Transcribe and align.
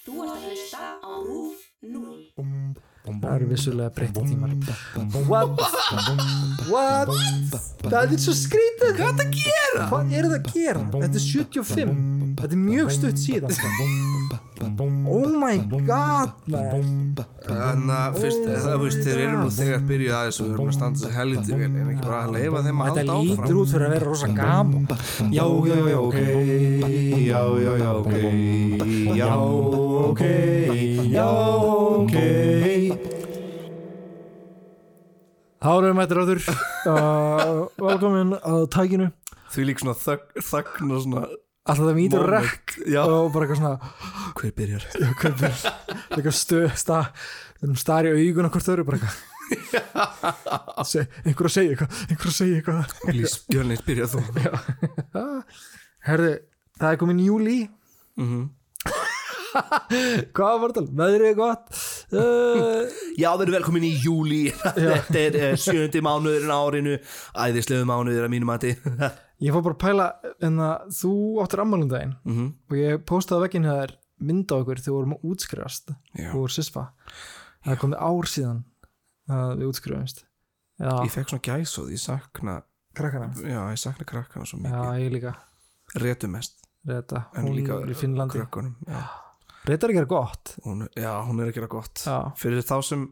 Þú 0.00 0.22
ert 0.24 0.30
að 0.32 0.44
hlusta 0.48 0.86
á 1.00 1.12
RÚF 1.24 1.66
0. 1.82 2.80
Það 3.10 3.34
eru 3.34 3.46
vissulega 3.50 3.90
breytti 3.96 4.22
tímar 4.28 4.52
What? 5.28 5.60
What? 6.68 7.12
Það 7.86 8.14
er 8.14 8.20
svo 8.20 8.34
skrítið 8.36 8.92
Hvað 8.98 9.08
er 9.08 9.16
það 9.16 9.24
að 9.24 9.32
gera? 9.38 9.86
Hvað 9.90 10.14
er 10.18 10.28
það 10.28 10.36
að 10.36 10.50
gera? 10.54 10.84
Þetta 10.94 11.20
er 11.20 11.24
75 11.24 11.94
Þetta 12.40 12.56
er 12.56 12.62
mjög 12.66 12.92
stutt 12.96 13.22
síðan 13.24 13.50
Oh 14.60 15.24
my 15.40 15.56
god 15.88 16.34
man. 16.52 17.14
Þannig 17.46 17.94
að 17.96 18.18
fyrst, 18.20 18.42
það 18.60 18.74
veist, 18.82 19.00
þeir 19.06 19.20
eru 19.24 19.38
nú 19.40 19.52
þegar 19.56 19.86
byrjuð 19.88 20.16
aðeins 20.18 20.40
og 20.42 20.44
við 20.46 20.52
erum 20.52 20.68
að 20.68 20.76
standa 20.76 21.00
þessu 21.00 21.12
helviti 21.16 21.56
vel 21.56 21.68
en 21.70 21.88
ekki 21.94 22.04
bara 22.04 22.18
að 22.26 22.34
leifa 22.36 22.62
þeim 22.66 22.82
að 22.84 22.90
Þetta 22.90 23.16
halda 23.16 23.30
lítur 23.30 23.40
áfram 23.40 23.62
út 23.62 23.72
fyrir 23.72 23.86
að 23.86 23.94
vera 23.96 24.10
rosa 24.10 24.28
gaman 24.36 24.84
Já, 25.32 25.46
já, 25.70 25.78
já, 25.88 25.98
ok 26.04 26.18
Já, 27.24 27.40
já, 27.64 27.72
já, 27.80 27.90
ok 28.02 28.12
Já, 28.20 28.28
ok 28.76 29.16
Já, 29.16 29.32
ok 29.40 29.89
Þá 35.60 35.68
erum 35.76 35.90
við 35.90 35.96
mættir 35.98 36.20
áður 36.22 36.40
uh, 36.48 37.66
Velkomin 37.80 38.30
að 38.38 38.62
tækinu. 38.72 39.08
Því 39.52 39.64
lík 39.68 39.82
svona 39.82 39.96
þögn, 39.98 40.42
þögn 40.46 40.92
og 40.96 41.02
svona 41.04 41.24
Alltaf 41.70 41.84
það 41.90 41.96
mýtur 41.98 42.22
rekk 42.32 42.72
Já. 42.88 43.00
og 43.04 43.28
bara 43.34 43.44
eitthvað 43.46 43.58
svona 43.60 43.74
Hver 44.40 44.54
byrjar? 44.56 44.86
hvernig 45.20 45.58
eitthvað 46.16 46.36
stöð 46.38 46.70
stað, 46.80 47.10
við 47.60 47.66
erum 47.68 47.80
stari 47.82 48.14
augun 48.14 48.48
á 48.48 48.50
hvort 48.54 48.70
öru 48.72 48.86
bara 48.88 49.00
eitthvað. 49.00 49.18
Se, 50.88 51.02
einhver 51.26 51.48
að 51.50 51.54
segja 51.56 51.74
eitthvað 51.74 51.90
einhver 52.14 52.30
að 52.30 52.36
segja 52.38 52.60
eitthvað. 52.62 52.94
Lís 53.18 53.34
Björnins 53.50 53.82
byrjar 53.84 54.08
þú. 54.14 54.20
Herðu, 56.08 56.32
það 56.80 56.88
er 56.94 57.00
komin 57.04 57.20
júli 57.26 57.58
Mhm. 58.20 58.40
hvað 60.36 60.58
var 60.62 60.74
það, 60.76 60.90
veðrið 61.00 61.28
er 61.30 61.36
gott. 61.38 61.72
Uh, 62.12 62.84
Já, 63.20 63.30
þeir 63.36 63.44
eru 63.46 63.54
velkomin 63.56 63.86
í 63.88 63.92
júli 64.02 64.40
Þetta 64.76 65.18
er 65.24 65.38
uh, 65.40 65.56
sjöndi 65.60 66.02
mánuðurinn 66.04 66.54
árinu. 66.54 66.96
Æðislegu 67.46 67.88
mánuður 67.88 68.26
að 68.28 68.32
mínum 68.34 68.50
mati. 68.52 68.72
Ég 69.40 69.54
fór 69.56 69.64
bara 69.64 69.76
að 69.76 69.82
pæla 69.84 70.06
en 70.48 70.58
að 70.60 70.88
þú 71.00 71.12
áttir 71.44 71.62
ammálundaginn 71.64 72.16
Mhm. 72.28 72.48
og 72.70 72.76
ég 72.76 73.04
postaði 73.08 73.46
veginn 73.48 73.68
hér 73.70 73.94
mynd 74.20 74.52
á 74.52 74.60
okkur 74.60 74.76
þegar 74.82 74.90
við 74.90 74.96
vorum 74.98 75.14
að 75.16 75.22
útskrifast 75.30 75.94
Já. 76.20 76.28
úr 76.36 76.52
SISPA 76.52 76.82
það 77.64 77.78
komið 77.80 78.02
ár 78.04 78.28
síðan 78.28 78.58
að 79.32 79.54
við 79.62 79.70
útskrifumst 79.70 80.20
já, 80.76 80.90
Ég 81.06 81.14
fekk 81.14 81.32
svona 81.32 81.46
gæsóð, 81.48 81.88
ég 81.94 82.02
sakna 82.02 82.58
krakkana 82.96 83.30
Já, 83.40 83.62
ég 83.72 83.80
sakna 83.80 84.04
krakkana 84.12 84.44
svo 84.50 84.60
já, 84.60 84.66
mikið. 84.68 85.00
ég 85.06 85.14
líka. 85.16 85.32
Rétu 86.04 86.28
mest. 86.28 86.58
En 86.84 87.44
hún 87.48 87.56
líka 87.56 87.80
er 87.80 87.90
í 87.92 87.96
Finnlandi. 87.96 88.36
krökkunum 88.36 88.76
já. 88.88 89.00
Reta 89.68 89.86
er 89.86 89.92
að 89.92 89.98
gera 90.00 90.08
gott. 90.10 90.54
Hún, 90.64 90.86
já, 90.96 91.12
hún 91.26 91.40
er 91.42 91.50
að 91.50 91.56
gera 91.58 91.68
gott. 91.70 92.00
Já, 92.06 92.18
Fyrir 92.40 92.62
þá 92.64 92.76
sem 92.86 93.02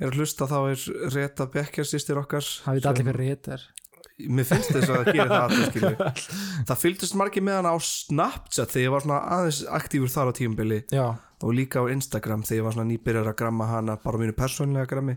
er 0.00 0.10
að 0.10 0.18
hlusta 0.20 0.46
þá 0.50 0.58
er 0.70 0.84
Reta 1.14 1.46
Becker 1.50 1.86
sýstir 1.88 2.18
okkar 2.20 2.44
það 2.46 2.78
veit 2.78 2.86
allir 2.90 3.08
hver 3.08 3.18
Reta 3.22 3.56
er. 3.58 3.64
Mér 4.30 4.46
finnst 4.46 4.70
þess 4.70 4.90
að 4.94 5.00
það 5.00 5.08
gerir 5.16 5.32
það 5.32 5.44
allir. 5.44 6.26
Það 6.70 6.82
fylgdist 6.84 7.16
margir 7.18 7.42
með 7.42 7.56
hann 7.58 7.70
á 7.74 7.76
Snapchat 7.82 8.70
þegar 8.70 8.84
ég 8.86 8.92
var 8.94 9.02
svona 9.06 9.20
aðeins 9.36 9.58
aktífur 9.80 10.12
þar 10.14 10.30
á 10.30 10.32
tímubili 10.38 10.78
já, 10.94 11.06
og 11.42 11.54
líka 11.58 11.82
á 11.82 11.90
Instagram 11.90 12.44
þegar 12.46 12.60
ég 12.60 12.66
var 12.68 12.76
svona 12.76 12.90
nýbyrjar 12.92 13.30
að 13.32 13.38
gramma 13.42 13.66
hana 13.72 13.96
bara 14.04 14.20
mínu 14.22 14.36
persónlega 14.38 14.86
grammi. 14.94 15.16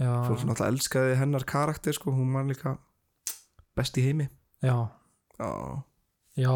Fólk 0.00 0.46
alltaf 0.48 0.64
elskaði 0.70 1.18
hennar 1.20 1.44
karakter 1.48 1.92
sko, 1.96 2.14
hún 2.16 2.32
var 2.32 2.48
líka 2.48 2.78
best 3.76 4.00
í 4.00 4.06
heimi. 4.08 4.30
Já, 4.64 4.78
Já, 5.38 5.50
já 6.40 6.52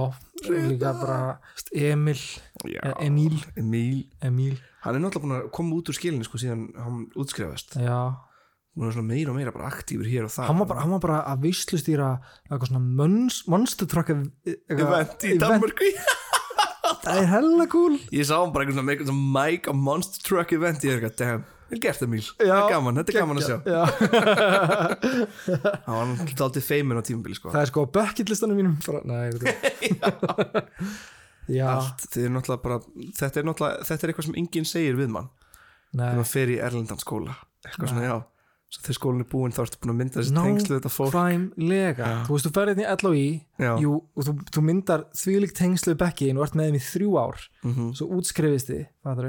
líka 0.48 0.92
bara 1.00 1.38
Emil, 1.72 2.18
já. 2.66 2.80
Emil. 3.00 3.38
Emil. 3.56 4.02
Emil, 4.22 4.58
Hann 4.82 4.96
er 4.96 5.00
náttúrulega 5.04 5.22
búin 5.22 5.36
að 5.38 5.50
koma 5.54 5.76
út 5.78 5.88
úr 5.92 5.94
skilinu 5.98 6.24
sko 6.26 6.38
síðan 6.42 6.64
hann 6.76 7.04
útskrifast. 7.14 7.76
Já. 7.78 8.16
Hún 8.74 8.88
er 8.88 8.94
svona 8.96 9.06
meira 9.12 9.30
og 9.30 9.36
meira 9.36 9.52
bara 9.52 9.68
aktífur 9.68 10.08
hér 10.08 10.24
og 10.24 10.32
það 10.32 10.46
hann 10.48 10.58
var 10.62 10.66
bara, 10.70 10.80
hann 10.80 10.94
var 10.96 11.02
bara 11.04 11.18
að 11.28 11.42
veislustýra 11.44 12.10
eitthvað 12.48 12.70
svona 12.72 12.80
mons, 13.02 13.42
monster 13.46 13.86
truck 13.86 14.08
eitthvað- 14.08 14.30
Event 14.72 15.26
í 15.28 15.36
Danmarku 15.38 15.90
það 17.02 17.18
er 17.20 17.26
hella 17.30 17.66
cool. 17.72 17.98
Ég 18.14 18.24
sá 18.26 18.36
hann 18.40 18.52
bara 18.54 18.64
eitthvað 18.64 18.78
svona 18.78 18.86
með 18.88 18.94
eitthvað 18.96 19.10
svona 19.12 19.32
Mike 19.36 19.70
a 19.70 19.72
Monster 19.76 20.22
Truck 20.26 20.52
event. 20.56 20.82
Ég 20.86 20.92
er 20.96 21.00
eitthvað, 21.00 21.16
damn, 21.20 21.44
vel 21.72 21.80
gert 21.82 22.04
Emil. 22.04 22.22
Það 22.38 22.48
Já, 22.48 22.54
er 22.58 22.70
gaman, 22.72 23.00
þetta 23.00 23.12
er 23.12 23.18
gaman 23.18 23.40
að 23.40 23.46
sjá. 23.48 23.56
Já. 23.66 23.82
Hann 25.86 25.96
var 25.96 26.10
náttúrulega 26.12 26.46
aldrei 26.46 26.64
feimin 26.66 27.00
á 27.00 27.02
tímabili 27.06 27.38
sko. 27.38 27.52
Það 27.52 27.62
er 27.64 27.70
sko 27.72 27.84
á 27.84 27.88
bucket 27.98 28.32
listanum 28.32 28.60
mínum 28.60 28.76
nei, 29.08 29.30
það 29.32 29.38
Allt, 31.72 32.04
er 32.16 32.60
bara 32.62 32.76
Þetta 33.18 33.40
er 33.40 33.46
náttúrulega, 33.48 33.86
þetta 33.88 34.06
er 34.06 34.12
eitthvað 34.12 34.28
sem 34.28 34.36
enginn 34.42 34.68
segir 34.68 34.98
við 35.00 35.10
mann. 35.16 35.32
Nei. 35.92 36.04
Þegar 36.06 36.20
maður 36.20 36.30
fer 36.32 36.52
í 36.52 36.60
Erlendan 36.68 37.02
skóla. 37.02 37.34
Eitthvað 37.66 37.90
svona, 37.92 38.04
já. 38.06 38.14
Svo 38.72 38.80
þegar 38.86 38.96
skólinn 38.96 39.24
er 39.24 39.28
búinn 39.28 39.52
þá 39.52 39.58
ertu 39.66 39.78
búin 39.82 39.92
að 39.92 39.96
mynda 39.98 40.16
þessi 40.22 40.32
tengslu 40.32 40.76
þetta 40.78 40.92
fólk. 40.92 41.12
Nákvæmlega. 41.12 42.12
Þú 42.24 42.36
veist, 42.36 42.46
þú 42.46 42.52
ferðið 42.56 42.78
í 42.80 42.86
LOI 43.02 43.24
Já. 43.60 43.72
jú, 43.82 43.96
og 44.16 44.28
þú, 44.28 44.32
þú 44.56 44.62
myndar 44.64 45.02
þvílíkt 45.20 45.58
tengslu 45.58 45.94
bekkiðin 46.00 46.40
og 46.40 46.46
ert 46.46 46.56
með 46.56 46.70
þeim 46.70 46.78
í 46.78 46.84
þrjú 46.86 47.10
ár. 47.20 47.42
Mhm. 47.66 47.90
svo 47.98 48.08
útskrifist 48.16 48.72
þið, 48.72 48.86
fattur 49.04 49.28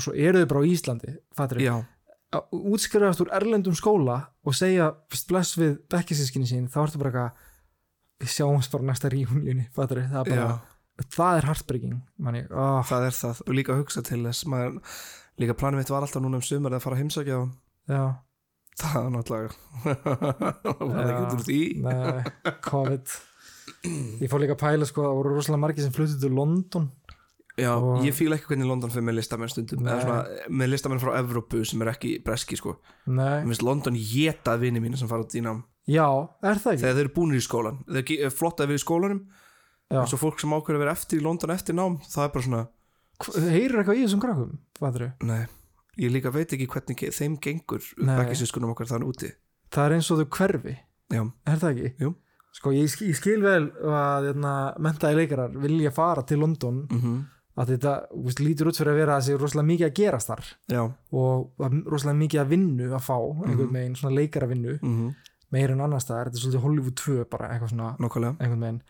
og 0.00 0.06
svo 0.06 0.16
eru 0.16 0.40
þið 0.42 0.50
bara 0.50 0.64
á 0.64 0.70
Íslandi, 0.70 1.14
fattur 1.36 1.60
að 1.60 2.58
útskrifast 2.70 3.22
úr 3.24 3.30
erlendum 3.34 3.76
skóla 3.76 4.20
og 4.46 4.54
segja 4.56 4.92
bless 5.28 5.56
við 5.58 5.78
bekkisískinni 5.90 6.48
sín, 6.48 6.68
þá 6.70 6.84
ertu 6.84 7.00
bara 7.02 7.10
eitthvað 7.10 7.46
við 8.20 8.34
sjáumst 8.36 8.74
bara 8.74 8.86
næsta 8.90 9.10
reunioni 9.12 9.66
það 9.74 9.96
er 9.96 10.04
bara, 10.12 10.36
já, 10.36 11.06
það 11.16 11.40
er 11.40 11.48
heartbreaking 11.50 11.96
oh, 11.96 12.82
það 12.86 13.08
er 13.08 13.16
það. 13.18 13.42
Og 13.46 13.56
líka 13.58 13.74
að 13.74 13.82
hugsa 13.82 14.04
til 14.06 14.22
þess 14.28 14.46
maður, 14.50 14.78
Líka 15.40 15.56
planum 15.56 15.80
mitt 15.80 15.88
var 15.88 16.04
alltaf 16.04 16.20
núna 16.20 16.36
um 16.36 16.44
sumar 16.44 16.74
að 16.76 16.82
fara 16.84 16.98
að 16.98 17.00
heimsækja 17.00 17.38
Það 18.80 18.96
er 19.00 19.10
náttúrulega 19.14 19.94
Var 20.80 20.90
það 20.94 21.10
ekki 21.10 21.22
út 21.22 21.34
úr 21.34 21.44
því? 21.46 21.60
COVID. 22.66 23.14
Ég 24.20 24.28
fór 24.28 24.42
líka 24.42 24.56
að 24.56 24.60
pæla 24.60 24.88
sko, 24.88 25.04
það 25.06 25.16
voru 25.16 25.32
rosalega 25.36 25.62
margir 25.62 25.86
sem 25.86 25.94
fluttu 25.94 26.18
til 26.20 26.32
London 26.36 26.90
Já, 27.60 27.72
Og- 27.76 28.02
ég 28.06 28.14
fíla 28.16 28.36
ekki 28.38 28.48
hvernig 28.54 28.66
London 28.70 28.90
fyrir 28.90 29.04
með 29.10 29.18
listamenn 29.20 29.50
stundum 29.52 29.82
Nei. 29.84 29.92
eða 29.92 30.02
svona, 30.06 30.48
með 30.60 30.70
listamenn 30.72 31.00
frá 31.02 31.12
Evrópu 31.20 31.60
sem 31.66 31.82
er 31.82 31.90
ekki 31.92 32.14
breski 32.24 32.56
sko. 32.56 32.76
Nei, 33.06 33.42
Mér 33.44 33.50
finnst 33.52 33.62
London 33.66 33.94
getað 34.00 34.60
vini 34.64 34.80
mínu 34.80 34.96
sem 34.98 35.08
fara 35.10 35.22
út 35.26 35.34
í 35.36 35.42
nám. 35.44 35.62
Já, 35.88 36.06
er 36.42 36.54
það 36.60 36.72
ekki? 36.74 36.82
Þegar 36.84 36.94
þeir 36.98 37.04
eru 37.04 37.14
búinir 37.16 37.40
í 37.40 37.44
skólan. 37.46 37.78
Þeir 37.86 38.04
ge- 38.06 38.20
er 38.26 38.30
flott 38.30 38.60
að 38.60 38.66
vera 38.72 38.80
í 38.80 38.84
skólanum. 38.86 39.22
Já. 39.90 40.00
en 40.02 40.06
svo 40.06 40.18
fólk 40.22 40.38
sem 40.38 40.50
ákveður 40.54 40.76
að 40.78 40.82
vera 40.84 40.92
eftir 40.94 41.18
í 41.18 41.22
London 41.24 41.50
eftir 41.50 41.74
nám 41.74 41.96
það 42.06 42.24
er 42.24 42.28
bara 42.30 42.44
svona, 42.46 42.68
heyrir 43.50 43.80
eitthvað 43.80 43.98
í 43.98 44.04
þessum 44.06 44.20
krakkum 44.22 44.52
fattur 44.78 45.12
nei. 45.26 45.46
Ég 45.98 46.12
líka 46.14 46.30
veit 46.32 46.52
ekki 46.54 46.68
hvernig 46.70 47.02
þeim 47.10 47.34
gengur 47.42 47.82
Nei. 47.98 48.14
bekkisískunum 48.20 48.70
okkar 48.70 48.86
þannig 48.86 49.10
úti. 49.10 49.32
Það 49.74 49.86
er 49.90 49.94
eins 49.96 50.10
og 50.14 50.20
þau 50.20 50.28
hverfi, 50.38 50.76
Já, 51.10 51.24
er 51.46 51.56
það 51.58 51.74
ekki? 51.74 51.90
Jú. 52.04 52.14
sko 52.54 52.70
ég, 52.70 52.86
ég 53.10 53.16
skil 53.18 53.42
vel 53.42 53.66
að 53.82 54.30
hérna, 54.30 54.54
mentaði 54.78 55.18
leikarar 55.26 55.50
vilja 55.58 55.90
fara 55.92 56.22
til 56.22 56.38
London 56.38 56.86
mm 56.86 57.26
að 57.60 57.72
þetta 57.74 57.94
veist, 58.26 58.40
lítur 58.40 58.70
út 58.70 58.78
fyrir 58.80 58.92
að 58.94 59.00
vera 59.02 59.16
að 59.18 59.26
sé 59.26 59.36
rosalega 59.36 59.68
mikið 59.70 59.88
að 59.88 59.96
gerast 60.00 60.30
þar. 60.30 60.46
Já. 60.72 60.82
Og 61.12 61.66
að 61.66 61.80
rosalega 61.92 62.20
mikið 62.22 62.42
að 62.44 62.54
vinnu 62.54 62.86
að 62.90 63.04
fá 63.04 63.16
einhvern 63.18 63.74
veginn, 63.76 63.98
svona 64.00 64.16
leikara 64.16 64.48
vinnu 64.50 64.78
mm 64.80 65.10
meira 65.50 65.74
en 65.74 65.82
annars 65.84 66.06
þetta 66.06 66.30
er 66.30 66.38
svolítið 66.38 66.64
Hollywood 66.64 66.96
2 67.00 67.24
bara 67.30 67.50
eitthvað 67.50 67.72
svona, 67.72 67.90
Nákvæmlega. 67.98 68.36
einhvern 68.38 68.64
veginn. 68.66 68.80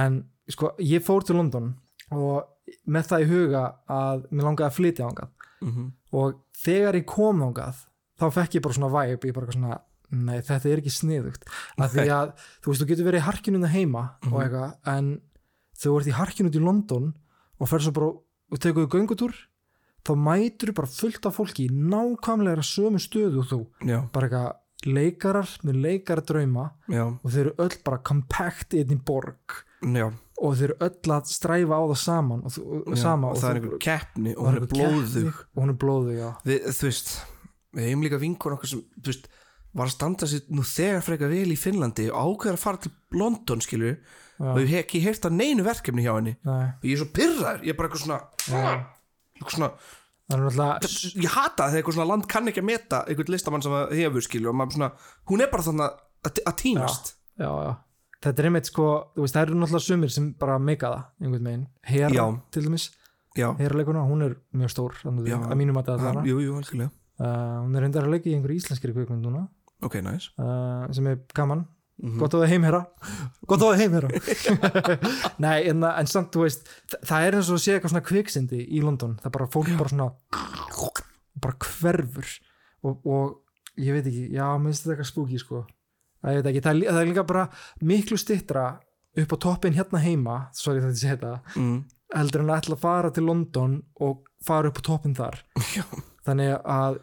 En 0.00 0.14
sko, 0.48 0.72
ég 0.80 1.04
fór 1.04 1.26
til 1.26 1.36
London 1.36 1.74
og 2.16 2.80
með 2.90 3.10
það 3.10 3.24
í 3.24 3.28
huga 3.30 3.62
að 3.90 4.24
mér 4.30 4.48
langaði 4.48 4.68
að 4.70 4.76
flytja 4.78 5.08
ángað 5.10 5.46
mm 5.60 5.88
og 6.10 6.40
þegar 6.58 6.96
ég 6.98 7.04
kom 7.06 7.42
ángað 7.46 7.84
þá 8.18 8.24
fekk 8.34 8.56
ég 8.56 8.62
bara 8.64 8.74
svona 8.74 8.88
vibe, 8.90 9.28
ég 9.28 9.34
bara 9.36 9.52
svona 9.54 9.76
nei, 10.10 10.40
þetta 10.42 10.66
er 10.66 10.80
ekki 10.80 10.90
sniðugt. 10.90 11.44
Af 11.78 11.92
því 11.94 12.06
að, 12.10 12.32
þú 12.64 12.72
veist, 12.72 12.82
þú 12.82 12.88
getur 12.88 13.06
verið 13.06 13.20
í 13.20 13.26
harkinu 13.28 13.70
heima 13.70 14.02
og 14.26 14.40
eitthvað, 14.42 14.72
en 14.90 15.12
þú 15.78 15.92
ert 16.00 16.10
í 16.10 16.16
harkinu 16.16 16.50
út 16.50 16.58
í 16.58 16.64
London 16.64 17.12
og 17.60 17.68
fer 17.70 17.84
svo 17.84 17.92
bara 17.96 18.10
og 18.50 18.58
tekur 18.58 18.86
þau 18.88 18.94
göngutúr 18.98 19.34
þá 20.06 20.14
mætur 20.16 20.72
bara 20.74 20.88
fullt 20.90 21.26
af 21.28 21.36
fólki 21.36 21.68
í 21.68 21.74
nákvæmlega 21.76 22.64
sömu 22.64 22.98
stöðu 23.02 23.42
og 23.44 23.48
þú. 23.50 23.60
Já, 23.84 23.98
bara 24.14 24.28
eitthvað 24.30 24.56
leikarar 24.96 25.50
með 25.66 25.76
leikaradrauma 25.84 26.70
og 27.20 27.26
þeir 27.30 27.42
eru 27.50 27.52
öll 27.66 27.76
bara 27.84 27.98
compact 28.00 28.72
í 28.74 28.80
einni 28.80 28.96
borg. 28.96 29.58
Já, 29.84 30.06
og 30.40 30.54
þeir 30.56 30.70
eru 30.72 30.78
öll 30.88 31.12
að 31.18 31.28
stræfa 31.28 31.76
á 31.76 31.84
það 31.84 32.00
saman 32.00 32.40
og, 32.48 32.54
þú- 32.54 32.80
já. 32.88 32.96
sama, 33.02 33.28
og 33.28 33.36
það 33.42 33.50
er 33.50 33.60
einhver 33.60 33.78
keppni 33.84 34.32
og 34.36 34.40
og 34.40 34.48
hún 34.48 34.56
er 34.62 34.66
blóðug. 34.72 35.42
og 35.54 35.62
hún 35.62 35.68
er 35.74 35.78
blóðug, 35.84 36.16
já. 36.16 36.30
Við, 36.48 36.64
þú 36.80 36.88
veist, 36.88 37.12
við 37.76 37.86
hefum 37.90 38.02
líka 38.08 38.20
vinkur 38.24 38.56
okkur 38.56 38.68
sem, 38.72 38.82
þú 39.04 39.12
veist, 39.12 39.28
var 39.76 39.86
að 39.86 39.94
standa 39.94 40.26
sér 40.26 40.48
nú 40.48 40.64
þegar 40.66 41.04
frekar 41.06 41.28
vel 41.30 41.52
í 41.52 41.60
Finnlandi 41.60 42.08
og 42.10 42.40
ákveður 42.40 42.56
að 42.56 42.64
fara 42.64 42.80
til 42.82 42.92
London, 43.12 43.60
skilur 43.60 43.92
Já. 43.92 44.00
Og 44.40 44.60
ég 44.62 44.70
hef 44.72 44.84
ekki 44.86 45.02
heyrt 45.04 45.26
að 45.28 45.36
neinu 45.36 45.64
verkefni 45.66 46.04
hjá 46.06 46.14
henni. 46.16 46.36
Nei, 46.48 46.66
og 46.72 46.86
ég 46.88 46.94
er 46.96 47.02
svo 47.02 47.10
pyrraður, 47.16 47.64
ég 47.66 47.74
er 47.74 47.78
bara 47.78 47.90
eitthvað 47.90 48.04
svona 48.06 48.20
eitthvað 49.40 49.56
svona, 49.56 49.70
það 50.30 50.36
er 50.36 50.44
náttúrulega 50.46 51.24
ég 51.24 51.34
hata 51.34 51.68
þegar 51.68 51.80
eitthvað 51.80 51.96
svona 51.98 52.08
land 52.12 52.28
kann 52.30 52.50
ekki 52.50 52.62
að 52.62 52.68
meta 52.70 53.02
einhvern 53.06 53.34
listamann 53.34 53.64
sem 53.64 53.76
það 53.76 53.94
hefur, 53.98 54.26
skilur 54.26 54.52
og 54.52 54.58
maður 54.60 54.78
svona, 54.78 54.90
hún 55.30 55.44
er 55.44 55.52
bara 55.52 55.66
þannig 55.66 56.00
að, 56.30 56.54
týnast. 56.60 57.12
Já, 57.40 57.50
já. 57.50 57.70
þetta 58.20 58.42
er 58.42 58.48
einmitt 58.50 58.70
sko, 58.70 58.88
veist, 59.18 59.36
það 59.36 59.46
eru 59.46 59.60
náttúrulega 59.60 59.86
sumir 59.88 60.14
sem 60.14 60.32
bara 60.40 60.58
meika 60.62 60.94
það 60.94 61.26
einhvern 61.26 61.50
veginn, 61.50 61.68
Hera 61.90 62.12
Já. 62.16 62.24
til 62.52 62.66
dæmis. 62.68 62.88
Já, 63.38 63.46
herrleikuna, 63.60 64.02
hún 64.08 64.24
er 64.26 64.38
mjög 64.58 64.72
stór 64.74 64.96
þannig 65.04 65.30
Já. 65.30 65.38
að 65.38 65.58
mínum 65.60 65.78
að 65.78 65.92
það 65.92 66.08
algjörlega. 66.10 66.90
Uh, 67.20 67.60
hún 67.66 67.76
er 67.76 67.84
reyndar 67.84 68.06
að 68.06 68.14
leika 68.16 68.30
í 68.30 68.34
einhverju 68.34 68.62
íslenskri 68.62 68.94
kvikmynd 68.96 69.26
núna. 69.26 69.44
Ok, 69.84 69.98
nice. 70.04 70.32
Uh, 70.40 70.86
sem 70.96 71.06
er 71.10 71.20
gaman, 71.36 71.66
gott 72.00 72.32
á 72.32 72.40
það 72.40 72.52
heimherra 72.54 72.80
gott 73.50 73.64
á 73.64 73.66
það 73.66 73.80
heimherra 73.82 74.08
nei, 75.44 75.68
en, 75.68 75.84
en 75.84 76.08
samt, 76.10 76.32
þú 76.34 76.46
veist 76.46 76.68
þa- 76.88 77.02
það 77.10 77.26
er 77.26 77.36
eins 77.38 77.50
og 77.50 77.58
að 77.58 77.64
sé 77.64 77.74
eitthvað 77.74 77.94
svona 77.94 78.06
kviksindi 78.08 78.60
í 78.64 78.80
London. 78.84 79.16
Það 79.20 79.30
er 79.30 79.34
bara 79.36 79.50
fólk 79.52 79.70
bara 79.76 79.92
svona 79.92 80.08
bara 81.40 81.56
hverfur. 81.66 82.32
Og, 82.80 83.04
og 83.04 83.80
ég 83.80 83.96
veit 83.96 84.08
ekki, 84.08 84.26
já, 84.34 84.46
minnst 84.60 84.84
þetta 84.84 84.96
eitthvað 84.96 85.10
spooky 85.10 85.40
sko, 85.40 85.62
það, 86.22 86.32
ég 86.32 86.40
veit 86.40 86.50
ekki, 86.50 86.64
það, 86.64 86.72
er, 86.72 86.90
það 86.90 87.00
er 87.02 87.10
líka 87.10 87.26
bara 87.28 87.46
miklu 87.92 88.20
stittra 88.20 88.66
upp 89.20 89.34
á 89.34 89.36
toppin 89.44 89.76
hérna 89.76 90.00
heima, 90.00 90.36
sorry 90.56 90.82
þetta 90.84 91.00
sé 91.00 91.12
þetta 91.12 91.32
mm. 91.58 91.78
heldur 92.14 92.44
en 92.44 92.52
að 92.52 92.60
ætla 92.62 92.76
að 92.78 92.84
fara 92.84 93.12
til 93.14 93.24
London 93.26 93.78
og 94.06 94.22
fara 94.46 94.70
upp 94.70 94.80
á 94.80 94.82
toppin 94.86 95.16
þar. 95.18 95.42
Þannig 96.26 96.54
að 96.56 97.00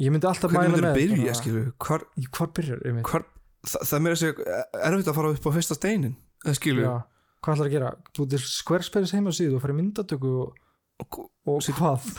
ég 0.00 0.14
myndi 0.14 0.30
alltaf 0.30 0.54
mæla 0.54 0.72
með 0.74 0.88
að 0.90 0.98
byrja, 0.98 1.36
hvar, 1.84 2.06
hvar 2.34 2.52
byrjar 2.56 2.82
einmitt? 2.88 3.06
hvar, 3.06 3.26
það, 3.66 3.84
það 3.84 3.94
er 3.96 4.04
meira 4.06 4.16
að 4.16 4.22
segja 4.24 4.58
erfitt 4.88 5.12
að 5.12 5.18
fara 5.20 5.32
upp 5.34 5.48
á 5.48 5.56
fyrsta 5.56 5.76
steinin 5.78 6.16
það 6.44 6.58
skilur 6.60 6.86
Já, 6.86 6.94
hvað 7.40 7.54
ætlar 7.56 7.70
að 7.70 7.76
gera? 7.76 7.92
Þú 8.16 8.26
til 8.32 8.42
Squarespace 8.46 9.16
heimasíðu 9.16 9.56
og 9.58 9.64
fara 9.64 9.76
í 9.76 9.78
myndatöku 9.80 10.34
og, 10.44 10.58
og 11.00 11.30
og 11.50 11.70
hvað? 11.78 12.10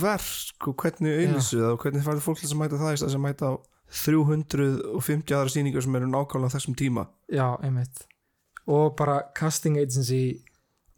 verk 0.00 0.68
og 0.70 0.76
hvernig 0.82 1.20
auðlýsu 1.20 1.60
það 1.60 1.70
og 1.72 1.84
hvernig 1.84 2.06
færðu 2.06 2.24
fólk 2.24 2.42
til 2.42 2.50
að 2.50 2.60
mæta 2.62 2.80
það 2.80 2.96
í 2.96 3.00
stað 3.02 3.14
sem 3.14 3.24
mæta 3.28 3.52
á 3.52 3.54
350 3.94 5.36
aðra 5.36 5.52
sýningar 5.52 5.84
sem 5.84 5.96
eru 5.98 6.08
nákvæmlega 6.10 6.56
þessum 6.56 6.74
tíma? 6.78 7.06
Já, 7.30 7.54
einmitt. 7.62 8.06
Og 8.66 8.94
bara 8.98 9.20
casting 9.36 9.76
agency 9.78 10.40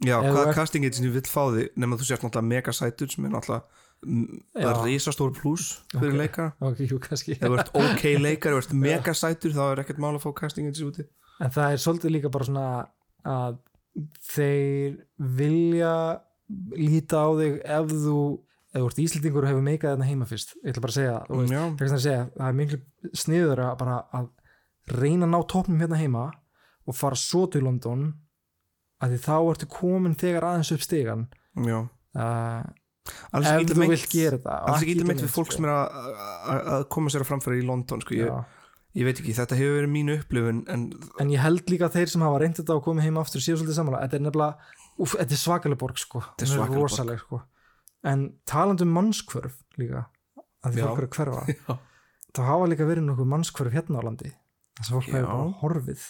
já, 0.05 0.17
hvaða 0.23 0.55
casting 0.55 0.87
agency 0.87 1.11
vill 1.11 1.27
fá 1.29 1.43
þig 1.53 1.75
nema 1.77 1.99
þú 1.99 2.07
sért 2.07 2.23
náttúrulega 2.25 2.49
megasætur 2.53 3.11
sem 3.11 3.27
er 3.27 3.35
náttúrulega 3.35 3.85
mm, 4.05 4.41
Já. 4.57 4.71
risastór 4.83 5.33
pluss 5.37 5.81
fyrir 5.93 6.13
Ok. 6.13 6.19
leikara 6.21 6.53
ok, 6.69 6.83
jú, 6.85 6.99
þú 6.99 7.53
ert 7.57 7.71
ok 7.73 8.03
leikari, 8.27 8.57
ef 8.57 8.57
þú 8.57 8.63
ert 8.65 8.75
megasætur 8.83 9.55
þá 9.55 9.63
er 9.71 9.83
ekkert 9.83 10.01
mál 10.03 10.15
að 10.15 10.23
fá 10.25 10.31
casting 10.41 10.67
agency 10.69 10.85
úti. 10.87 11.07
En 11.41 11.53
það 11.53 11.73
er 11.75 11.83
svolítið 11.83 12.15
líka 12.15 12.33
bara 12.33 12.47
svona 12.49 12.67
að 13.27 13.57
þeir 14.29 14.97
vilja 15.37 15.93
líta 16.77 17.23
á 17.25 17.29
þig 17.37 17.57
ef 17.65 17.93
þú 17.93 18.17
ef 18.77 18.81
þú 18.81 18.87
ert 18.89 18.99
íslendingur 19.01 19.45
og 19.45 19.49
hefur 19.51 19.65
meikað 19.65 19.93
þarna 19.95 20.07
heima 20.09 20.27
fyrst. 20.29 20.53
Ég 20.61 20.73
ætla 20.73 20.83
bara 20.83 20.93
að 20.93 20.97
segja, 20.99 21.17
þú 21.27 21.39
veist, 21.41 21.53
það 21.53 21.87
er 21.87 21.95
að 21.97 22.03
segja 22.05 22.23
það 22.35 22.47
er 22.47 22.57
miklu 22.59 22.79
sniður 23.23 23.61
að 23.65 23.77
bara 23.81 23.97
að 24.19 24.27
reyna 24.97 25.27
að 25.27 25.33
ná 25.33 25.39
topnum 25.51 25.81
hérna 25.83 25.99
heima 25.99 26.25
og 26.87 26.95
fara 26.95 27.19
svo 27.19 27.45
til 27.51 27.63
London 27.65 28.03
að 29.03 29.13
því 29.13 29.19
þá 29.25 29.35
ertu 29.51 29.69
komin 29.71 30.17
þegar 30.17 30.47
aðeins 30.51 30.71
upp 30.75 30.83
stigan 30.85 31.25
já. 31.67 31.79
Uh, 32.17 32.61
Alls 33.31 33.47
ef 33.51 33.65
þú 33.71 33.87
vilt 33.91 34.09
gera 34.11 34.37
þetta 34.37 34.57
alls 34.67 34.83
ekki 34.83 34.95
illa 34.95 35.07
meint 35.09 35.23
við 35.23 35.33
fólk 35.33 35.51
sko. 35.51 35.57
sem 35.59 35.67
er 35.67 35.73
að, 35.73 36.85
koma 36.93 37.11
sér 37.13 37.25
að 37.25 37.29
framfæra 37.31 37.59
í 37.59 37.65
London 37.67 38.03
sko. 38.03 38.15
ég, 38.17 38.33
ég 38.97 39.07
veit 39.09 39.21
ekki, 39.21 39.35
þetta 39.37 39.57
hefur 39.59 39.77
verið 39.79 39.93
mínu 39.93 40.17
upplifun 40.21 40.63
en 40.73 40.87
en 41.21 41.31
ég 41.33 41.43
held 41.43 41.69
líka 41.73 41.89
að 41.89 41.99
þeir 41.99 42.13
sem 42.13 42.25
hafa 42.27 42.41
reynd 42.43 42.59
þetta 42.61 42.77
og 42.77 42.83
komið 42.87 43.07
heim 43.09 43.19
aftur 43.21 43.43
séu 43.43 43.55
svolítið 43.59 43.79
samanlega 43.79 44.07
þetta 44.07 44.19
er 44.19 44.25
nefnilega, 44.27 44.75
þetta 45.13 45.37
er 45.37 45.41
svakaleg 45.43 45.81
borg 45.83 46.01
sko. 46.01 46.23
Þetta 46.25 46.45
er 46.45 46.51
Hún 46.51 46.57
svakaleg 46.57 46.79
borg. 46.81 46.91
rosaleg 46.91 47.23
sko. 47.25 47.41
en 48.07 48.23
talandi 48.47 48.85
um 48.87 48.93
mannskvörf 48.97 49.57
líka 49.81 50.05
að 50.65 50.77
því 50.77 50.85
fólk 50.85 50.97
eru 51.01 51.07
að 51.07 51.17
hverfa 51.17 51.43
já, 51.57 51.77
þá 52.37 52.41
hafa 52.51 52.69
líka 52.71 52.87
verið 52.87 53.07
nokkuð 53.09 53.29
mannskvörf 53.33 53.73
hérna 53.77 53.99
á 54.01 54.07
landi 54.07 54.31
þess 54.77 54.89
að 54.91 54.95
fólk 54.97 55.11
hefur 55.11 55.27
bara 55.31 55.59
horfið 55.61 56.05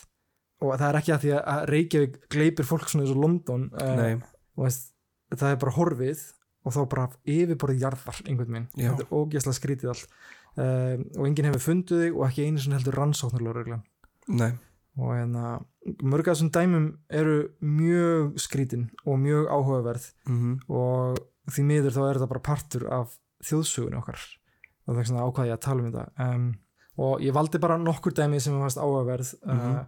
og 0.58 0.72
það 0.74 0.88
er 0.90 0.98
ekki 1.00 1.14
að 1.14 1.24
því 1.24 1.32
að 1.38 1.60
Reykjavík 1.72 2.16
gleipir 2.34 2.66
fólk 2.68 2.88
svona 2.90 3.06
eins 3.06 3.14
og 3.14 3.20
London 3.24 3.68
veist, 4.58 4.88
það 5.36 5.52
er 5.54 5.60
bara 5.62 5.76
horfið 5.78 6.24
og 6.68 6.74
þá 6.75 6.81
bara 6.92 7.08
yfirborðið 7.31 7.84
jarðar. 7.86 8.19
Einhvern 8.28 8.52
veginn, 8.54 8.68
Já. 8.75 8.90
þetta 8.92 9.06
er 9.08 9.16
ógeðslega 9.18 9.58
skrítið 9.62 9.92
allt. 9.94 10.08
Um, 10.58 11.04
og 11.22 11.28
enginn 11.30 11.48
hefur 11.52 11.62
fundið 11.64 12.00
þig 12.04 12.16
og 12.18 12.24
ekki 12.28 12.46
einu 12.48 12.60
sem 12.64 12.74
heldur 12.74 12.96
rannsóknarlögreglan 12.98 13.84
nei. 14.28 14.52
Og 14.98 15.12
hérna 15.14 15.60
mörg 16.02 16.25
af 16.28 16.34
þessum 16.34 16.50
dæmum 16.56 16.88
eru 17.14 17.36
mjög 17.62 18.40
skrítin 18.42 18.88
og 19.06 19.19
mjög 19.22 19.46
áhugaverð 19.54 20.08
mm 20.25 20.56
og 20.74 21.19
því 21.54 21.64
miður 21.69 21.94
þá 21.94 22.02
er 22.08 22.18
þetta 22.18 22.30
bara 22.34 22.42
partur 22.50 22.88
af 22.92 23.14
þjóðsögunni 23.46 24.00
okkar. 24.02 24.18
Og 24.88 24.96
það 24.96 25.00
er 25.04 25.08
svona 25.12 25.28
ákvaði 25.30 25.52
ég 25.52 25.56
að 25.60 25.64
tala 25.68 25.84
um 25.86 25.92
þetta. 25.92 26.08
Um, 26.25 26.48
og 26.98 27.22
ég 27.22 27.34
valdi 27.38 27.60
bara 27.62 27.78
nokkur 27.78 28.12
dæmi 28.18 28.42
sem 28.42 28.58
er 28.58 28.66
fast 28.66 28.81
áhugaverð 28.81 29.36
Mhm. 29.46 29.75
uh, 29.78 29.86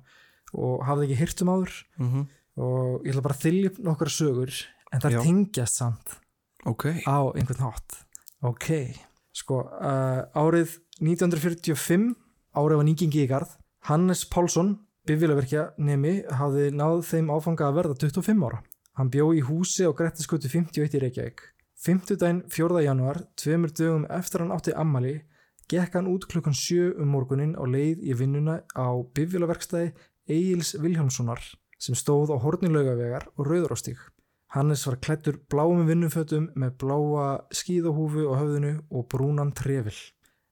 og 0.54 0.86
hafði 0.86 1.10
ekki 1.10 1.20
hýrt 1.24 1.42
um 1.42 1.50
áður. 1.50 1.74
-hmm. 2.00 2.28
og 2.58 3.04
ég 3.06 3.12
ætla 3.14 3.22
bara 3.26 3.34
að 3.36 3.44
þylja 3.46 3.70
upp 3.72 3.78
nokkar 3.90 4.08
sögur 4.14 4.54
en 4.94 5.00
það 5.02 5.12
Já. 5.12 5.22
tengjast 5.24 5.76
samt 5.76 6.20
ok, 6.66 6.86
á 7.08 7.18
einhvern 7.36 7.64
hátt. 7.68 8.02
Ok, 8.42 8.68
sko 9.36 9.64
uh, 9.68 10.26
árið 10.36 10.80
1945 11.00 12.12
árið 12.56 12.82
var 12.82 12.88
nýgengi 12.88 13.24
í 13.24 13.30
garð 13.30 13.56
Hannes 13.88 14.26
Pálsson, 14.28 14.76
bifvélaverkja 15.08 15.70
nemi, 15.80 16.20
hafði 16.36 16.70
náð 16.76 17.06
þeim 17.08 17.32
áfanga 17.32 17.70
að 17.70 17.80
verða 17.80 17.98
25 18.04 18.46
ára. 18.50 18.60
Hann 19.00 19.12
bjó 19.14 19.30
í 19.32 19.42
húsi 19.48 19.88
á 19.88 19.96
Grettiskutu 19.96 20.52
51 20.52 20.98
í 20.98 21.02
Reykjavík. 21.06 21.42
50 21.80 22.20
daginn 22.20 22.42
4. 22.52 22.82
januar, 22.84 23.22
tveimur 23.40 23.72
dögum 23.72 24.04
eftir 24.12 24.44
hann 24.44 24.52
átti 24.52 24.76
ammali 24.76 25.22
gekk 25.70 25.96
hann 25.96 26.10
út 26.12 26.26
klukkan 26.28 26.56
7 26.58 26.98
um 27.00 27.12
morgunin 27.14 27.56
á 27.56 27.64
leið 27.64 28.04
í 28.04 28.16
vinnuna 28.20 28.60
á 28.76 28.90
bifvélaverkstæði 29.16 29.94
Egils 30.28 30.74
Vilhjámssonar 30.82 31.40
sem 31.80 31.96
stóð 31.96 32.34
á 32.34 32.38
hornilaugavegar 32.42 33.30
og 33.38 33.48
rauðrástík 33.48 34.02
Hannes 34.50 34.88
var 34.88 34.96
klættur 34.98 35.36
bláum 35.46 35.84
vinnufötum 35.86 36.48
með 36.58 36.78
bláa 36.82 37.26
skíðahúfu 37.54 38.24
á 38.30 38.34
höfðinu 38.40 38.72
og 38.90 39.04
brúnan 39.12 39.52
trefil. 39.54 39.94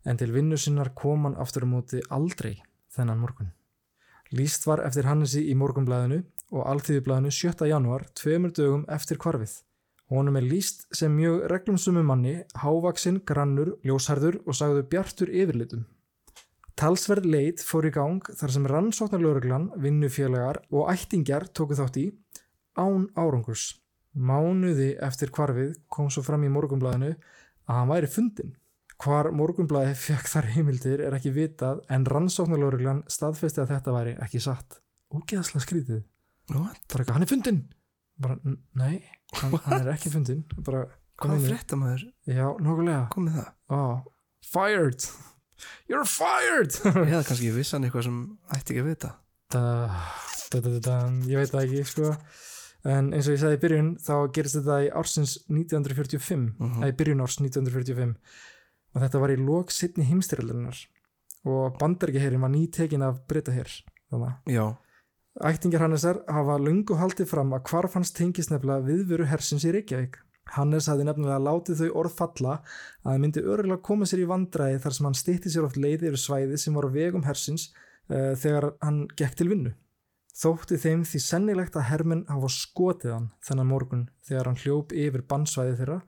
En 0.05 0.19
til 0.21 0.29
vinnu 0.35 0.57
sinnar 0.57 0.91
kom 0.93 1.25
hann 1.25 1.37
aftur 1.41 1.65
á 1.65 1.71
móti 1.71 2.03
aldrei 2.13 2.59
þennan 2.93 3.17
morgun. 3.17 3.49
Lýst 4.37 4.67
var 4.69 4.83
eftir 4.85 5.07
Hannesi 5.09 5.41
í 5.49 5.55
morgunblæðinu 5.57 6.19
og 6.53 6.67
alþýðublæðinu 6.73 7.31
7. 7.33 7.65
januar, 7.71 8.05
tveimur 8.13 8.53
dögum 8.53 8.85
eftir 8.85 9.17
kvarfið. 9.17 9.55
Honum 10.13 10.37
er 10.39 10.45
lýst 10.45 10.85
sem 10.95 11.11
mjög 11.11 11.47
reglumsumum 11.51 12.05
manni, 12.05 12.35
hávaksinn, 12.61 13.23
grannur, 13.25 13.73
ljósharður 13.83 14.37
og 14.45 14.55
sagðu 14.55 14.85
bjartur 14.91 15.33
yfirlitum. 15.33 15.87
Talsverð 16.77 17.25
leit 17.25 17.65
fór 17.65 17.89
í 17.89 17.91
gang 17.91 18.21
þar 18.37 18.53
sem 18.53 18.69
rannsóknarlöruglan, 18.69 19.71
vinnufélagar 19.81 20.61
og 20.69 20.93
ættingjar 20.93 21.49
tóku 21.49 21.73
þátt 21.75 21.97
í 21.97 22.07
án 22.77 23.09
árangurs. 23.17 23.73
Mánuði 24.17 24.95
eftir 25.05 25.29
kvarfið 25.35 25.75
kom 25.93 26.07
svo 26.09 26.23
fram 26.25 26.43
í 26.47 26.49
morgunblæðinu 26.49 27.11
að 27.13 27.75
hann 27.77 27.91
væri 27.91 28.09
fundin. 28.09 28.55
Hvar 28.97 29.29
morgunblæði 29.35 29.93
fekk 29.99 30.29
þar 30.31 30.47
heimildir 30.55 31.03
er 31.05 31.13
ekki 31.19 31.29
vitað 31.35 31.83
en 31.93 32.05
rannsóknarlöruglan 32.09 33.03
staðfesti 33.13 33.61
að 33.61 33.75
þetta 33.75 33.93
væri 33.93 34.15
ekki 34.25 34.41
satt. 34.41 34.79
Ógeðslega 35.13 35.61
skrítið. 35.67 35.99
What? 36.49 36.79
Bara 36.89 37.03
eitthvað, 37.03 37.13
hann 37.13 37.21
er 37.27 37.31
fundin. 37.31 37.59
Bara, 38.17 38.39
"N- 38.43 38.57
nei, 38.73 39.03
hann, 39.37 39.53
hann 39.67 39.81
er 39.85 39.93
ekki 39.93 40.09
fundin. 40.09 40.43
Bara, 40.65 40.87
kom 41.17 41.31
hvað 41.31 41.45
í- 41.45 41.51
frétta 41.51 41.77
maður 41.77 42.03
Já, 42.25 42.47
nokkulega. 42.57 43.09
komið 43.13 43.33
það, 43.37 43.51
Oh, 43.69 44.01
fired. 44.41 45.05
You're 45.89 46.05
fired. 46.05 46.71
eða 46.83 47.23
kannski 47.25 47.51
vissan 47.53 47.83
eitthvað 47.85 48.03
sem 48.03 48.37
ætti 48.53 48.73
ekki 48.73 48.81
að 48.81 48.89
vita 48.95 49.15
da, 49.49 49.61
da, 50.51 50.59
da, 50.59 50.69
da, 50.69 50.79
da, 50.79 50.97
ég 51.25 51.37
veit 51.37 51.51
það 51.51 51.63
ekki 51.65 51.85
sko. 51.85 52.17
En 52.87 53.11
eins 53.13 53.27
og 53.27 53.35
ég 53.35 53.41
sagði 53.41 53.57
í 53.57 53.63
byrjun 53.65 53.89
þá 53.99 54.13
gerist 54.35 54.57
þetta 54.59 54.77
í 54.85 54.91
ársins 55.01 55.37
1945 55.51 56.53
Mhm. 56.59 56.81
eða 56.83 56.91
í 56.93 56.97
byrjun 57.01 57.23
árs 57.25 57.37
1945 57.41 58.15
og 58.95 59.01
þetta 59.03 59.19
var 59.21 59.33
í 59.35 59.37
lok 59.45 59.71
sittni 59.75 60.05
heimstyrjaldarinnar 60.07 60.79
og 61.47 61.77
bandaríkjaherin 61.79 62.41
var 62.41 62.49
nýtekin 62.53 63.03
af 63.03 63.19
breytaher 63.27 63.69
Ættingjar 65.43 65.83
Hannesar 65.83 66.23
hafa 66.27 66.55
lungu 66.57 66.95
haldið 66.97 67.27
fram 67.29 67.51
að 67.53 67.67
hvarf 67.69 67.93
hans 67.93 68.11
tengist 68.11 68.49
nefnilega 68.49 68.87
viðveru 68.87 69.27
hersins 69.29 69.65
í 69.67 69.73
Reykjavík. 69.75 70.15
Hannes 70.55 70.87
hafði 70.89 71.05
nefnilega 71.05 71.37
látið 71.43 71.81
þau 71.83 71.89
orð 72.01 72.15
falla 72.17 72.53
að 73.03 73.11
það 73.11 73.19
myndi 73.21 73.43
örgulega 73.43 73.83
koma 73.83 74.05
sér 74.09 74.23
í 74.23 74.29
vandræði 74.31 74.79
þar 74.81 74.95
sem 74.97 75.05
hann 75.05 75.17
stýtti 75.19 75.51
sér 75.53 75.67
oft 75.67 75.77
leiði 75.77 76.07
yfir 76.09 76.21
svæði 76.23 76.57
sem 76.57 76.73
voru 76.73 76.89
vegum 76.89 77.25
hersins 77.27 77.67
uh, 78.09 78.33
þegar 78.33 78.71
hann 78.81 79.03
gekk 79.19 79.35
til 79.35 79.49
vinnu. 79.51 79.73
Þótti 80.37 80.77
þeim 80.77 81.03
því 81.07 81.19
sennilegt 81.23 81.77
að 81.79 81.87
hermenn 81.89 82.25
hafa 82.29 82.49
skotið 82.53 83.13
hann 83.15 83.29
þennan 83.47 83.69
morgun 83.71 84.07
þegar 84.27 84.51
hann 84.51 84.59
hljóp 84.61 84.93
yfir 84.93 85.23
bannsvæði 85.29 85.77
þeirra 85.79 85.99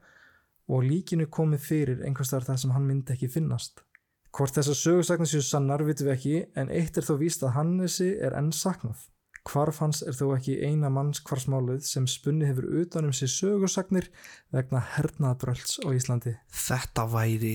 og 0.70 0.84
líkinu 0.86 1.26
komið 1.34 1.64
fyrir 1.66 2.02
einhverstaðar 2.06 2.52
þar 2.52 2.60
sem 2.62 2.74
hann 2.76 2.86
myndi 2.86 3.16
ekki 3.16 3.30
finnast. 3.32 3.82
Hvort 4.30 4.54
þessar 4.54 4.78
sögursagnar 4.78 5.26
séu 5.26 5.42
sannar 5.42 5.82
vitum 5.82 6.06
við 6.06 6.14
ekki 6.14 6.36
en 6.62 6.70
eitt 6.70 7.00
er 7.00 7.06
þó 7.08 7.16
víst 7.18 7.42
að 7.42 7.56
Hannesi 7.56 8.12
er 8.22 8.36
enn 8.38 8.52
saknað. 8.54 9.08
Hvarf 9.48 9.80
hans 9.82 10.04
er 10.06 10.14
þó 10.14 10.36
ekki 10.36 10.58
eina 10.62 10.90
manns 10.92 11.22
hvarsmálið 11.26 11.82
sem 11.88 12.06
spunni 12.10 12.46
hefur 12.46 12.68
utanum 12.82 13.14
sér 13.16 13.32
sögursagnir 13.32 14.10
vegna 14.54 14.82
hernaðbrölds 14.94 15.80
á 15.82 15.88
Íslandi. 15.96 16.36
þetta 16.52 17.06
væri 17.10 17.54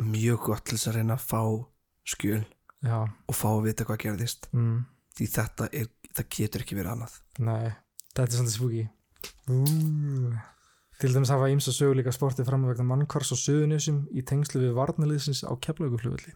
mjög 0.00 0.48
gott 0.50 0.66
til 0.66 0.76
þess 0.76 0.90
að 0.90 0.98
reyna 0.98 1.16
að 1.16 1.26
fá 1.30 1.42
skjöl 2.10 2.44
Já, 2.84 2.98
og 3.06 3.36
fá 3.36 3.48
að 3.52 3.64
vita 3.68 3.86
hvað 3.86 4.02
gerðist 4.04 4.48
mm, 4.52 4.76
því 5.16 5.30
þetta 5.36 5.68
er, 5.76 5.88
það 6.16 6.30
getur 6.36 6.64
ekki 6.64 6.78
verið 6.78 6.94
annað 6.94 7.18
nei, 7.38 7.74
þetta 8.14 8.42
er 8.42 8.54
spooky. 8.54 8.86
Ú, 9.50 9.60
Til 11.00 11.14
dæmis 11.14 11.30
hafa 11.32 11.48
ímsa 11.48 11.72
söguleika 11.72 12.12
sportið 12.12 12.50
fram 12.50 12.66
vegna 12.68 12.84
mannkvars 12.84 13.30
og 13.32 13.38
söðunusum 13.40 14.02
í 14.12 14.20
tengslu 14.26 14.60
við 14.60 14.74
varnaliðsins 14.76 15.40
á 15.48 15.52
keflauguflugulli. 15.56 16.34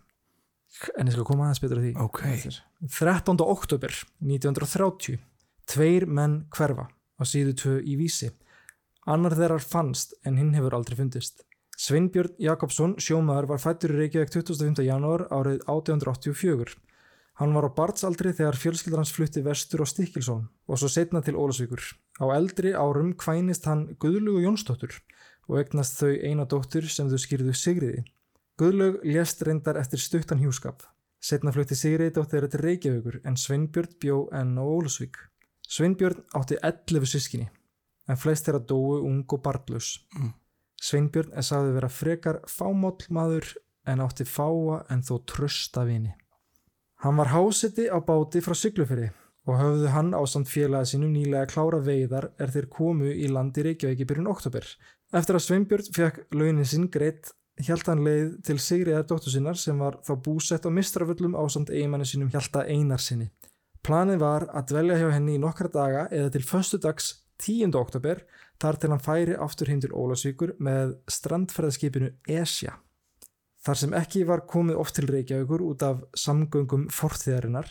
En 0.97 1.11
ég 1.11 1.12
skal 1.12 1.26
koma 1.28 1.45
aðeins 1.45 1.61
betur 1.61 1.81
að 1.83 1.85
því. 1.85 1.90
Ok. 2.00 2.23
Eftir. 2.31 2.57
13. 2.88 3.43
oktober 3.45 3.93
1930. 4.25 5.19
Tveir 5.69 6.07
menn 6.09 6.38
hverfa 6.57 6.88
á 6.88 7.23
síðu 7.28 7.52
2 7.61 7.75
í 7.93 7.99
vísi. 8.00 8.31
Annar 9.04 9.37
þeirrar 9.37 9.61
fannst 9.61 10.16
en 10.25 10.40
hinn 10.40 10.54
hefur 10.57 10.78
aldrei 10.78 10.97
fundist. 10.97 11.45
Sveinbjörn 11.76 12.33
Jakobsson, 12.40 12.97
sjómaður, 13.02 13.50
var 13.52 13.61
fættur 13.61 13.93
í 13.93 14.00
Reykjavík 14.00 14.33
25. 14.33 14.81
janúar 14.87 15.26
árið 15.28 15.61
1884. 15.69 16.78
Hann 17.41 17.55
var 17.57 17.67
á 17.67 17.71
barnsaldri 17.75 18.31
þegar 18.31 18.59
fjölskyldur 18.62 19.00
hans 19.03 19.11
flutti 19.11 19.43
vestur 19.43 19.83
á 19.83 19.87
Stikkilsson 19.91 20.45
og 20.71 20.79
svo 20.79 20.91
setna 20.91 21.23
til 21.25 21.35
Ólasvíkur. 21.35 21.83
Á 22.23 22.31
eldri 22.31 22.71
árum 22.79 23.11
kvænist 23.19 23.67
hann 23.67 23.97
Guðlugu 23.99 24.45
Jónsdóttur 24.45 25.00
og 25.50 25.59
egnast 25.59 25.99
þau 25.99 26.14
eina 26.14 26.47
dóttur 26.47 26.87
sem 26.87 27.11
þau 27.11 27.19
skýrðu 27.19 27.57
Sigriði. 27.59 28.05
Guðlug 28.55 29.03
lést 29.03 29.43
reyndar 29.43 29.81
eftir 29.81 29.99
stuttan 29.99 30.38
hjúskap. 30.38 30.87
Setna 31.19 31.50
flutti 31.50 31.75
Sigriði 31.75 32.14
dóttir 32.14 32.47
til 32.47 32.62
Reykjavíkur 32.62 33.21
en 33.26 33.37
Sveinbjörn 33.41 33.99
bjó 33.99 34.23
enn 34.31 34.55
á 34.55 34.62
Ólasvík. 34.62 35.19
Sveinbjörn 35.67 36.23
átti 36.38 36.61
11 36.62 37.11
sískinni 37.17 37.50
en 38.07 38.21
flest 38.21 38.47
þeirra 38.47 38.62
dóu 38.62 39.00
ung 39.03 39.25
og 39.26 39.43
barnlaus. 39.43 40.05
Mm. 40.14 40.35
Sveinbjörn 40.85 41.33
er 41.35 41.47
sagði 41.47 41.79
vera 41.81 41.91
frekar 41.91 42.43
fámáll 42.47 43.09
maður 43.11 43.57
en 43.88 44.03
átti 44.05 44.26
fáa 44.29 44.85
en 44.93 45.03
þó 45.03 45.17
trösta 45.26 45.83
vini. 45.88 46.12
Hann 47.04 47.18
var 47.20 47.28
háseti 47.28 47.84
á 47.92 48.00
báti 48.00 48.40
frá 48.40 48.54
Siglufyrði 48.56 49.11
og 49.44 49.58
höfðu 49.61 49.88
hann 49.92 50.14
á 50.16 50.25
samt 50.25 50.49
félaga 50.49 50.88
sínum 50.88 51.11
nýlega 51.12 51.50
klára 51.50 51.76
veiðar 51.84 52.30
er 52.40 52.52
þeir 52.54 52.68
komu 52.73 53.11
í 53.12 53.26
landi 53.28 53.61
Reykjavík 53.66 54.00
í 54.00 54.06
byrjun 54.08 54.30
oktober. 54.32 54.64
Eftir 55.12 55.37
að 55.37 55.44
Sveinbjörn 55.44 55.90
fekk 55.92 56.23
launin 56.32 56.64
sinn 56.64 56.87
greitt 56.88 57.34
hjælt 57.61 57.90
hann 57.92 58.00
leið 58.06 58.30
til 58.49 58.56
Sigriðar 58.56 59.04
dóttur 59.04 59.34
sinnar 59.34 59.61
sem 59.61 59.84
var 59.84 59.99
þá 60.00 60.14
búsett 60.25 60.64
á 60.64 60.73
mistraföllum 60.73 61.37
á 61.37 61.44
samt 61.52 61.75
eigimanni 61.75 62.08
sínum 62.08 62.32
hjælta 62.32 62.64
einar 62.64 63.04
sinni. 63.04 63.28
Planið 63.84 64.25
var 64.25 64.49
að 64.49 64.70
dvelja 64.73 64.96
hjá 65.02 65.11
henni 65.12 65.37
í 65.37 65.42
nokkra 65.44 65.68
daga 65.68 66.06
eða 66.08 66.32
til 66.32 66.44
föstu 66.49 66.80
dags 66.80 67.11
10. 67.44 67.76
oktober 67.76 68.25
þar 68.64 68.80
til 68.80 68.94
hann 68.94 69.04
færi 69.04 69.37
aftur 69.37 69.68
heim 69.68 69.84
til 69.84 69.92
Ólasvíkur 69.92 70.56
með 70.56 70.96
strandferðaskipinu 71.12 72.14
Esja. 72.32 72.78
Þar 73.64 73.80
sem 73.80 73.94
ekki 73.97 74.26
var 74.28 74.44
komið 74.44 74.76
oft 74.76 74.99
til 74.99 75.06
Reykjavíkur 75.09 75.62
út 75.64 75.83
af 75.87 76.02
samgöngum 76.21 76.90
forþiðarinnar 76.92 77.71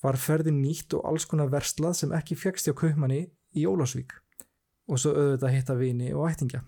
var 0.00 0.16
ferðin 0.16 0.62
nýtt 0.62 0.94
og 0.96 1.04
alls 1.10 1.26
konar 1.28 1.50
verslað 1.52 1.98
sem 1.98 2.14
ekki 2.16 2.38
fegst 2.38 2.68
hjá 2.68 2.74
kaupmanni 2.78 3.26
í 3.52 3.66
Ólasvík 3.68 4.14
og 4.88 5.00
svo 5.02 5.12
auðvitað 5.12 5.54
hitta 5.54 5.76
vini 5.76 6.14
og 6.14 6.30
ættingja. 6.30 6.62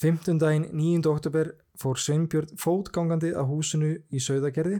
15. 0.00 0.38
daginn 0.38 0.68
9. 0.70 1.02
oktober 1.10 1.50
fór 1.80 1.98
Sveinbjörn 1.98 2.54
fótgangandi 2.60 3.32
að 3.34 3.50
húsinu 3.50 3.90
í 4.14 4.22
Sauðagerði 4.22 4.78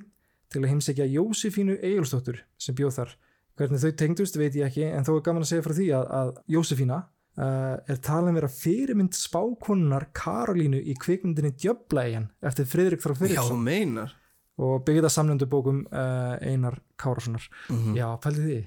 til 0.51 0.63
að 0.63 0.71
heimsækja 0.71 1.09
Jósefínu 1.11 1.81
Egilsdóttur 1.81 2.45
sem 2.63 2.77
bjóð 2.79 2.95
þar. 3.01 3.17
Hvernig 3.59 3.83
þau 3.83 3.97
tengdust 3.99 4.39
veit 4.39 4.55
ég 4.55 4.71
ekki 4.71 4.87
en 4.87 5.07
þó 5.07 5.17
er 5.17 5.25
gaman 5.27 5.45
að 5.45 5.51
segja 5.51 5.67
frá 5.67 5.75
því 5.77 5.89
að, 5.99 6.07
að 6.21 6.31
Jósefína 6.55 7.01
uh, 7.39 7.77
er 7.91 8.01
talin 8.03 8.35
vera 8.39 8.49
fyrirmynd 8.51 9.15
spákonunar 9.17 10.09
Karolínu 10.17 10.81
í 10.81 10.97
kvikmyndinni 10.99 11.53
Djöblægjan 11.61 12.31
eftir 12.43 12.67
Friðrik 12.71 13.03
frá 13.05 13.13
Já, 13.13 13.19
þú 13.19 13.23
Friðriksson. 13.27 13.63
meinar. 13.67 14.17
Og 14.61 14.83
byggði 14.85 15.07
það 15.07 15.15
samlendu 15.15 15.47
bókum 15.49 15.85
uh, 15.89 16.35
Einar 16.45 16.81
Kárassonar 17.01 17.47
mm 17.71 17.95
Já, 17.97 18.09
pældi 18.21 18.43
því. 18.49 18.59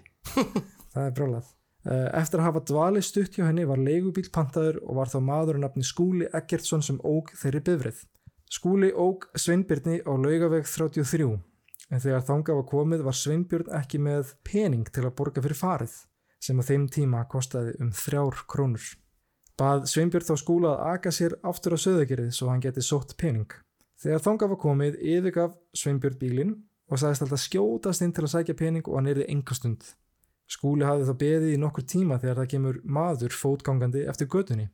Það 0.93 1.05
er 1.07 1.13
brjálað. 1.17 1.51
Uh, 1.83 2.07
Eftir 2.15 2.39
að 2.39 2.45
hafa 2.47 2.61
dvalið 2.69 3.03
stutt 3.03 3.35
hjá 3.35 3.43
henni 3.49 3.65
var 3.67 3.81
leigubíl 3.81 4.29
pantaður 4.31 4.77
og 4.85 4.95
var 5.01 5.09
þá 5.11 5.17
maður 5.19 5.57
að 5.59 5.65
nafni 5.65 5.83
Skúli 5.83 6.29
Eggertsson 6.31 6.85
sem 6.85 6.99
óg 7.03 7.33
þeirri 7.35 7.59
bifrið 7.67 8.03
Skúli 8.53 8.91
óg 8.95 9.25
Sveinbjörni 9.35 9.97
á 10.05 10.13
laugaveg 10.15 10.63
33 10.69 11.27
en 11.91 11.99
þegar 11.99 12.23
þangað 12.29 12.59
var 12.61 12.67
komið 12.69 13.03
var 13.03 13.17
Sveinbjörn 13.19 13.73
ekki 13.81 13.99
með 13.99 14.31
pening 14.47 14.87
til 14.93 15.03
að 15.03 15.15
borga 15.17 15.43
fyrir 15.43 15.59
farið 15.59 15.97
sem 16.43 16.59
á 16.59 16.63
þeim 16.67 16.89
tíma 16.91 17.23
kostaði 17.31 17.77
um 17.79 17.93
þrjár 17.95 18.43
krónur. 18.51 18.83
Bað 19.59 19.85
Sveinbjörn 19.91 20.27
þá 20.27 20.35
skúla 20.41 20.73
að 20.73 20.93
aka 20.97 21.11
sér 21.13 21.37
aftur 21.45 21.77
á 21.77 21.79
söðagerið 21.79 22.31
svo 22.35 22.49
hann 22.49 22.63
geti 22.63 22.83
sótt 22.83 23.15
pening. 23.21 23.49
Þegar 24.01 24.23
þangað 24.25 24.53
var 24.53 24.61
komið 24.63 24.95
yfirgaf 24.99 25.57
Sveinbjörn 25.77 26.19
bílinn 26.19 26.55
og 26.89 26.99
sagðist 26.99 27.25
alltaf 27.25 27.43
skjótast 27.43 28.03
inn 28.03 28.13
til 28.15 28.25
að 28.25 28.33
sækja 28.33 28.57
pening 28.59 28.87
og 28.89 28.97
hann 28.97 29.11
erði 29.13 29.27
engastund. 29.31 29.85
Skúli 30.49 30.85
hafði 30.85 31.07
þá 31.07 31.13
beðið 31.21 31.53
í 31.53 31.59
nokkur 31.61 31.85
tíma 31.87 32.19
þegar 32.19 32.41
það 32.41 32.49
kemur 32.53 32.79
maður 32.83 33.37
fótgangandi 33.37 34.03
eftir 34.11 34.29
götunni. 34.33 34.67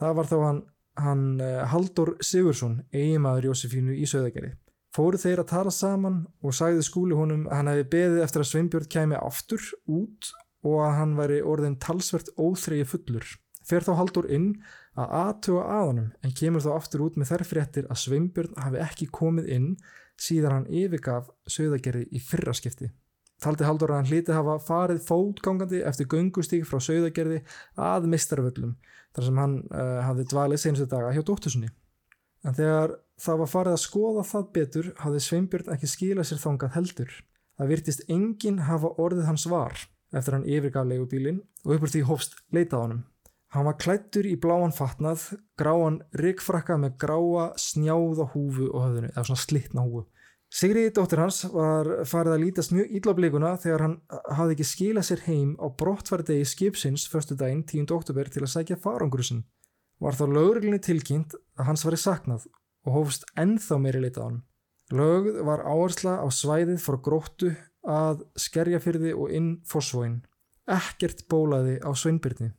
Það 0.00 0.16
var 0.16 0.30
þá 0.30 0.36
hann, 0.46 0.60
hann 1.04 1.24
uh, 1.44 1.64
Haldur 1.70 2.14
Sigursson, 2.24 2.80
eigimaður 2.94 3.50
Jósefínu 3.50 3.98
í 3.98 4.08
söðagerið. 4.08 4.56
Fóru 4.96 5.20
þeir 5.22 5.42
að 5.42 5.50
tala 5.52 5.74
saman 5.74 6.22
og 6.42 6.54
sagði 6.56 6.86
skúli 6.86 7.18
honum 7.18 7.44
að 7.46 7.60
hann 7.60 7.70
hefði 7.70 7.90
beðið 7.92 8.22
eftir 8.24 8.42
að 8.42 8.48
Sveinbjörn 8.50 8.88
kæmi 8.90 9.18
aftur 9.20 9.68
út 9.86 10.32
og 10.66 10.82
að 10.84 10.96
hann 10.98 11.16
væri 11.18 11.40
orðin 11.46 11.78
talsvert 11.80 12.30
óþregi 12.36 12.86
fullur. 12.88 13.26
Fer 13.66 13.84
þá 13.84 13.92
Haldur 13.98 14.28
inn 14.32 14.52
að 14.98 15.12
aðtuga 15.20 15.66
að 15.70 15.84
honum 15.90 16.08
en 16.24 16.36
kemur 16.36 16.64
þá 16.64 16.70
aftur 16.74 17.04
út 17.06 17.18
með 17.20 17.32
þær 17.32 17.44
fréttir 17.48 17.90
að 17.90 18.00
Sveinbjörn 18.04 18.56
hafi 18.58 18.80
ekki 18.82 19.10
komið 19.14 19.50
inn 19.56 19.68
síðan 20.20 20.56
hann 20.56 20.72
yfirgaf 20.80 21.30
söðagerði 21.48 22.08
í 22.10 22.22
fyrra 22.24 22.54
skipti. 22.56 22.90
Taldi 23.40 23.64
Haldur 23.64 23.94
að 23.94 24.02
hann 24.02 24.10
hlíti 24.10 24.34
hafa 24.36 24.58
farið 24.60 25.04
fótgangandi 25.06 25.80
eftir 25.88 26.08
göngustík 26.12 26.66
frá 26.68 26.80
söðagerði 26.84 27.40
að 27.80 28.08
mistarvöllum 28.12 28.74
þar 29.16 29.26
sem 29.26 29.40
hann 29.40 29.54
uh, 29.70 30.00
hafði 30.04 30.26
dvalið 30.32 30.60
senstu 30.60 30.88
daga 30.90 31.14
hjá 31.14 31.22
dóttusinni. 31.24 31.70
En 32.44 32.56
þegar 32.56 32.98
það 33.20 33.40
var 33.40 33.50
farið 33.54 33.76
að 33.76 33.82
skoða 33.84 34.26
það 34.28 34.50
betur 34.56 34.92
hafði 35.00 35.22
Sveinbjörn 35.24 35.72
ekki 35.76 35.88
skilað 35.88 36.28
sér 36.28 36.42
þangað 36.44 36.76
heldur. 36.76 37.16
Það 37.56 37.72
virtist 37.72 38.04
enginn 38.12 38.62
hafa 38.68 38.92
orðið 39.00 39.28
hans 39.28 39.48
var 39.48 39.80
eftir 40.12 40.36
hann 40.36 40.46
yfirgaf 40.48 40.86
leigubílinn 40.88 41.40
og 41.64 41.76
uppur 41.76 41.92
því 41.92 42.04
hófst 42.08 42.38
leitað 42.54 42.84
honum. 42.84 43.02
Hann 43.50 43.66
var 43.66 43.78
klættur 43.82 44.26
í 44.30 44.36
bláan 44.38 44.70
fatnað, 44.70 45.24
gráan 45.58 46.00
ryggfrakka 46.14 46.76
með 46.78 46.96
gráa 47.02 47.48
snjáða 47.58 48.28
húfu 48.30 48.68
og 48.70 48.84
höfðinu, 48.84 49.10
eða 49.10 49.24
svona 49.26 49.42
slittna 49.42 49.86
húfu. 49.86 50.04
Sigriði 50.50 50.90
dóttir 50.94 51.20
hans 51.22 51.44
var 51.50 51.88
farið 52.10 52.34
að 52.34 52.44
lítast 52.44 52.72
mjög 52.74 52.94
illa 52.98 53.12
á 53.14 53.18
blikuna 53.18 53.50
þegar 53.62 53.84
hann 53.84 53.96
hafði 54.34 54.54
ekki 54.56 54.66
skilað 54.66 55.06
sér 55.06 55.20
heim 55.28 55.52
á 55.62 55.66
brottfærdegi 55.82 56.46
skipsins 56.46 57.06
förstu 57.10 57.36
daginn 57.38 57.62
10. 57.62 57.86
oktober 57.94 58.30
til 58.30 58.42
að 58.42 58.52
sækja 58.56 58.78
farangurusinn. 58.82 59.44
Var 60.02 60.18
þá 60.18 60.24
lögreglinni 60.26 60.82
tilkynnt 60.82 61.36
að 61.54 61.70
hans 61.70 61.86
væri 61.86 62.00
saknað 62.02 62.48
og 62.86 62.96
hófst 62.96 63.28
ennþá 63.38 63.78
meiri 63.78 64.02
leitað 64.02 64.26
hann. 64.26 64.40
Lögð 64.90 65.38
var 65.46 65.62
áhersla 65.62 66.16
á 66.18 66.26
svæðið 66.34 66.82
frá 66.82 66.98
gróttu 66.98 67.52
að 67.86 68.24
skerjafyrði 68.36 69.12
og 69.16 69.34
inn 69.34 69.50
fósvóin. 69.68 70.20
Ekkert 70.70 71.26
bólaði 71.28 71.78
á 71.82 71.90
sveinbyrni. 71.96 72.52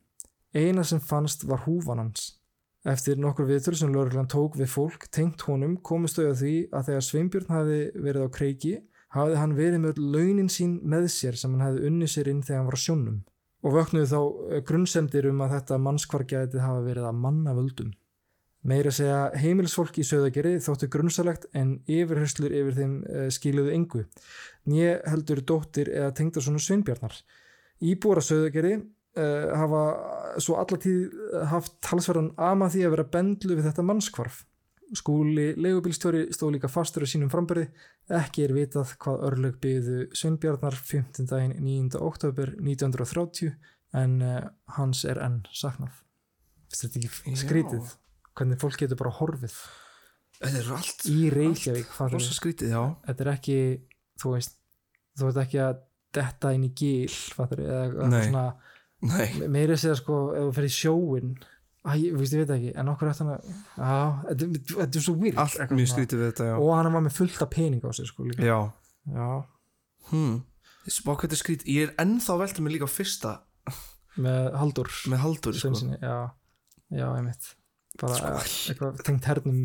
Eina 0.52 0.84
sem 0.84 1.00
fannst 1.00 1.46
var 1.48 1.64
húfan 1.66 2.02
hans. 2.02 2.42
Eftir 2.82 3.20
nokkur 3.22 3.46
viðtöl 3.46 3.76
sem 3.78 3.92
lögreglan 3.94 4.28
tók 4.28 4.56
við 4.58 4.72
fólk 4.72 5.06
tengt 5.14 5.44
honum 5.46 5.76
komist 5.86 6.18
þau 6.18 6.32
að 6.32 6.40
því 6.40 6.54
að 6.74 6.88
þegar 6.88 7.04
Sveinbjörn 7.06 7.52
hafi 7.54 7.78
verið 7.94 8.24
á 8.26 8.34
kreiki 8.34 8.72
hafði 9.14 9.36
hann 9.38 9.54
verið 9.54 9.82
með 9.84 10.00
launin 10.02 10.50
sín 10.50 10.80
með 10.82 11.06
sér 11.14 11.38
sem 11.38 11.54
hann 11.54 11.66
hefði 11.68 11.86
unni 11.92 12.08
sér 12.10 12.30
inn 12.32 12.42
þegar 12.42 12.58
hann 12.58 12.70
var 12.72 12.78
á 12.80 12.84
sjónum 12.84 13.20
og 13.62 13.76
vöknuðu 13.76 14.08
þá 14.10 14.20
grunnsemdir 14.66 15.28
um 15.30 15.44
að 15.44 15.54
þetta 15.56 15.78
mannskvargæti 15.84 16.62
hafa 16.62 16.82
verið 16.82 17.06
að 17.06 17.20
manna 17.22 17.54
völdum. 17.54 17.92
Meira 18.62 18.92
segja 18.94 19.32
heimilisfólk 19.42 19.96
í 19.98 20.04
söðagerði 20.06 20.60
þóttu 20.62 20.86
grunnsalegt 20.94 21.48
en 21.58 21.80
yfirherslur 21.90 22.52
yfir 22.54 22.76
þeim 22.76 22.92
uh, 23.02 23.24
skiluðu 23.34 23.72
engu. 23.74 24.02
Nýje 24.70 25.00
heldur 25.10 25.40
dóttir 25.42 25.90
eða 25.90 26.12
tengda 26.14 26.42
svona 26.44 26.62
sveinbjarnar. 26.62 27.16
Íbúar 27.82 28.20
að 28.20 28.28
söðagerði 28.28 28.76
uh, 28.78 29.48
hafa 29.58 29.80
svo 30.38 30.60
allatíð 30.62 31.16
haft 31.50 31.74
talsverðan 31.82 32.30
ama 32.38 32.68
því 32.70 32.84
að 32.86 32.94
vera 32.94 33.08
bendlu 33.16 33.56
við 33.58 33.66
þetta 33.66 33.86
mannskvarf. 33.88 34.44
Skúli 34.94 35.48
legubílstjóri 35.56 36.28
stóð 36.36 36.54
líka 36.54 36.70
fastur 36.70 37.02
á 37.02 37.10
sínum 37.10 37.32
frambyrði. 37.32 37.66
Ekki 38.14 38.44
er 38.44 38.54
vitað 38.54 38.92
hvað 39.02 39.24
örlög 39.26 39.56
byggðu 39.64 40.04
sveinbjarnar 40.14 40.76
15. 40.78 41.26
daginn 41.32 41.56
9. 41.58 41.98
oktober 41.98 42.54
1930 42.60 43.56
en 43.98 44.16
uh, 44.22 44.38
hans 44.78 45.02
er 45.02 45.18
enn 45.24 45.42
saknað. 45.50 45.98
Þetta 46.70 47.00
er 47.00 47.08
ekki 47.08 47.36
skrítið 47.42 47.90
hvernig 48.38 48.60
fólk 48.62 48.80
getur 48.80 49.00
bara 49.00 49.14
horfið 49.18 49.56
allt 50.42 51.06
í 51.10 51.30
Reykjavík 51.32 51.94
þetta 51.94 53.24
er 53.24 53.32
ekki 53.36 53.56
þú 54.22 54.34
veist, 54.36 54.56
þú 55.18 55.28
veist 55.28 55.40
ekki 55.44 55.62
að 55.62 55.80
detta 56.12 56.52
inn 56.56 56.66
í 56.68 56.72
gíl 56.76 57.08
fattar 57.36 57.62
við, 57.62 57.72
eða 57.72 58.10
Nei. 58.12 58.22
svona, 58.26 58.44
Nei, 59.02 59.26
me- 59.40 59.50
meira 59.56 59.76
að 59.76 59.82
segja 59.84 59.98
sko 59.98 60.20
ef 60.36 60.46
þú 60.48 60.54
fer 60.58 60.68
í 60.68 60.72
sjóin 60.76 61.34
Æ, 61.82 61.96
ég, 61.98 62.12
veist, 62.14 62.34
ég 62.36 62.44
veit 62.44 62.50
ekki, 62.54 62.68
en 62.78 62.90
okkur 62.92 63.08
eftir 63.10 63.30
já, 63.32 63.94
þetta, 64.28 64.84
er 64.86 65.02
svo 65.02 65.14
weird 65.18 65.38
allt 65.42 65.72
mjög 65.74 65.88
skrítið 65.90 66.20
við 66.20 66.28
þetta, 66.28 66.44
já. 66.46 66.54
Og 66.62 66.68
hann 66.78 66.88
var 66.94 67.02
með 67.02 67.16
fullt 67.16 67.40
af 67.42 67.50
pening 67.50 67.82
á 67.82 67.90
sig 67.90 68.06
sko 68.06 68.26
líka. 68.28 68.44
Já, 68.46 68.58
já, 69.10 69.30
hmm. 70.12 70.36
Skrítið, 70.86 71.64
ég 71.66 71.88
er 71.88 71.96
ennþá 72.04 72.36
veltið 72.38 72.62
mig 72.62 72.76
líka 72.76 72.86
á 72.86 72.90
fyrsta 72.92 73.32
með 74.14 74.54
Haldur 74.60 74.92
með 75.10 75.22
Haldur, 75.24 75.58
sko. 75.58 75.72
Sveinsinni, 75.72 75.98
já. 75.98 76.30
Já, 76.92 77.08
einmitt 77.16 77.50
bara 78.02 78.18
Sko. 78.42 78.72
eitthvað 78.72 79.02
tengt 79.06 79.26
hernum 79.30 79.58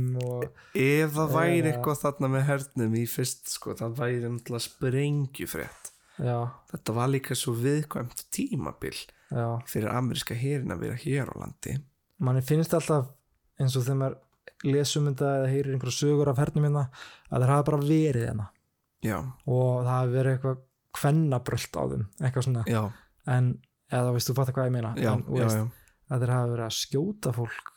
ef 0.78 1.12
það 1.18 1.32
væri 1.36 1.58
Eða- 1.60 1.70
eitthvað 1.72 2.02
þarna 2.04 2.30
með 2.36 2.44
hernum 2.52 2.96
í 3.00 3.04
fyrst 3.10 3.50
sko, 3.54 3.74
það 3.80 3.96
væri 3.98 4.22
náttúrulega 4.30 4.66
sprengjufrétt. 4.68 5.92
Já, 6.18 6.38
þetta 6.72 6.94
var 6.98 7.12
líka 7.14 7.36
svo 7.38 7.54
viðkvæmt 7.54 8.24
tímabil 8.34 8.96
já, 9.30 9.48
fyrir 9.70 9.92
ameríska 9.94 10.34
herin 10.38 10.74
að 10.74 10.80
vera 10.86 10.96
hér 11.04 11.30
á 11.30 11.36
landi. 11.44 11.76
Manni 12.20 12.42
finnst 12.42 12.74
alltaf 12.74 13.12
eins 13.60 13.76
og 13.78 13.84
þegar 13.86 14.00
maður 14.02 14.18
lesum 14.66 15.06
þetta 15.12 15.34
eða 15.38 15.50
heyrir 15.52 15.76
einhverja 15.76 15.98
sögur 16.00 16.32
af 16.32 16.40
hernum 16.42 16.66
hérna 16.66 16.88
að 17.30 17.44
þeir 17.44 17.52
hafa 17.54 17.68
bara 17.70 17.82
verið 17.86 18.26
hérna. 18.32 18.48
Og 19.46 19.84
það 19.86 19.92
hafi 19.94 20.14
verið 20.18 20.34
eitthvað 20.38 20.64
kvennabrölt 20.98 21.78
á 21.78 21.84
þeim, 21.92 22.06
eitthvað 22.22 22.46
svona. 22.48 22.64
Já, 22.66 22.82
en, 23.30 23.52
eða 23.94 24.14
veist, 24.16 24.30
þú 24.32 24.36
fattar 24.40 24.56
hvað 24.58 24.66
ég 24.72 24.74
meina. 24.74 24.94
Já, 24.98 25.12
en, 25.14 25.24
þú 25.28 25.38
veist, 25.44 25.76
að 26.10 26.24
þeir 26.24 26.34
hafa 26.34 26.52
verið 26.56 26.66
að 26.66 26.78
skjóta 26.82 27.34
fólk 27.38 27.74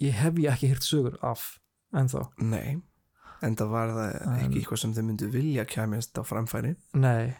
ég 0.00 0.12
hef 0.18 0.38
ég 0.38 0.50
ekki 0.52 0.70
hýrt 0.72 0.86
sögur 0.86 1.18
af 1.22 1.58
ennþá, 1.94 2.26
nei 2.40 2.80
en 3.42 3.56
það 3.58 3.70
var 3.74 3.88
það 3.96 4.10
En- 4.22 4.34
ekki 4.44 4.60
eitthvað 4.60 4.78
sem 4.84 4.92
þau 4.94 5.02
myndu 5.08 5.28
vilja 5.32 5.64
kæmist 5.66 6.14
á 6.14 6.22
framfæri. 6.22 6.76
Nei. 6.94 7.34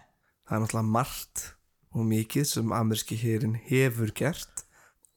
Það 0.49 0.56
er 0.56 0.62
náttúrulega 0.64 0.90
margt 0.96 1.42
og 1.94 2.06
mikið 2.08 2.46
sem 2.49 2.72
ameríski 2.75 3.18
herin 3.20 3.54
hefur 3.68 4.11
gert 4.18 4.64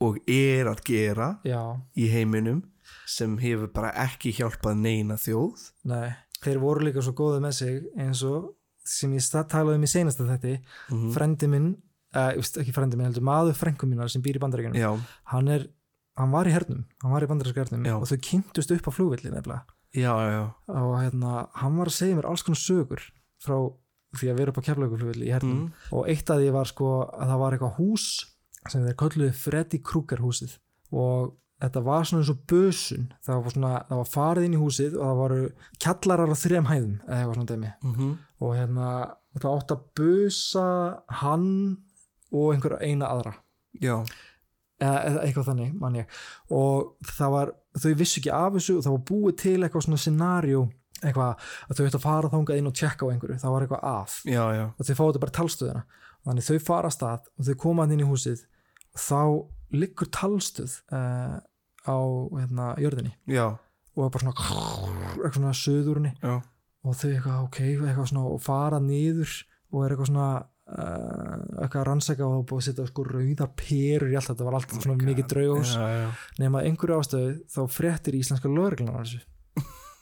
og 0.03 0.19
er 0.29 0.67
að 0.69 0.83
gera 0.85 1.29
já, 1.47 1.61
í 1.97 2.05
heiminum 2.11 2.61
sem 3.09 3.37
hefur 3.41 3.71
bara 3.73 3.93
ekki 4.05 4.33
hjálpað 4.37 4.77
neina 4.83 5.17
þjóð. 5.17 5.63
Nei. 5.89 6.13
Þeir 6.43 6.59
voru 6.61 6.85
líka 6.85 7.01
svo 7.01 7.15
góðið 7.17 7.41
með 7.47 7.55
sig 7.57 7.81
eins 7.97 8.21
og 8.27 8.51
sem 8.85 9.13
ég 9.17 9.25
talaði 9.49 9.79
um 9.79 9.87
í 9.87 9.89
seinasta 9.89 10.27
þetta 10.29 10.59
mm 10.91 11.13
frendi 11.15 11.47
minn, 11.49 11.71
uh, 12.13 12.29
ekki 12.37 12.73
frendi 12.75 12.99
minn 12.99 13.07
heldur 13.09 13.25
maður 13.25 13.57
frengum 13.57 13.89
minnar 13.89 14.11
sem 14.13 14.21
býr 14.21 14.37
í 14.37 14.43
bandaríkjunum 14.43 14.77
já, 14.77 14.91
hann 15.33 15.47
er, 15.49 15.65
hann 16.19 16.33
var 16.33 16.49
í 16.49 16.53
hernum 16.55 16.83
hann 17.03 17.15
var 17.15 17.25
í 17.25 17.29
bandaríska 17.29 17.65
hernum 17.65 17.87
og 17.97 18.07
þau 18.09 18.19
kynntust 18.29 18.73
upp 18.75 18.89
á 18.89 18.91
flugvilli 18.95 19.31
nefnilega. 19.33 19.65
Já, 19.95 20.11
já, 20.27 20.43
og 20.75 20.93
hérna, 20.99 21.47
hann 21.55 21.77
var 21.79 21.87
að 21.87 21.95
segja 21.95 22.17
mér 22.17 22.27
alls 22.27 22.43
konar 22.43 22.59
sögur 22.59 23.03
frá 23.39 23.55
því 24.15 24.31
að 24.31 24.39
vera 24.41 24.51
upp 24.51 24.59
á 24.59 24.67
keflauguflugvilli 24.67 25.29
í 25.29 25.33
hernum. 25.35 25.61
Mm. 25.65 25.87
og 25.95 26.09
eitt 26.11 26.29
af 26.31 26.41
því 26.41 26.51
var 26.55 26.69
sko 26.71 26.91
að 27.07 27.31
það 27.31 27.41
var 27.43 27.55
eitthvað 27.55 27.79
hús 27.79 28.05
sem 28.71 28.85
þeir 28.85 28.99
kölluðu 28.99 29.33
Freddy 29.37 29.79
Krueger 29.85 30.23
húsið. 30.23 30.55
Og 30.95 31.35
þetta 31.61 31.83
var 31.85 32.07
svona 32.07 32.23
eins 32.23 32.31
og 32.33 32.39
bösun. 32.49 33.09
Það 33.25 33.41
var, 33.43 33.55
svona, 33.55 33.73
það 33.89 34.01
var 34.01 34.11
farið 34.11 34.47
inn 34.47 34.55
í 34.55 34.61
húsið 34.61 34.95
og 34.97 35.05
það 35.05 35.19
voru 35.21 35.41
kjallarar 35.85 36.33
á 36.33 36.37
þrejum 36.41 36.69
hæðum 36.71 36.95
eða 37.05 37.19
eitthvað 37.19 37.35
svona 37.37 37.51
dæmi. 37.51 37.73
Mm 37.85 38.15
og 38.43 38.51
hérna 38.51 38.87
það 39.39 39.51
átt 39.51 39.73
að 39.73 39.83
bösa 39.95 40.67
hann 41.21 41.49
og 42.35 42.53
einhver 42.53 42.75
eina 42.83 43.07
aðra. 43.07 43.31
Já, 43.79 44.01
eða, 44.81 45.19
eitthvað 45.23 45.49
þannig 45.51 45.75
man 45.81 45.99
ég. 45.99 46.17
Og 46.53 47.11
það 47.11 47.35
var, 47.35 47.53
þau 47.79 47.91
vissu 48.01 48.21
ekki 48.21 48.33
af 48.35 48.57
þessu 48.57 48.77
og 48.79 48.85
það 48.85 48.97
var 48.97 49.05
búið 49.11 49.37
til 49.43 49.57
eitthvað 49.59 49.87
svona 49.87 50.01
scenario 50.05 50.65
eitthvað 51.01 51.49
að 51.69 51.77
þau 51.77 51.85
ættu 51.85 51.99
að 51.99 52.05
fara 52.05 52.31
þangað 52.31 52.61
inn 52.61 52.69
og 52.69 52.77
tjekka 52.79 53.05
á 53.05 53.11
einhverju, 53.11 53.39
það 53.41 53.55
var 53.55 53.65
eitthvað 53.65 53.87
að. 53.91 54.15
Já, 54.31 54.43
já. 54.55 54.63
Og 54.71 54.87
þau 54.87 54.95
fá 54.95 55.03
þetta 55.03 55.23
bara 55.25 55.37
talstöðina. 55.39 55.83
Þannig 56.25 56.47
þau 56.47 56.59
fara 56.65 56.89
að 56.89 56.95
stað 56.95 57.27
og 57.29 57.49
þau 57.49 57.57
koma 57.61 57.85
inn 57.89 58.01
í 58.01 58.07
húsið. 58.07 58.45
Þá 58.95 59.21
liggur 59.75 60.09
talstöð 60.15 60.79
uh, 60.95 61.35
á 61.85 61.97
hérna, 62.39 62.71
jörðinni. 62.81 63.13
Já, 63.29 63.45
og 63.95 64.11
bara 64.11 64.23
svona 64.23 64.33
eitthvað 64.35 65.37
svona 65.37 65.53
söðurni 65.55 66.11
og 66.25 66.97
þau 66.99 67.09
eitthvað 67.11 67.43
ok, 67.45 67.59
eitthvað 67.71 68.09
svona 68.11 68.25
og 68.29 68.41
fara 68.43 68.81
niður 68.83 69.31
og 69.71 69.83
er 69.83 69.93
eitthvað 69.93 70.09
svona 70.11 70.29
eitthvað 70.65 71.79
að 71.81 71.87
rannsaka 71.89 72.25
og 72.25 72.51
að 72.57 72.63
setja 72.65 72.87
sko 72.89 73.05
rauðar 73.05 73.51
perur 73.59 74.09
í 74.09 74.17
allt. 74.17 74.31
Þetta 74.31 74.47
var 74.47 74.57
allt 74.57 74.75
svona 74.79 74.97
mikið 75.05 75.27
draugós 75.29 75.75
nema 76.41 76.61
að 76.61 76.69
einhverju 76.71 76.97
ástöðu 76.99 77.33
þá 77.53 77.61
fréttir 77.75 78.17
íslenska 78.17 78.49
þessu. 78.49 79.21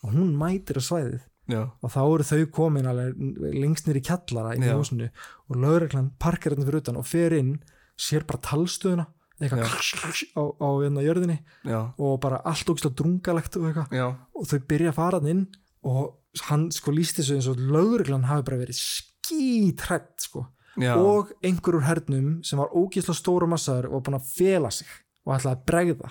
Og 0.04 0.16
hún 0.16 0.34
mætir 0.40 0.80
á 0.80 0.84
svæðið. 0.84 1.22
Já, 1.52 1.60
og 1.84 1.92
þá 1.92 2.00
eru 2.04 2.24
þau 2.24 2.44
komin 2.56 2.88
alveg 2.88 3.18
lengst 3.52 3.88
nýri 3.90 4.00
kjallara 4.08 4.54
í 4.56 4.64
húsinu. 4.64 5.10
Og 5.52 5.60
lögreglan 5.60 6.14
parkar 6.20 6.56
hérna 6.56 6.68
fyrir 6.70 6.80
utan 6.80 7.00
og 7.00 7.08
fer 7.08 7.36
inn 7.36 7.58
sér 8.00 8.24
bara 8.28 8.40
talstöðuna 8.48 9.10
eitthvað 9.44 9.68
á, 9.68 10.44
á 10.48 10.70
hérna 10.80 11.04
jörðinni. 11.04 11.42
Já, 11.68 11.80
og 12.00 12.20
bara 12.24 12.40
allt 12.48 12.72
ógislega 12.72 12.96
drungalegt 13.02 13.60
og 13.60 13.68
og 13.92 14.48
þau 14.48 14.60
byrja 14.72 14.94
að 14.94 15.00
fara 15.00 15.20
hann 15.20 15.32
inn 15.34 15.44
og 15.84 16.46
hann 16.48 16.70
sko 16.72 16.94
líst 16.96 17.20
þessu 17.20 17.36
eins 17.38 17.50
og 17.52 17.60
lögreglan 17.60 18.30
hafi 18.30 18.48
bara 18.48 18.64
verið 18.64 18.80
skítrætt 19.24 20.28
sko. 20.28 20.48
Já. 20.74 20.96
og 20.98 21.30
einhver 21.46 21.76
úr 21.78 21.86
hernum 21.86 22.40
sem 22.42 22.58
var 22.58 22.72
ógislega 22.74 23.14
stóru 23.14 23.46
massaður 23.46 23.92
og 23.92 24.00
var 24.00 24.06
búin 24.08 24.18
að 24.18 24.30
fela 24.34 24.72
sig 24.74 24.88
og 25.22 25.36
ætlaði 25.36 25.54
að 25.54 25.66
bregða. 25.70 26.10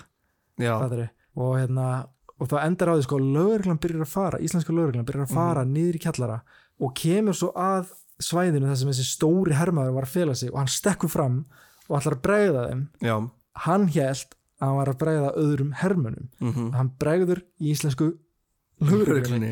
Og 1.35 1.57
hérna 1.59 1.87
og 2.39 2.49
það 2.49 2.63
endar 2.67 2.91
á 2.91 2.95
því 2.95 3.03
sko 3.03 3.19
að 3.19 3.33
lögreglan 3.35 3.81
byrjar 3.83 4.05
að 4.05 4.13
fara 4.13 4.39
íslenska 4.39 4.75
lögreglan 4.75 5.07
byrjar 5.07 5.27
að 5.27 5.35
fara 5.35 5.65
niður 5.67 5.99
í 5.99 6.01
kjallara 6.05 6.39
og 6.79 6.95
kemur 6.95 7.37
svo 7.37 7.51
að 7.59 7.91
svæðinu 8.23 8.69
þar 8.69 8.79
sem 8.79 8.91
þessi 8.93 9.07
stóri 9.09 9.57
hermaður 9.57 9.97
var 9.97 10.07
að 10.07 10.15
fela 10.15 10.35
sig 10.37 10.51
og 10.53 10.61
hann 10.61 10.71
stekkur 10.71 11.11
fram 11.11 11.37
og 11.89 11.99
ætlar 11.99 12.17
að 12.17 12.23
bregða 12.23 12.65
þeim. 12.69 12.83
Já, 13.03 13.15
hann 13.67 13.87
held 13.91 14.35
að 14.63 14.67
hann 14.67 14.77
var 14.79 14.93
að 14.93 14.99
bregða 15.03 15.31
öðrum 15.43 15.71
hermönum 15.81 16.29
mhm. 16.39 16.69
Hann 16.77 16.93
bregður 16.99 17.43
í 17.59 17.73
íslensku 17.75 18.13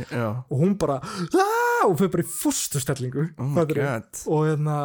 já. 0.07 0.27
Og 0.49 0.59
hún 0.63 0.77
bara 0.79 1.01
"Ah!" 1.01 1.50
Og 1.87 1.95
fyrir 1.99 2.13
bara 2.15 2.25
í 2.25 2.31
fústustellingu 2.31 3.25
Oh 3.41 3.55
og 3.57 4.45
hérna 4.47 4.77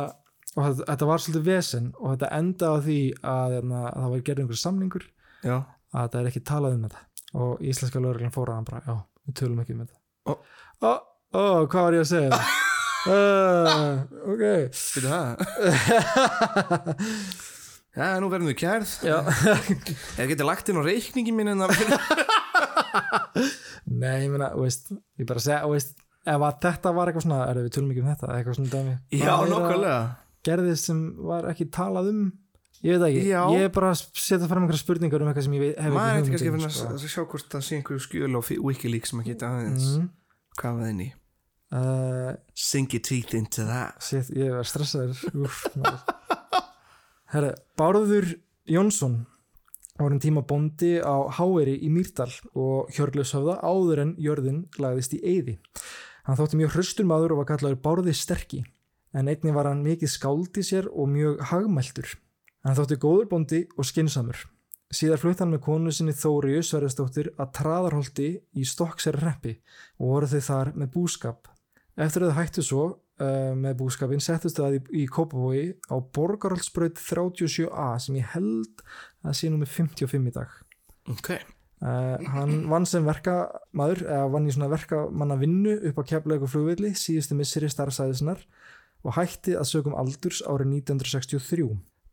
og 0.56 0.62
þetta, 0.64 0.86
þetta 0.88 1.08
var 1.10 1.22
svolítið 1.22 1.48
vesen 1.50 1.90
og 2.00 2.14
þetta 2.14 2.32
enda 2.38 2.70
á 2.72 2.76
því 2.86 3.00
að, 3.20 3.56
hérna, 3.58 3.82
að 3.90 3.98
það 4.02 4.14
var 4.14 4.24
gerð 4.28 4.44
einhver 4.44 4.60
samningur 4.62 5.08
Já, 5.44 5.56
að 5.92 6.06
þetta 6.06 6.20
er 6.20 6.30
ekki 6.30 6.44
talað 6.46 6.76
um 6.76 6.86
þetta. 6.86 7.02
Og 7.36 7.66
íslenska 7.68 8.00
lögreglan 8.00 8.32
fór 8.34 8.52
að 8.52 8.60
hann 8.60 8.68
bara, 8.70 8.80
já, 8.86 8.94
við 9.26 9.36
tölum 9.40 9.60
ekki 9.62 9.74
um 9.76 9.82
þetta. 9.84 9.98
Ó. 10.26 10.32
ó, 10.80 10.92
ó, 11.36 11.44
hvað 11.66 11.82
var 11.88 11.98
ég 11.98 12.06
að 12.06 12.14
segja? 12.14 12.40
Uh, 13.06 14.00
ok. 14.32 14.40
Veitu 14.74 15.06
það. 15.06 15.38
Já, 17.96 18.08
nú 18.18 18.26
verðum 18.32 18.50
við 18.50 18.56
kærð. 18.64 18.94
Já, 19.06 19.20
Ég 20.18 20.32
geti 20.32 20.44
lagt 20.44 20.72
inn 20.72 20.80
á 20.80 20.82
reikningi 20.82 21.32
minn 21.32 21.52
en 21.52 21.62
það 21.62 21.70
nei, 23.86 24.26
ég 24.26 24.32
meina, 24.32 24.50
veist 24.58 24.90
ég 24.90 25.28
bara 25.28 25.44
segja, 25.44 25.62
veist 25.70 25.94
ef 26.26 26.46
að 26.48 26.56
þetta 26.66 26.92
var 26.96 27.10
eitthvað 27.10 27.26
svona, 27.26 27.42
er 27.50 27.60
við 27.62 27.74
tölum 27.76 27.92
ekki 27.92 28.02
um 28.02 28.10
þetta 28.12 28.32
eitthvað 28.34 28.58
svona 28.58 28.72
dæmi 28.74 28.96
Já, 29.20 29.32
að 29.36 29.52
nokkulega 29.52 30.00
gerðist 30.46 30.90
sem 30.90 31.04
var 31.26 31.48
ekki 31.50 31.68
talað 31.74 32.10
um 32.12 32.24
ég 32.84 32.96
veit 32.96 33.06
ekki, 33.08 33.26
Já. 33.30 33.40
ég 33.56 33.66
er 33.66 33.74
bara 33.74 33.92
að 33.94 34.02
setja 34.14 34.48
fram 34.50 34.64
einhverja 34.66 34.82
spurningar 34.82 35.24
um 35.24 35.30
eitthvað 35.30 35.46
sem 35.48 35.56
ég 35.58 35.78
hef 35.80 35.94
Maður 35.94 36.18
ætti 36.20 36.32
kannski 36.32 36.48
að 36.50 36.56
hugmynd 36.56 36.74
finna 36.76 36.90
um, 36.90 36.98
að 36.98 37.12
sjá 37.14 37.22
hvort 37.32 37.54
það 37.54 37.64
sé 37.66 37.78
einhverju 37.78 38.04
skjöl 38.06 38.32
á 38.36 38.40
Wikileaks 38.68 39.12
sem 39.12 39.22
að 39.22 39.30
geta 39.32 39.52
aðeins 39.52 39.86
mm. 39.94 40.10
Hvað 40.56 40.80
var 40.80 40.90
þinn 40.90 41.06
í? 41.06 41.08
uh, 41.76 42.32
Sink 42.54 42.96
your 42.96 43.02
teeth 43.02 43.34
into 43.34 43.66
that 43.66 44.02
Sétt, 44.04 44.30
ég 44.36 44.52
var 44.54 44.68
stressaður. 44.68 45.24
Herra, 47.32 47.54
Bárður 47.78 48.36
Jónsson 48.70 49.24
var 49.96 50.12
um 50.12 50.20
tíma 50.20 50.42
bóndi 50.44 50.96
á 51.00 51.16
Háeri 51.38 51.78
í 51.80 51.88
Mýrdal 51.92 52.28
og 52.52 52.90
Hjörglöfshöfða 52.94 53.58
áður 53.64 54.02
en 54.04 54.12
jörðin 54.20 54.66
lagðist 54.82 55.16
í 55.16 55.22
eyði. 55.24 55.56
Hann 56.26 56.38
þótti 56.38 56.58
mjög 56.58 56.72
hraustur 56.74 57.06
maður 57.06 57.36
og 57.36 57.42
var 57.42 57.48
kallaður 57.52 57.78
Bárði 57.84 58.12
sterki 58.18 58.64
en 59.16 59.30
einnig 59.30 59.54
var 59.54 59.68
hann 59.70 59.84
mikið 59.84 60.10
skáld 60.10 60.58
í 60.58 60.64
sér 60.66 60.88
og 60.90 61.08
mjög 61.12 61.40
hagmæltur. 61.52 62.16
Hann 62.66 62.76
þótti 62.76 62.98
góður 63.00 63.28
bóndi 63.30 63.62
og 63.78 63.86
skinsamur. 63.86 64.42
Síðar 64.90 65.22
flutt 65.22 65.40
hann 65.42 65.52
með 65.54 65.64
konu 65.66 65.92
sinni 65.94 66.14
Þóriu 66.14 66.60
Sverðastóttir 66.66 67.32
að 67.42 67.52
traðarholti 67.58 68.28
í 68.58 68.66
Stokkseri 68.66 69.22
reppi 69.22 69.56
og 69.98 70.12
voru 70.12 70.30
þau 70.30 70.46
þar 70.50 70.72
með 70.78 70.92
búskap. 70.94 71.50
Eftir 71.96 72.26
að 72.26 72.32
þau 72.32 72.38
hættu 72.40 72.66
svo 72.66 72.84
uh, 72.90 73.52
með 73.58 73.80
búskapin 73.80 74.22
settust 74.22 74.60
það 74.60 74.78
í, 74.78 74.84
í 75.02 75.08
Kópavogi 75.10 75.68
á 75.90 75.96
Borgarhaldsbraut 75.98 76.98
37a 77.02 77.90
sem 78.02 78.18
ég 78.18 78.34
held 78.34 78.86
að 79.26 79.38
sé 79.40 79.50
nú 79.50 79.62
með 79.62 79.74
55 79.78 80.32
í 80.32 80.34
dag. 80.36 80.58
Ok 81.14 81.36
Uh, 81.76 82.16
hann 82.32 82.62
vann 82.70 82.86
sem 82.88 83.04
verkamaður 83.04 84.06
eða 84.06 84.28
vann 84.32 84.46
í 84.48 84.52
svona 84.54 84.70
verkamanna 84.72 85.36
vinnu 85.36 85.74
upp 85.90 85.98
á 86.00 86.08
keflaugu 86.08 86.48
flugvilli 86.48 86.94
síðustu 86.96 87.36
misseri 87.36 87.68
starfsæðisnar 87.68 88.40
og 89.04 89.18
hætti 89.18 89.58
að 89.60 89.68
sögum 89.68 89.96
aldurs 90.00 90.40
árið 90.48 90.72
1963. 90.78 91.66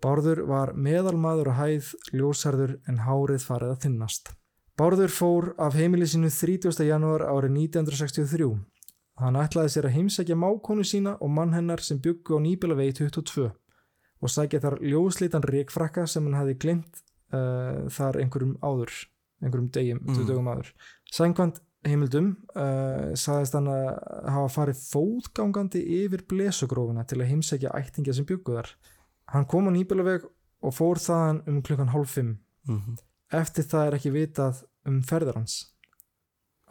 Bárður 0.03 0.41
var 0.49 0.73
meðalmaður 0.75 1.53
á 1.55 1.59
hæð 1.61 1.93
ljósarður 2.11 2.75
en 2.91 2.99
hárið 3.05 3.45
farið 3.47 3.71
að 3.71 3.79
þinnast. 3.85 4.33
Bárður 4.75 5.15
fór 5.15 5.49
af 5.61 5.79
heimili 5.79 6.09
sínu 6.11 6.27
30. 6.33 6.83
janúar 6.83 7.23
árið 7.23 7.55
1963. 7.61 8.51
Hann 9.23 9.39
ætlaði 9.39 9.71
sér 9.71 9.87
að 9.87 9.95
heimsækja 9.95 10.35
mákonu 10.43 10.83
sína 10.83 11.15
og 11.23 11.31
mann 11.31 11.55
hennar 11.55 11.79
sem 11.85 12.03
byggu 12.03 12.35
á 12.35 12.39
nýbilavegi 12.43 12.97
22 13.05 13.47
og 14.23 14.31
sækja 14.31 14.59
þar 14.63 14.79
ljóslitan 14.83 15.47
ríkfrakka 15.47 16.03
sem 16.09 16.27
hann 16.27 16.39
hafi 16.41 16.59
glimt 16.59 17.03
uh, 17.31 17.87
þar 17.93 18.19
einhverjum 18.23 18.57
áður 18.59 18.95
einhverjum 19.43 19.69
degjum, 19.75 19.99
Mm. 20.03 20.13
20 20.15 20.27
dögum 20.31 20.47
áður 20.53 20.71
Sænkvæmt 21.13 21.59
heimildum 21.85 22.27
uh, 22.55 23.11
sagðist 23.19 23.53
hann 23.57 23.67
að 23.67 23.87
hafa 24.31 24.49
farið 24.55 24.83
fótgangandi 24.93 25.81
yfir 26.03 26.23
blesugrófuna 26.31 27.03
til 27.05 27.19
að 27.21 27.29
heimsækja 27.33 27.73
ættingja 27.75 28.13
sem 28.15 28.25
byggu 28.25 28.55
þar 28.55 28.69
hann 29.33 29.45
kom 29.51 29.67
á 29.67 29.71
nýbjölaveg 29.75 30.23
og 30.63 30.73
fór 30.73 31.01
þaðan 31.03 31.41
um 31.47 31.61
klukkan 31.61 31.91
hálf 31.93 32.15
fimm 32.15 32.37
Mhm. 32.67 32.97
eftir 33.31 33.63
það 33.67 33.87
er 33.87 33.93
ekki 33.99 34.11
vitað 34.15 34.63
um 34.85 35.01
ferðar 35.01 35.35
hans 35.35 35.73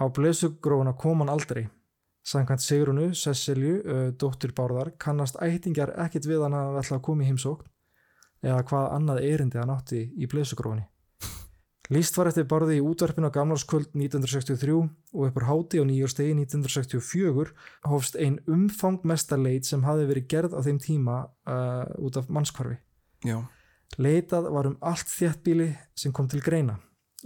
á 0.00 0.08
blesugrófuna 0.08 0.96
kom 0.96 1.18
hann 1.20 1.28
aldrei 1.28 1.68
Samkvæmt 2.24 2.62
Sigrunu, 2.62 3.08
Cecilju, 3.18 3.80
uh, 3.84 4.10
dóttur 4.14 4.52
Bárðar, 4.54 4.92
kannast 4.96 5.34
ættingjar 5.42 5.90
ekkit 6.04 6.24
við 6.30 6.44
hann 6.44 6.54
að 6.54 6.76
ætla 6.78 6.98
að 7.00 7.02
koma 7.02 7.24
í 7.24 7.26
heimsókn 7.26 7.66
eða 8.46 8.62
hvað 8.62 8.92
annað 8.94 9.22
erindi 9.26 9.58
hann 9.58 9.70
átti 9.74 10.04
í 10.22 10.28
blesugrófinni. 10.30 10.84
Lýst 11.92 12.16
var 12.16 12.30
eftir 12.30 12.46
Bárði 12.48 12.78
í 12.78 12.84
útvarpinu 12.84 13.28
á 13.28 13.34
gamlarskvöld 13.34 13.90
1963 13.92 14.72
og 15.12 15.24
uppur 15.26 15.44
háti 15.44 15.82
á 15.82 15.84
nýjórstegi 15.84 16.32
1964 16.38 17.50
hófst 17.90 18.16
ein 18.16 18.38
umfangmesta 18.48 19.36
leit 19.36 19.68
sem 19.68 19.82
hafi 19.84 20.06
verið 20.08 20.28
gerð 20.30 20.54
á 20.56 20.60
þeim 20.64 20.78
tíma 20.80 21.16
uh, 21.44 21.84
út 22.00 22.16
af 22.16 22.30
mannskvarfi. 22.32 22.78
Já, 23.28 23.42
Leitað 24.00 24.48
var 24.54 24.70
um 24.70 24.78
allt 24.80 25.10
þéttbíli 25.10 25.68
sem 25.98 26.14
kom 26.16 26.30
til 26.32 26.40
greina. 26.40 26.78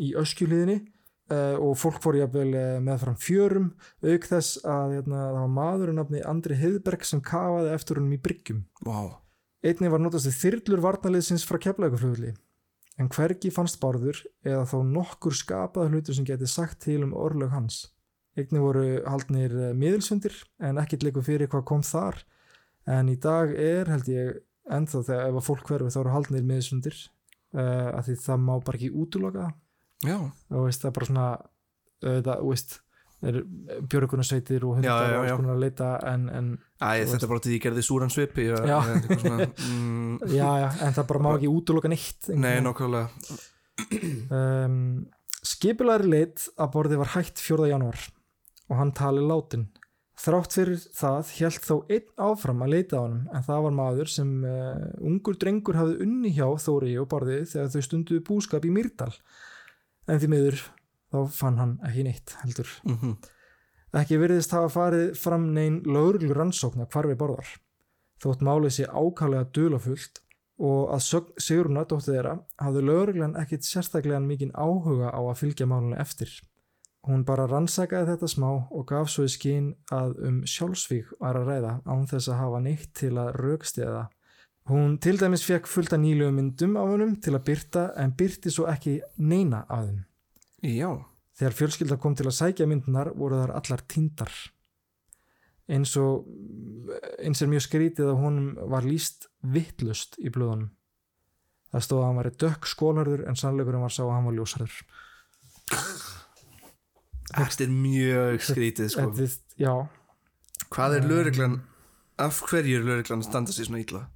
Í 0.02 0.16
öskjuliðinni 0.18 0.80
uh, 0.80 1.54
og 1.62 1.76
fólk 1.78 2.00
fór 2.02 2.18
jafnvel 2.18 2.48
uh, 2.50 2.80
með 2.82 3.04
fram 3.04 3.20
fjörum 3.22 3.68
auk 4.02 4.26
þess 4.32 4.64
að 4.64 4.96
hérna, 4.96 5.20
það 5.28 5.38
var 5.38 5.52
maður 5.60 5.92
um 5.92 6.00
nafni 6.00 6.24
Andri 6.26 6.58
Heiðberg 6.58 7.06
sem 7.06 7.22
kafaði 7.22 7.70
eftir 7.76 8.00
honum 8.00 8.18
í 8.18 8.20
bryggjum. 8.24 8.66
vá 8.82 9.22
Einnig 9.66 9.94
var 9.94 10.02
notast 10.02 10.28
við 10.28 10.40
þyrlur 10.42 10.82
varnaliðsins 10.84 11.46
frá 11.46 11.60
keflaugaflugli 11.62 12.34
en 13.00 13.10
hvergi 13.12 13.52
fannst 13.52 13.80
Bárður 13.82 14.22
eða 14.46 14.64
þó 14.70 14.78
nokkur 14.88 15.36
skapaða 15.36 15.90
hlutur 15.92 16.16
sem 16.16 16.26
geti 16.28 16.48
sagt 16.48 16.80
til 16.86 17.02
um 17.04 17.14
orðlög 17.16 17.52
hans. 17.52 17.82
Einnig 18.36 18.64
voru 18.64 18.86
haldnir 19.08 19.52
uh, 19.56 19.72
miðilsundir 19.76 20.36
en 20.60 20.80
ekkit 20.80 21.06
leikur 21.06 21.24
fyrir 21.26 21.50
hvað 21.52 21.66
kom 21.68 21.84
þar. 21.86 22.22
En 22.86 23.10
í 23.10 23.16
dag 23.20 23.52
er 23.52 23.90
held 23.90 24.08
ég 24.12 24.40
ennþá 24.72 25.02
þegar 25.08 25.28
ef 25.30 25.38
að 25.40 25.46
fólk 25.46 25.68
hverfi 25.70 25.92
þá 25.94 26.00
eru 26.02 26.14
haldnir 26.14 26.46
miðilsundir 26.46 26.96
uh, 27.56 27.92
að 27.96 28.08
því 28.08 28.16
það 28.24 28.42
má 28.48 28.54
bara 28.60 28.80
ekki 28.80 28.92
útloka 28.94 29.52
Já, 30.04 30.18
og 30.52 30.66
veist, 30.66 30.82
það 30.82 30.90
er 30.90 30.96
bara 30.98 31.06
svona 31.08 31.28
það, 32.04 32.40
veist, 32.44 32.74
björgunarsveitir 33.90 34.64
og 34.68 34.78
hundar 34.78 35.16
og 35.16 35.24
alls 35.24 35.36
konar 35.40 35.56
að 35.56 35.64
leita 35.64 35.90
en, 36.12 36.28
en 36.30 36.48
Æ, 36.78 37.06
þetta 37.08 37.24
er 37.24 37.30
bara 37.32 37.42
til 37.42 37.50
því 37.52 37.58
ég 37.58 37.64
gerði 37.66 37.84
súran 37.86 38.12
svipi 38.12 38.46
Já. 38.52 38.78
svona, 38.84 39.48
mm, 39.70 40.16
já, 40.30 40.48
já, 40.62 40.68
en 40.86 40.96
það 40.98 41.08
bara 41.12 41.24
má 41.26 41.30
ekki 41.34 41.52
útloka 41.52 41.90
neitt 41.92 42.30
Nei, 42.36 42.58
nokkvæmlega 42.64 43.08
um, 44.30 45.06
skipulari 45.46 46.10
lit 46.10 46.46
að 46.58 46.70
borði 46.74 47.00
var 47.00 47.12
hægt 47.14 47.42
4. 47.42 47.68
janúar 47.70 48.06
og 48.66 48.78
hann 48.80 48.92
tali 48.96 49.22
látin. 49.22 49.68
Þrátt 50.16 50.54
fyrir 50.56 50.80
það 50.96 51.32
hélt 51.36 51.66
þó 51.68 51.74
einn 51.92 52.06
áfram 52.24 52.62
að 52.64 52.72
leita 52.72 52.98
á 52.98 53.04
honum 53.04 53.26
en 53.36 53.44
það 53.46 53.66
var 53.66 53.74
maður 53.76 54.10
sem 54.10 54.30
uh, 54.48 54.86
ungur 55.04 55.36
drengur 55.36 55.76
hafði 55.76 55.98
unni 56.06 56.32
hjá 56.32 56.48
Þóri 56.64 56.94
og 57.02 57.10
borði 57.12 57.42
þegar 57.50 57.68
þau 57.74 57.82
stunduðu 57.84 58.24
búskap 58.24 58.64
í 58.64 58.72
Mýrdal. 58.72 59.12
En 60.08 60.22
því 60.22 60.30
miður 60.32 60.62
þá 61.16 61.38
fann 61.40 61.58
hann 61.62 61.74
ekki 61.88 62.06
neitt 62.06 62.36
heldur 62.42 62.76
mm 62.84 63.16
Ekki 63.96 64.18
virðist 64.20 64.52
hafa 64.52 64.68
farið 64.68 65.14
fram 65.16 65.46
neinn 65.56 65.78
lögreglu 65.88 66.34
rannsókn 66.36 66.82
að 66.84 66.90
hvarfi 66.92 67.14
borðar. 67.16 67.52
Þótt 68.20 68.42
málið 68.44 68.72
sé 68.76 68.88
ákvæmlega 68.90 69.46
dulafullt 69.56 70.20
og 70.66 70.90
að 70.92 71.04
sögn 71.06 71.40
Sigruna 71.40 71.84
dóttir 71.88 72.16
þeirra 72.16 72.34
hafði 72.60 72.82
lögreglan 72.88 73.36
ekkit 73.40 73.64
sérstaklega 73.64 74.20
mikinn 74.24 74.52
áhuga 74.52 75.12
á 75.12 75.20
að 75.20 75.38
fylgja 75.40 75.68
málunni 75.70 75.96
eftir. 76.02 76.32
Hún 77.06 77.22
bara 77.24 77.46
rannsakaði 77.46 78.10
þetta 78.10 78.28
smá 78.32 78.48
og 78.50 78.84
gaf 78.88 79.08
svo 79.12 79.24
í 79.28 79.32
skín 79.32 79.70
að 79.94 80.16
um 80.26 80.40
sjálfsvík 80.48 81.12
var 81.20 81.38
að 81.38 81.52
ræða 81.52 81.72
án 81.86 82.08
þess 82.10 82.32
að 82.32 82.40
hafa 82.40 82.62
neitt 82.64 82.90
til 82.98 83.12
að 83.14 83.30
raukstiða. 83.38 84.02
Hún 84.66 84.96
til 84.98 85.14
dæmis 85.20 85.46
fekk 85.46 85.70
fullt 85.70 85.94
af 85.94 86.02
nýlegu 86.02 86.34
myndum 86.34 86.76
af 86.80 86.90
honum 86.90 87.14
til 87.22 87.36
að 87.36 87.44
byrta 87.46 87.86
en 88.02 88.16
byrti 88.18 88.50
svo 88.50 88.66
ekki 88.72 88.98
neina 89.16 89.62
af 89.68 89.86
þeim. 89.86 90.00
Já, 90.66 90.90
Þegar 91.36 91.52
fjölskylda 91.52 91.96
kom 92.00 92.14
til 92.16 92.24
að 92.30 92.36
sækja 92.38 92.66
myndunar 92.68 93.10
voru 93.12 93.42
þar 93.42 93.50
allar 93.58 93.82
týndar. 93.92 94.32
Eins 95.68 95.92
og 96.00 96.24
eins 97.20 97.42
er 97.44 97.50
mjög 97.50 97.66
skrítið 97.66 98.08
að 98.12 98.20
honum 98.22 98.46
var 98.72 98.86
líst 98.86 99.26
vittlust 99.44 100.16
í 100.22 100.32
blöðunum. 100.32 100.70
Það 101.74 101.84
stóð 101.84 102.00
að 102.00 102.06
hann 102.06 102.20
var 102.22 102.30
dökk 102.40 102.70
skólarður 102.70 103.24
en 103.28 103.36
sannleikurinn 103.36 103.84
var 103.84 103.92
sá 103.92 104.04
að 104.06 104.14
hann 104.14 104.28
var 104.30 104.36
ljósarður. 104.38 104.78
þetta 107.36 107.66
er 107.66 107.72
mjög 107.84 108.44
skrítið 108.48 108.92
sko. 108.94 109.08
Þetta, 109.18 109.56
já, 109.60 109.74
Hvað 110.72 110.96
er 110.96 111.08
lögreglan 111.10 111.56
af 112.22 112.38
hverju 112.48 112.78
er 112.78 112.86
lögreglan 112.86 113.20
að 113.20 113.28
standa 113.28 113.52
sér 113.52 113.68
svona 113.68 113.82
illa? 113.84 114.06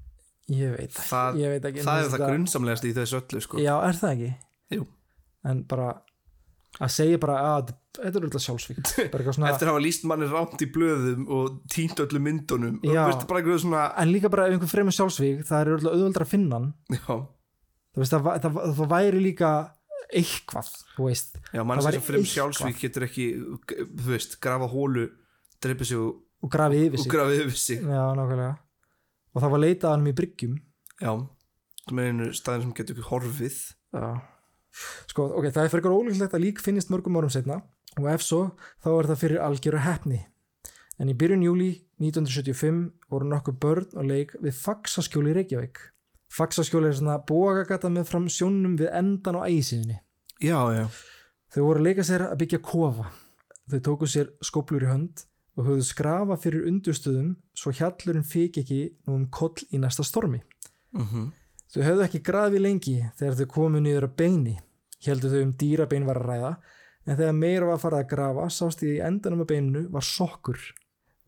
ég 0.51 0.73
veit 0.73 0.89
ekki. 0.89 1.03
Það, 1.05 1.37
ég 1.39 1.53
veit 1.53 1.67
ekki. 1.69 1.83
það 1.87 2.05
er 2.05 2.09
það 2.15 2.23
grunnsamlegast 2.27 2.87
í 2.89 2.95
þessu 2.97 3.19
öllu 3.21 3.43
sko. 3.45 3.61
Já, 3.63 3.75
er 3.87 3.99
það 3.99 4.15
ekki? 4.15 4.31
Jú. 4.79 4.87
En 5.51 5.61
bara 5.69 5.91
að 6.79 6.93
segja 6.95 7.19
bara 7.23 7.41
að 7.57 7.73
þetta 7.99 8.21
er 8.21 8.27
alltaf 8.29 8.45
sjálfsvík. 8.45 8.79
Bara 9.13 9.19
eitthvað 9.25 9.37
svona, 9.37 9.51
Eftir 9.51 9.67
að 9.69 9.73
hafa 9.75 9.83
líst 9.83 10.05
manni 10.07 10.29
rámt 10.31 10.63
í 10.63 10.69
blöðum 10.71 11.27
og 11.35 11.59
tínt 11.73 11.99
öllu 12.05 12.23
myndunum 12.23 12.79
og 12.87 13.59
svona 13.65 13.89
en 13.99 14.13
líka 14.15 14.31
bara 14.31 14.47
ef 14.47 14.55
einhver 14.55 14.71
fremur 14.71 14.95
sjálfsvík 14.95 15.43
það 15.49 15.61
er 15.65 15.73
alltaf 15.75 15.97
auðvöldra 15.97 16.27
að 16.29 16.31
finna 16.31 16.61
hann. 16.61 16.71
Það, 16.95 18.07
það, 18.07 18.31
það, 18.47 18.59
það 18.79 18.91
væri 18.95 19.23
líka 19.25 19.51
eitthvað, 20.15 20.71
þú 20.97 21.07
veist. 21.09 21.37
já 21.55 21.63
mann 21.67 21.81
Það 21.81 21.87
sem 21.87 22.01
eitthvað. 22.01 22.31
sjálfsvík 22.35 22.81
getur 22.85 23.07
ekki 23.07 23.27
þú 23.77 24.09
veist, 24.11 24.39
grafa 24.43 24.69
hólu 24.71 25.07
dreipa 25.63 25.87
sig 25.87 26.01
og, 26.01 26.17
og 26.43 26.53
grafið 26.55 26.87
yfir 26.89 26.99
og 26.99 27.05
sig 27.05 27.13
grafa 27.15 27.37
yfir 27.37 27.61
sig 27.61 27.85
já, 27.85 28.51
og 29.31 29.45
það 29.45 29.53
var 29.55 29.63
leitað 29.63 29.89
að 29.91 29.95
hann 29.97 30.11
í 30.11 30.17
bryggjum 30.19 30.57
Já, 31.01 31.13
sem 31.87 32.01
er 32.03 32.11
einu 32.11 32.31
staðin 32.37 32.65
sem 32.67 32.75
getur 32.77 33.03
horfið 33.11 33.59
já. 33.95 34.07
Sko, 35.11 35.29
ok, 35.39 35.51
það 35.51 35.65
er 35.65 35.73
fyrir 35.75 35.95
ólíklegt 35.95 36.35
að 36.37 36.45
lík 36.47 36.61
finnist 36.63 36.91
mörgum 36.93 37.19
árum 37.21 37.33
setna 37.33 37.63
og 37.99 38.11
ef 38.13 38.23
svo, 38.25 38.43
þá 38.83 38.91
er 38.95 39.11
það 39.11 39.23
fyrir 39.25 39.45
algjöru 39.45 39.85
hefni 39.85 40.21
en 41.01 41.09
í 41.09 41.17
byrjun 41.17 41.47
júli 41.47 41.71
1975 42.01 42.83
voru 43.13 43.31
nokkuð 43.31 43.57
börn 43.63 43.97
og 44.01 44.07
leik 44.09 44.35
við 44.41 44.57
Faxaskjóli 44.57 45.33
í 45.33 45.37
Reykjavík. 45.39 45.81
Faxaskjóli 46.31 46.91
er 46.91 46.99
svona 46.99 47.17
bógagata 47.27 47.91
með 47.93 48.07
fram 48.13 48.29
sjónum 48.31 48.77
við 48.79 48.93
endan 48.95 49.41
á 49.41 49.49
ægisíðinni 49.49 49.99
Já, 50.41 50.61
já, 50.73 50.87
Þau 51.51 51.65
voru 51.67 51.81
að 51.83 51.87
leika 51.89 52.05
sér 52.07 52.23
að 52.29 52.39
byggja 52.41 52.61
kofa. 52.65 53.09
Þau 53.71 53.81
tóku 53.89 54.07
sér 54.09 54.31
skóplur 54.45 54.87
í 54.87 54.89
hönd 54.89 55.25
og 55.59 55.67
höfðu 55.67 55.87
skrafa 55.89 56.37
fyrir 56.41 56.69
undurstöðum 56.71 57.35
svo 57.59 57.73
hjallurinn 57.75 58.25
fik 58.25 58.61
ekki 58.63 58.81
nú 59.09 59.19
um 59.19 59.27
koll 59.35 59.59
í 59.69 59.81
næsta 59.83 60.07
stormi. 60.07 60.41
mm 60.95 61.33
Þau 61.71 61.83
höfðu 61.87 62.03
ekki 62.03 62.21
grafi 62.27 62.59
lengi 62.59 62.97
þegar 63.19 63.37
þau 63.39 63.51
komu 63.53 63.81
niður 63.83 64.09
að 64.09 64.17
beini. 64.19 64.57
Heldu 65.07 65.31
þau 65.31 65.43
um 65.45 65.53
dýrabein 65.61 66.07
var 66.09 66.19
að 66.19 66.31
ræða 66.33 66.55
en 67.07 67.17
þegar 67.17 67.37
meira 67.37 67.69
var 67.69 67.77
að 67.77 67.85
fara 67.85 68.01
að 68.03 68.09
grafa 68.11 68.47
sást 68.53 68.83
í 68.85 68.97
endanum 69.07 69.45
að 69.45 69.53
beininu 69.53 69.85
var 69.95 70.05
sokkur. 70.07 70.59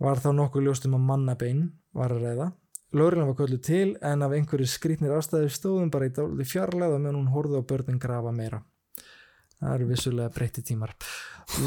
Var 0.02 0.18
þá 0.18 0.32
nokkuð 0.34 0.66
ljóst 0.66 0.88
um 0.88 0.96
að 0.98 1.06
mannabein 1.12 1.62
var 1.94 2.14
að 2.14 2.26
ræða. 2.26 2.48
Lóriðan 2.92 3.30
var 3.30 3.36
köllu 3.38 3.58
til 3.62 3.94
en 4.04 4.24
af 4.26 4.34
einhverju 4.36 4.66
skrýtnir 4.68 5.14
ástæður 5.16 5.54
stóðum 5.54 5.92
bara 5.94 6.10
í 6.10 6.12
dálítið 6.12 6.50
fjarlæða 6.50 6.98
meðan 6.98 7.20
hún 7.20 7.30
horfði 7.32 7.62
á 7.62 7.68
börnin 7.70 8.02
grafa 8.02 8.34
meira. 8.36 8.60
Það 9.62 9.76
eru 9.76 9.86
vissulega 9.92 10.34
breytti 10.34 10.64
tímar. 10.66 10.92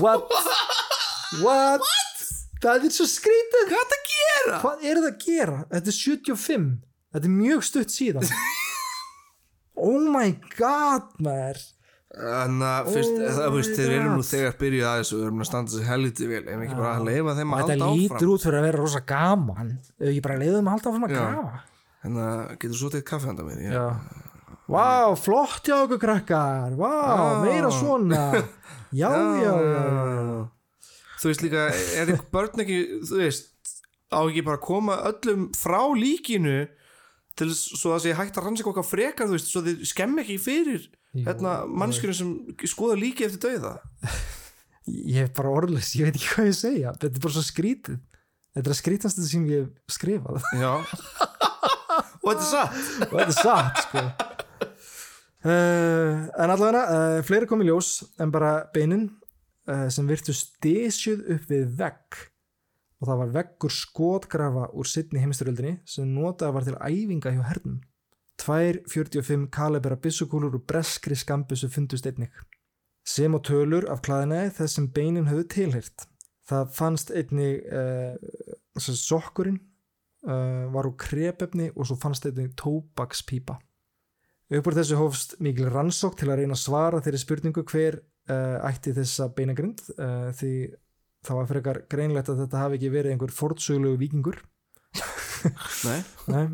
What? 0.02 0.28
What? 1.40 1.88
Það 2.62 2.90
er 2.90 2.94
svo 2.94 3.08
skrítið. 3.08 3.72
Hvað 3.72 3.80
er 3.80 3.88
það 3.88 3.98
að 3.98 4.12
gera? 4.12 4.60
Hvað 4.66 4.86
er 4.86 5.00
það 5.00 5.10
að 5.10 5.26
gera? 5.26 5.58
Þetta 5.72 5.94
er 5.94 5.98
75. 6.02 6.70
Þetta 7.16 7.32
er 7.32 7.36
mjög 7.40 7.66
stutt 7.72 7.96
síðan. 7.96 8.30
oh 9.86 10.04
my 10.13 10.34
god, 10.58 11.08
maður. 11.24 11.62
Þannig 12.15 12.67
að 12.69 12.89
fyrst, 12.95 13.15
Oh 13.19 13.32
það, 13.36 13.48
veist, 13.58 13.71
þeir 13.76 13.93
eru 13.98 14.12
nú 14.15 14.24
þegar 14.24 14.54
byrjuð 14.62 14.86
aðeins 14.88 15.10
og 15.15 15.24
erum 15.26 15.41
að 15.43 15.48
standa 15.50 15.74
sig 15.74 15.88
helviti 15.89 16.28
vel 16.30 16.43
en 16.48 16.62
ekki 16.63 16.78
bara 16.78 16.91
að 16.95 17.08
leifa 17.10 17.34
þeim 17.39 17.56
að 17.56 17.63
Þetta 17.63 17.74
halda 17.76 17.89
lítur 18.00 18.15
áfram 18.15 18.36
út 18.36 18.45
fyrir 18.45 18.60
að 18.60 18.67
vera 18.69 18.80
rosa 18.84 19.02
gaman. 19.10 19.71
Ef 20.00 20.12
ég 20.15 20.21
bara 20.24 20.38
leiðum 20.39 20.69
að 20.69 20.78
halda 20.78 20.91
áfram 20.93 21.08
að 21.10 21.15
grafa. 21.15 21.60
Þannig 22.06 22.24
að 22.30 22.54
getur 22.62 22.80
svo 22.80 22.91
teitt 22.93 23.08
kaffe 23.10 23.28
handa 23.32 23.48
mér 23.50 23.65
já. 23.65 23.74
Já. 23.76 23.86
Vá, 24.65 24.86
flott 25.21 25.67
hjá 25.67 25.76
okkur 25.84 26.00
krakkar. 26.02 26.78
Vá, 26.80 26.93
Já. 26.95 27.43
meira 27.43 27.71
svona. 27.74 28.24
Já, 28.95 29.10
já, 29.12 29.52
já. 29.60 30.45
Þú 31.19 31.28
veist 31.28 31.41
líka, 31.43 31.63
er 32.00 32.12
ekki 32.13 32.30
börn 32.32 32.62
ekki 32.63 32.78
þú 33.10 33.17
veist, 33.19 33.50
á 34.08 34.19
ekki 34.24 34.43
bara 34.45 34.56
að 34.56 34.63
koma 34.69 34.95
öllum 35.10 35.50
frá 35.58 35.82
líkinu 36.00 36.62
til 37.36 37.50
þess 37.52 37.82
svo 37.82 37.93
að 37.95 38.06
sé 38.06 38.15
hægt 38.17 38.39
að 38.39 38.48
rannsaka 38.48 38.71
okkar 38.71 38.88
frekar, 38.88 39.30
þú 39.30 39.38
veist, 39.38 39.52
svo 39.52 39.63
þið 39.65 39.86
skemm 39.89 40.21
ekki 40.24 40.39
fyrir 40.41 40.89
hérna, 41.15 41.58
mannskjörnum 41.67 42.17
sem 42.19 42.67
skoða 42.71 42.98
líki 43.00 43.28
eftir 43.28 43.43
dauða 43.48 43.78
Ég 44.86 45.26
hef 45.26 45.32
bara 45.34 45.50
orðlust, 45.50 45.95
ég 45.98 46.06
veit 46.06 46.19
ekki 46.19 46.28
hvað 46.30 46.48
ég 46.52 46.58
segja. 46.60 46.91
Þetta 47.02 47.17
er 47.17 47.24
bara 47.24 47.34
svo 47.34 47.41
skrítið. 47.41 47.95
Þetta 48.54 48.69
er 48.69 48.78
skrítast 48.78 49.21
sem 49.26 49.48
ég 49.50 49.71
skrifað. 49.89 50.45
Og 52.26 52.32
þetta 52.32 52.41
er 52.41 52.50
satt 52.50 52.78
og 53.06 53.19
þetta 53.19 53.28
er 53.28 53.36
satt 53.38 53.82
sko 53.86 54.02
uh, 55.45 56.24
en 56.41 56.54
allavega 56.54 56.82
uh, 56.89 57.19
fleiri 57.26 57.50
kom 57.50 57.62
í 57.62 57.67
ljós 57.69 58.00
en 58.21 58.34
bara 58.34 58.54
beinin 58.74 59.06
uh, 59.69 59.86
sem 59.93 60.08
virtu 60.10 60.34
stisjuð 60.36 61.21
upp 61.36 61.52
við 61.52 61.67
vegg 61.78 62.24
og 63.02 63.10
það 63.10 63.20
var 63.22 63.34
veggur 63.40 63.74
skotgrafa 63.74 64.70
úr 64.74 64.88
sittni 64.88 65.24
heimstyröldinni 65.24 65.80
sem 65.90 66.08
notað 66.16 66.56
var 66.56 66.68
til 66.68 66.80
æfinga 66.80 67.36
hjá 67.36 67.44
hernum 67.50 67.82
Tvær 68.38 68.82
45 68.92 69.48
kalibera 69.52 69.96
byssukúlur 69.96 70.58
og 70.58 70.66
breskri 70.68 71.16
skambissu 71.16 71.70
fundust 71.72 72.08
einnig. 72.08 72.32
Sem 73.08 73.36
á 73.38 73.40
tölur 73.40 73.88
af 73.92 74.02
klæðinæði 74.04 74.52
þess 74.58 74.78
sem 74.78 74.90
beinin 74.92 75.30
höfðu 75.30 75.46
tilhýrt. 75.54 76.08
Það 76.50 76.74
fannst 76.76 77.14
einnig 77.16 77.64
uh, 77.72 78.18
sokkurinn 78.78 79.62
uh, 80.28 80.66
var 80.74 80.90
úr 80.90 80.98
krepefni 81.00 81.72
og 81.76 81.88
svo 81.88 81.98
fannst 82.02 82.28
einnig 82.28 82.52
tóbakspípa. 82.60 83.58
Uppur 84.54 84.76
þessu 84.78 85.00
hófst 85.00 85.40
mikil 85.42 85.72
rannsók 85.74 86.20
til 86.20 86.30
að 86.30 86.44
reyna 86.44 86.58
að 86.58 86.66
svara 86.66 87.02
þeirri 87.02 87.22
spurningu 87.24 87.64
hver 87.66 88.02
uh, 88.30 88.60
ætti 88.68 88.94
þessa 88.94 89.32
beinagrind 89.34 89.82
uh, 89.96 90.30
því 90.38 90.52
það 91.28 91.40
var 91.40 91.48
frekar 91.52 91.80
greinlegt 91.92 92.30
að 92.32 92.44
þetta 92.46 92.62
hafi 92.64 92.78
ekki 92.80 92.92
verið 92.94 93.16
einhver 93.16 93.34
fortsögulegu 93.36 94.02
vikingur 94.02 94.42
Nei, 95.86 96.00
Nei. 96.34 96.46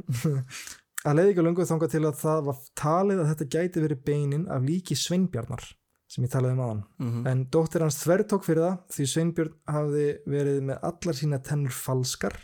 að 1.08 1.16
leiði 1.18 1.32
ekki 1.34 1.44
lungu 1.46 1.66
þangað 1.70 1.94
til 1.94 2.02
að 2.10 2.18
það 2.22 2.42
var 2.50 2.58
talið 2.82 3.22
að 3.24 3.30
þetta 3.32 3.50
gæti 3.56 3.84
verið 3.86 4.02
beinin 4.08 4.48
af 4.52 4.66
líki 4.68 4.98
Sveinbjarnar 5.00 5.64
sem 6.12 6.26
ég 6.26 6.32
talaði 6.34 6.58
um 6.58 6.64
aðan 6.66 6.82
mm 7.00 7.28
en 7.32 7.44
dóttir 7.54 7.86
hans 7.86 8.02
þvertók 8.04 8.44
fyrir 8.48 8.66
það 8.66 8.80
því 8.98 9.06
Sveinbjörn 9.14 9.54
hafði 9.72 10.08
verið 10.34 10.58
með 10.72 10.82
allar 10.90 11.18
sína 11.22 11.40
tennur 11.48 11.76
falskar 11.76 12.36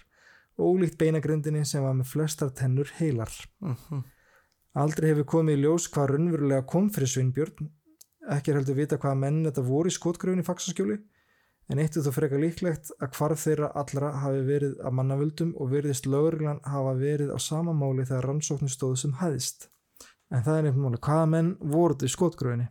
ólíkt 0.57 0.95
beinagrindinni 1.01 1.65
sem 1.67 1.83
var 1.83 1.93
með 1.93 2.07
flestar 2.13 2.49
tennur 2.55 2.89
heilar. 2.97 3.29
Mhm. 3.61 3.99
aldrei 4.77 5.09
hefur 5.11 5.25
komið 5.35 5.57
í 5.57 5.61
ljós 5.65 5.85
hvað 5.93 6.07
raunverulega 6.13 6.65
kom 6.69 6.87
fyrir 6.93 7.09
Sveinbjörn. 7.11 7.67
Ekki 8.29 8.53
heldur 8.55 8.75
vita 8.77 8.97
hvaða 8.97 9.17
menn 9.19 9.43
þetta 9.45 9.63
voru 9.67 9.89
í 9.91 9.93
skotgröfin 9.93 10.41
í 10.41 10.45
Faxaskjóli 10.47 10.97
en 11.67 11.79
eitt 11.83 11.97
er 11.97 12.05
þó 12.05 12.13
frekar 12.15 12.41
líklegt 12.41 12.91
að 12.97 13.15
hvarf 13.17 13.43
þeirra 13.43 13.71
allra 13.81 14.11
hafi 14.23 14.43
verið 14.47 14.77
að 14.81 14.99
mannavöldum 14.99 15.55
og 15.59 15.73
veriðist 15.73 16.07
lögreglan 16.07 16.63
hafa 16.63 16.93
verið 16.99 17.33
á 17.35 17.37
sama 17.43 17.73
máli 17.75 18.07
þegar 18.07 18.29
rannsóknir 18.31 18.71
stóðu 18.71 19.01
sem 19.03 19.17
hæðist 19.21 19.67
en 20.31 20.43
það 20.43 20.59
er 20.59 20.65
nefnum 20.67 20.87
máli 20.87 21.01
hvaða 21.03 21.27
menn 21.31 21.51
voru 21.61 21.95
þetta 21.95 22.07
í 22.07 22.13
skotgröfinni? 22.13 22.69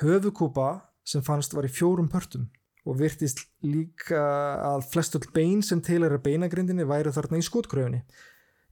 Höfukúpa 0.00 0.68
sem 1.06 1.24
fannst 1.26 1.54
var 1.54 1.66
í 1.66 1.72
fjórum 1.72 2.08
pörtum 2.10 2.48
og 2.86 2.98
virtist 3.00 3.42
líka 3.66 4.22
að 4.62 4.86
flestöld 4.92 5.28
bein 5.34 5.62
sem 5.66 5.82
tilhæra 5.82 6.20
beinagrindinni 6.22 6.86
væru 6.86 7.12
þarna 7.14 7.40
í 7.40 7.46
skotgröfinni. 7.46 8.02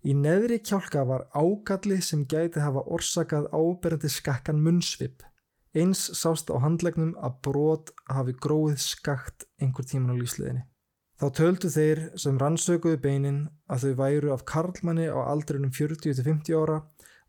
Í 0.04 0.12
neðri 0.14 0.60
kjálka 0.62 1.02
var 1.08 1.26
ágalli 1.34 2.00
sem 2.04 2.26
gæti 2.28 2.62
hafa 2.62 2.84
orsakað 2.94 3.48
áberandi 3.54 4.10
skakkan 4.12 4.60
munnsvip. 4.62 5.22
Eins 5.74 6.04
sást 6.14 6.52
á 6.54 6.56
handlegnum 6.62 7.16
að 7.18 7.40
brot 7.42 7.90
hafi 8.06 8.36
gróið 8.38 8.78
skakt 8.78 9.48
einhver 9.58 9.86
tíman 9.90 10.14
á 10.14 10.20
lífsliðinni. 10.20 10.62
Þá 11.18 11.26
töldu 11.38 11.70
þeir 11.70 12.00
sem 12.18 12.38
rannsökuðu 12.38 12.98
beinin 13.02 13.40
að 13.70 13.84
þau 13.84 13.94
væru 14.02 14.32
af 14.34 14.44
karlmanni 14.50 15.06
á 15.10 15.18
aldrinum 15.22 15.72
40-50 15.74 16.54
ára 16.58 16.78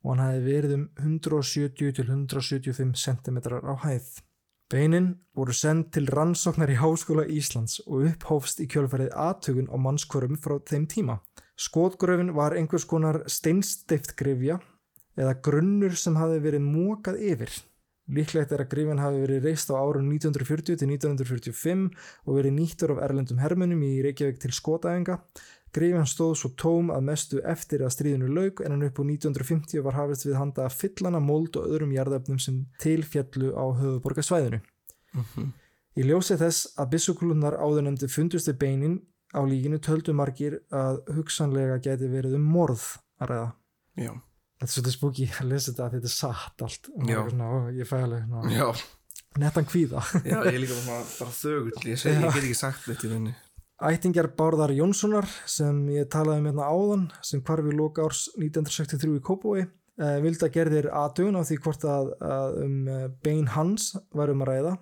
og 0.05 0.12
hann 0.12 0.21
hafi 0.21 0.41
verið 0.45 0.77
um 0.77 0.86
170-175 1.01 2.93
cm 3.01 3.38
á 3.65 3.75
hæð. 3.86 4.08
Beinin 4.69 5.12
voru 5.38 5.53
sendt 5.53 5.91
til 5.93 6.10
rannsóknar 6.10 6.71
í 6.73 6.77
Háskóla 6.81 7.25
Íslands 7.29 7.77
og 7.86 8.08
upphófst 8.10 8.62
í 8.62 8.69
kjölfærið 8.69 9.13
aðtögun 9.13 9.69
á 9.69 9.77
mannskvörum 9.77 10.39
frá 10.41 10.58
þeim 10.65 10.88
tíma. 10.89 11.19
Skotgröfin 11.58 12.34
var 12.38 12.58
einhvers 12.58 12.86
konar 12.89 13.21
steinsteift 13.29 14.15
grifja 14.17 14.58
eða 15.17 15.38
grunnur 15.45 15.93
sem 15.97 16.17
hafi 16.17 16.41
verið 16.41 16.65
mókað 16.65 17.21
yfir. 17.21 17.53
Líklegt 18.06 18.52
er 18.54 18.62
að 18.62 18.70
grifin 18.70 19.02
hafi 19.02 19.24
verið 19.24 19.48
reist 19.48 19.72
á 19.74 19.82
árun 19.82 20.12
1940 20.13 20.78
til 20.78 20.89
1945 20.94 21.86
og 22.26 22.38
verið 22.38 22.54
nýttur 22.54 22.94
af 22.94 23.02
erlendum 23.08 23.39
hermunum 23.41 23.82
í 23.82 23.96
Reykjavík 24.06 24.38
til 24.44 24.54
skotæfinga. 24.54 25.18
Grifin 25.76 26.06
stóð 26.08 26.36
svo 26.39 26.52
tóm 26.56 26.91
að 26.94 27.08
mestu 27.10 27.41
eftir 27.44 27.82
að 27.84 27.96
stríðinu 27.96 28.30
lauk 28.30 28.62
en 28.62 28.76
hann 28.76 28.86
upp 28.86 29.02
á 29.02 29.04
1950 29.04 29.82
var 29.84 29.98
hafist 29.98 30.28
við 30.28 30.38
handa 30.38 30.68
að 30.68 30.78
fyllana 30.84 31.20
mold 31.20 31.58
og 31.60 31.65
öðrum 31.68 31.96
jarðefnum 31.98 32.39
sem 32.39 32.62
tilfjallu 32.80 33.52
á 33.58 33.65
höfuborgarsvæðinu. 33.82 34.62
Mhm. 35.15 35.50
Í 35.96 36.04
ljósi 36.04 36.38
þess 36.38 36.76
að 36.78 36.89
byssuklunar 36.94 37.58
áðurnemdi 37.58 38.08
fundust 38.12 38.48
við 38.52 38.60
beinin 38.60 38.96
á 39.34 39.41
líkinu 39.44 39.80
töldu 39.80 40.13
margir 40.13 40.62
að 40.72 41.02
hugsanlega 41.15 41.82
geti 41.82 42.08
verið 42.12 42.36
um 42.38 42.48
morð 42.56 42.86
að 43.20 43.30
ræða. 43.32 43.52
Já, 43.96 44.12
Þetta 44.56 44.68
er 44.70 44.74
svolítið 44.74 44.96
spooky 44.96 45.26
að 45.36 45.50
lesa 45.52 45.72
þetta 45.72 45.86
að 45.86 45.96
þetta 45.98 46.10
er 46.10 46.15
satt 46.15 46.65
allt. 46.65 46.91
Og 46.96 47.74
ég 47.76 47.89
fæ 47.89 47.98
alveg 48.02 48.86
nettan 49.41 49.68
kvíða. 49.68 50.04
já, 50.24 50.38
ég 50.48 50.54
er 50.54 50.62
líka 50.63 50.78
bara, 50.86 51.32
þögull. 51.36 51.74
Ég 51.89 52.00
segi, 52.00 52.22
ég 52.22 52.30
get 52.30 52.46
ekki 52.46 52.58
sagt 52.58 52.86
þetta 52.88 53.08
í 53.08 53.12
rauninni. 53.12 53.36
Ættingjar 53.84 54.30
Bárðar 54.38 54.72
Jónssonar 54.72 55.28
sem 55.52 55.82
ég 55.91 56.08
talaði 56.12 56.39
um 56.39 56.46
hérna 56.48 56.68
áðan 56.72 57.02
sem 57.20 57.41
hvarfi 57.44 57.74
í 57.74 57.76
loka 57.76 58.06
árs 58.06 58.30
1963 58.39 59.18
í 59.18 59.24
Kópói 59.26 59.65
eh, 59.65 60.20
vildi 60.24 60.48
að 60.48 60.54
gerðir 60.56 60.88
aðtögun 60.96 61.36
á 61.36 61.44
því 61.44 61.58
hvort 61.65 61.84
að, 61.91 62.13
að 62.24 62.60
um 62.63 62.78
eh, 62.88 63.10
bein 63.26 63.50
hans 63.52 63.89
var 64.15 64.32
um 64.32 64.46
að 64.46 64.52
ræða 64.54 64.74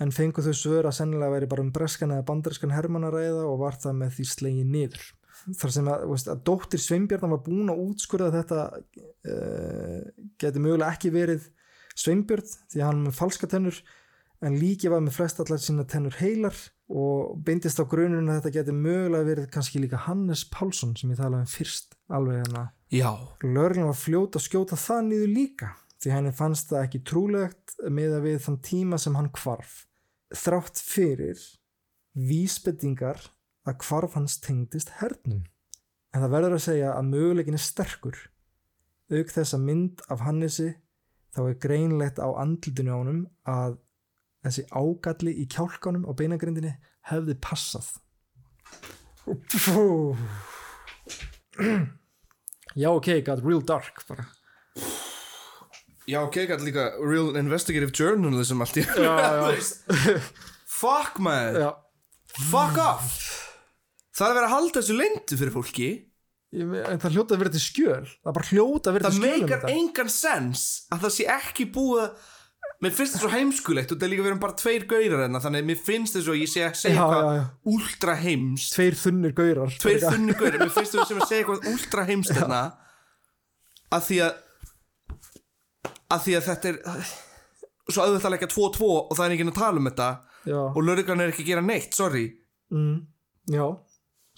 en 0.00 0.14
fengu 0.16 0.44
þau 0.46 0.56
svör 0.56 0.88
að 0.88 0.96
sennilega 0.96 1.34
væri 1.34 1.50
bara 1.52 1.66
um 1.66 1.74
breskan 1.76 2.16
eða 2.16 2.24
bandariskan 2.30 2.72
hermann 2.72 3.04
að 3.04 3.18
ræða 3.18 3.44
og 3.50 3.60
var 3.66 3.76
það 3.84 4.00
með 4.00 4.16
því 4.16 4.28
slegið 4.32 4.72
niður 4.72 5.06
þar 5.54 5.74
sem 5.76 5.90
að, 5.90 6.06
veist, 6.10 6.30
að 6.32 6.42
dóttir 6.48 6.82
Sveinbjörn 6.82 7.34
var 7.34 7.42
búin 7.46 7.70
að 7.70 7.82
útskurða 7.84 8.30
að 8.30 8.38
þetta 8.40 8.62
uh, 9.30 10.00
geti 10.42 10.62
mögulega 10.62 10.96
ekki 10.96 11.12
verið 11.14 11.46
Sveinbjörn 11.96 12.48
því 12.72 12.80
að 12.80 12.88
hann 12.88 12.98
er 13.00 13.06
með 13.06 13.20
falska 13.20 13.50
tennur 13.50 13.78
en 14.44 14.58
líki 14.60 14.90
var 14.92 15.04
með 15.04 15.16
flest 15.16 15.40
allar 15.40 15.60
sína 15.62 15.86
tennur 15.88 16.16
heilar 16.20 16.56
og 16.92 17.38
beindist 17.46 17.80
á 17.82 17.84
grunurinn 17.88 18.28
að 18.30 18.40
þetta 18.40 18.54
geti 18.58 18.74
mögulega 18.76 19.28
verið 19.30 19.48
kannski 19.54 19.80
líka 19.82 20.02
Hannes 20.04 20.44
Pálsson 20.52 20.94
sem 20.98 21.10
ég 21.14 21.18
talaði 21.18 21.46
um 21.46 21.50
fyrst 21.50 21.96
alveg 22.12 22.42
hérna. 22.42 22.68
Já, 22.94 23.10
Lörglun 23.42 23.88
var 23.88 23.98
fljót 23.98 24.38
að 24.38 24.46
skjóta 24.46 24.78
það 24.78 25.08
niður 25.08 25.32
líka 25.34 25.72
því 26.02 26.12
henni 26.12 26.34
fannst 26.36 26.70
það 26.70 26.84
ekki 26.84 27.02
trúlegt 27.08 27.76
með 27.88 28.18
að 28.18 28.26
við 28.28 28.42
þann 28.44 28.58
tíma 28.62 29.00
sem 29.00 29.16
hann 29.18 29.32
hvarf. 29.34 29.78
Þrátt 30.36 30.82
fyrir 30.82 31.40
vísbendingar 32.16 33.24
að 33.66 33.78
hvarf 33.84 34.14
hans 34.16 34.38
tengdist 34.42 34.90
hernum. 35.00 35.44
En 36.14 36.22
það 36.24 36.34
verður 36.36 36.56
að 36.56 36.64
segja 36.66 36.92
að 36.94 37.08
möguleikin 37.10 37.58
er 37.58 37.64
sterkur. 37.64 38.18
Auk 39.12 39.30
þess 39.30 39.54
að 39.54 39.66
mynd 39.66 40.02
af 40.10 40.22
Hannesi 40.26 40.70
þá 41.36 41.40
er 41.50 41.58
greinlegt 41.62 42.18
á 42.22 42.28
andlutinu 42.40 42.94
á 42.94 42.98
honum 42.98 43.20
að 43.46 43.76
þessi 44.46 44.64
ágalli 44.70 45.32
í 45.42 45.44
kjálkanum 45.50 46.06
á 46.08 46.12
beinagrindinni 46.16 46.74
hefði 47.10 47.34
passað. 47.42 47.88
Já, 52.76 52.90
ok, 52.92 53.06
got 53.24 53.40
real 53.44 53.62
dark 53.64 54.02
bara. 54.08 54.26
já, 56.06 56.20
ok, 56.22 56.36
gæti 56.46 56.64
líka 56.68 56.92
Real 57.00 57.36
Investigative 57.36 57.90
Journalism 57.90 58.60
allt 58.62 58.76
í. 58.76 58.84
Fuck 60.76 61.18
man, 61.18 61.54
Já, 61.56 61.72
fuck 62.52 62.76
off 62.78 63.25
Það 64.16 64.26
er 64.26 64.30
að 64.32 64.38
vera 64.38 64.46
að 64.48 64.54
halda 64.56 64.80
þessu 64.80 64.96
leyndu 65.00 65.38
fyrir 65.40 65.54
fólki. 65.54 65.88
En 66.56 67.02
það 67.02 67.12
hljóta 67.16 67.34
að 67.36 67.42
vera 67.42 67.52
til 67.56 67.60
skjöl. 67.66 68.06
Það 68.06 68.30
er 68.30 68.36
bara 68.38 68.48
hljóta 68.52 68.88
að 68.90 68.96
vera 68.96 69.08
Það 69.10 69.12
til 69.12 69.20
skjöl 69.20 69.26
um 69.26 69.42
meikar 69.42 69.60
þetta. 69.60 69.74
engan 69.76 70.12
sens 70.14 70.62
að 70.94 71.04
það 71.04 71.14
sé 71.18 71.28
ekki 71.36 71.68
búið 71.74 72.32
Mér 72.82 72.92
finnst 72.92 73.14
það 73.14 73.22
svo 73.22 73.28
heimskulegt 73.32 73.92
og 73.94 73.96
það 73.96 74.04
er 74.04 74.10
líka 74.10 74.24
verið 74.26 74.40
bara 74.42 74.56
tveir 74.60 74.82
gaurar 74.90 75.20
enna 75.24 75.40
þannig 75.40 75.62
að 75.62 75.68
mér 75.70 75.78
finnst 75.86 76.16
það 76.16 76.24
svo 76.26 76.34
ég 76.36 76.50
segja 76.50 76.66
eitthvað 76.90 77.70
últra 77.72 78.16
heimst 78.20 78.74
Tveir 78.74 78.96
þunnir 79.00 79.32
gaurar. 79.38 79.76
Tveir 79.80 80.02
þunni 80.02 80.34
gaurar, 80.36 80.58
mér 80.60 80.72
finnst 80.74 80.96
það 80.96 81.06
sem 81.08 81.20
að 81.22 81.30
segja 81.30 81.44
eitthvað 81.44 81.68
últra 81.72 82.04
heimst 82.10 82.34
þarna 82.36 82.60
að 83.96 84.04
því 84.08 84.18
að 84.26 84.42
að 86.16 86.24
því 86.26 86.36
að 86.36 86.44
þetta 86.50 86.72
er 86.72 86.80
svo 87.86 88.02
auðvitað 88.04 88.28
að 88.28 88.34
leggja 88.36 88.50
2-2 88.52 88.90
og 88.96 89.14
það 89.14 89.24
er 89.26 89.36
ekki 89.36 89.46
að 89.46 89.56
tala 89.60 89.80
um 89.80 89.88
þetta. 89.90 90.08
Já, 90.46 90.58
og 90.66 90.80
lauruglan 90.86 91.22
er 91.24 91.32
ekki 91.32 91.44
að 91.46 91.50
gera 91.52 91.64
neitt, 91.66 91.96
sorry. 91.96 92.26
Mm, 92.74 92.98
já 93.54 93.64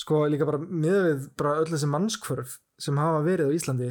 Sko 0.08 0.22
líka 0.24 0.46
bara 0.48 0.56
með 0.64 1.02
við 1.04 1.24
bara 1.36 1.58
öll 1.60 1.68
þessi 1.68 1.88
mannskvörf 1.92 2.52
sem 2.80 2.96
hafa 2.96 3.18
verið 3.26 3.50
á 3.52 3.56
Íslandi 3.58 3.88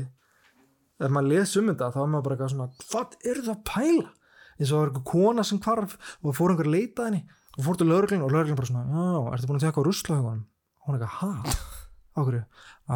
ef 0.97 1.11
maður 1.13 1.27
les 1.29 1.51
um 1.59 1.67
þetta 1.69 1.91
þá 1.93 1.99
er 2.01 2.07
maður 2.09 2.23
bara 2.25 2.37
eitthvað 2.37 2.53
svona 2.55 2.69
hvað 2.81 3.11
er 3.21 3.41
það 3.43 3.51
að 3.53 3.59
pæla? 3.69 4.07
Eins 4.57 4.71
og 4.71 4.71
það 4.71 4.79
var 4.79 4.89
eitthvað 4.89 5.05
kona 5.11 5.45
sem 5.45 5.59
hvarf 5.61 5.93
og 6.17 6.33
fór 6.33 6.53
einhver 6.55 6.69
að 6.71 6.73
leita 6.73 7.03
að 7.03 7.09
henni 7.11 7.21
og 7.53 7.67
fór 7.67 7.77
til 7.77 7.87
lögreglun 7.91 8.25
og 8.25 8.33
lögreglun 8.33 8.57
bara 8.57 8.71
svona 8.71 8.97
já, 8.97 9.19
ertu 9.35 9.51
búin 9.51 9.59
að 9.59 9.67
teka 9.67 9.77
á 9.77 9.87
ruslahaugunum? 9.91 10.41
Og 10.81 10.89
hún 10.89 10.97
eitthvað? 10.97 11.53
Á 12.17 12.19
hverju? 12.25 12.41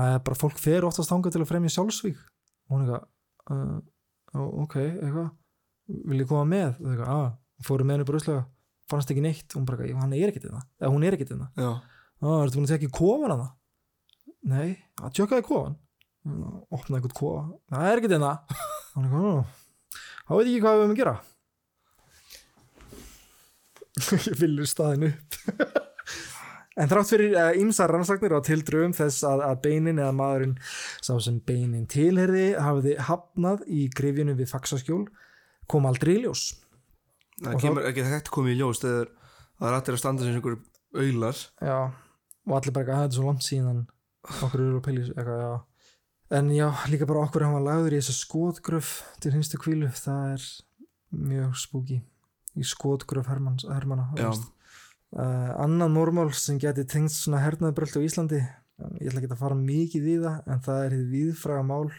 að 0.02 0.18
bara 0.26 0.42
fólk 0.42 0.58
fer 0.66 0.90
oftast 0.90 1.14
þangað 1.14 1.38
til 1.38 1.44
að 1.44 1.50
fremja 1.54 1.76
sjálfsvík 1.78 2.26
og 2.26 2.74
hún 2.74 2.88
eitthvað 2.88 3.06
uh, 3.54 4.50
ok, 4.66 4.78
eitthvað 4.82 5.30
vil 6.10 6.24
ég 6.24 6.30
koma 6.34 6.50
með? 6.50 6.82
og 6.82 6.90
eitthvað, 6.96 7.14
að, 7.20 7.32
fóru 7.70 7.86
með 7.86 8.00
henni 8.00 8.10
bara 8.10 8.18
ruslega 8.18 8.44
fannst 8.90 9.14
ekki 9.14 9.30
neitt, 9.30 9.54
hún 9.54 9.70
bara, 9.70 9.86
hann 10.02 10.18
er 10.18 10.32
ekkert 10.34 10.50
innan 10.50 10.66
eða 10.82 10.94
hún 10.96 11.06
er 11.06 11.20
ekkert 11.20 11.36
innan 11.36 11.52
Já, 11.54 11.70
Á, 12.22 12.30
ertu 12.46 12.60
búin 12.60 12.68
að 12.68 12.74
tekja 12.76 12.90
í 12.90 12.94
kofan 12.94 13.34
að 13.34 13.42
það? 13.42 13.52
Nei, 14.52 14.70
að 15.02 15.14
tjökkaði 15.18 15.46
kofan? 15.48 15.76
Opnaði 16.70 17.00
eitthvað 17.00 17.18
kofa. 17.18 17.44
Það 17.74 17.88
er 17.90 18.02
ekkert 18.02 18.16
einna 18.18 18.32
er 19.02 19.06
eitthvað, 19.06 19.46
þá 20.28 20.34
veit 20.38 20.48
ég 20.48 20.52
ekki 20.52 20.64
hvað 20.66 20.76
við 20.76 20.84
höfum 20.84 20.96
að 20.96 21.00
gera. 21.02 21.16
Ég 24.32 24.38
viljur 24.40 24.70
staðin 24.70 25.08
upp. 25.10 25.38
En 26.80 26.88
þrátt 26.88 27.10
fyrir 27.12 27.34
uh, 27.36 27.50
ýmsar 27.60 27.92
rannsaknir 27.92 28.32
á 28.32 28.40
tildröfum 28.48 28.94
þess 28.96 29.26
að, 29.28 29.42
að 29.44 29.58
beinin 29.66 30.00
eða 30.00 30.14
maðurinn 30.16 30.54
sá 31.04 31.12
sem 31.22 31.42
beinin 31.44 31.84
tilherði 31.92 32.46
hafiði 32.56 32.94
hafnað 33.10 33.66
í 33.68 33.88
grifjunu 33.92 34.38
við 34.40 34.50
faxaskjól 34.54 35.04
kom 35.70 35.90
aldrei 35.90 36.14
í 36.16 36.22
ljós. 36.24 36.46
það 37.44 37.60
kemur 37.66 37.90
ekki 37.90 38.06
þetta 38.08 38.34
komið 38.34 38.56
í 38.56 38.62
ljós 38.62 38.82
þegar 38.86 39.12
það 39.12 39.68
er 39.68 39.78
allir 39.78 39.98
að 39.98 40.02
standa 40.02 40.26
sem 40.26 40.38
einhver 40.40 40.58
auðlar 40.96 41.44
Já, 41.60 41.78
og 42.48 42.56
allir 42.58 42.76
bara 42.76 42.86
ekki 42.86 42.96
að 42.96 43.04
þetta 43.04 43.12
er 43.12 43.18
svo 43.18 43.28
langt 43.28 43.48
síðan 43.48 43.84
okkur 44.46 44.64
eru 44.64 44.80
að 44.80 44.86
pæli 44.88 45.04
eitthvað, 45.10 45.44
já. 45.46 45.52
En 46.32 46.50
já, 46.56 46.68
líka 46.88 47.08
bara 47.10 47.26
okkur 47.26 47.44
hann 47.44 47.58
var 47.58 47.66
lagður 47.68 47.98
í 47.98 48.00
þessa 48.00 48.16
skotgröf 48.16 48.92
til 49.24 49.34
hinstu 49.36 49.60
kvílu, 49.60 49.90
það 49.92 50.36
er 50.38 50.46
mjög 51.12 51.58
spooky 51.60 52.00
í 52.58 52.66
skotgröf 52.68 53.30
Já. 54.18 54.30
veist. 54.30 54.50
Uh, 55.12 55.52
annað 55.60 55.92
normál 55.92 56.30
sem 56.32 56.60
geti 56.60 56.86
tengst 56.88 57.26
svona 57.26 57.42
hernaðbröld 57.44 57.98
á 58.00 58.06
Íslandi 58.06 58.40
ég 58.40 59.10
ætla 59.10 59.20
ekki 59.20 59.34
að 59.36 59.42
fara 59.42 59.58
mikið 59.60 60.08
í 60.08 60.14
það 60.24 60.48
en 60.48 60.64
það 60.64 60.86
er 60.86 60.96
hið 60.96 61.10
viðfraga 61.12 61.66
mál 61.68 61.90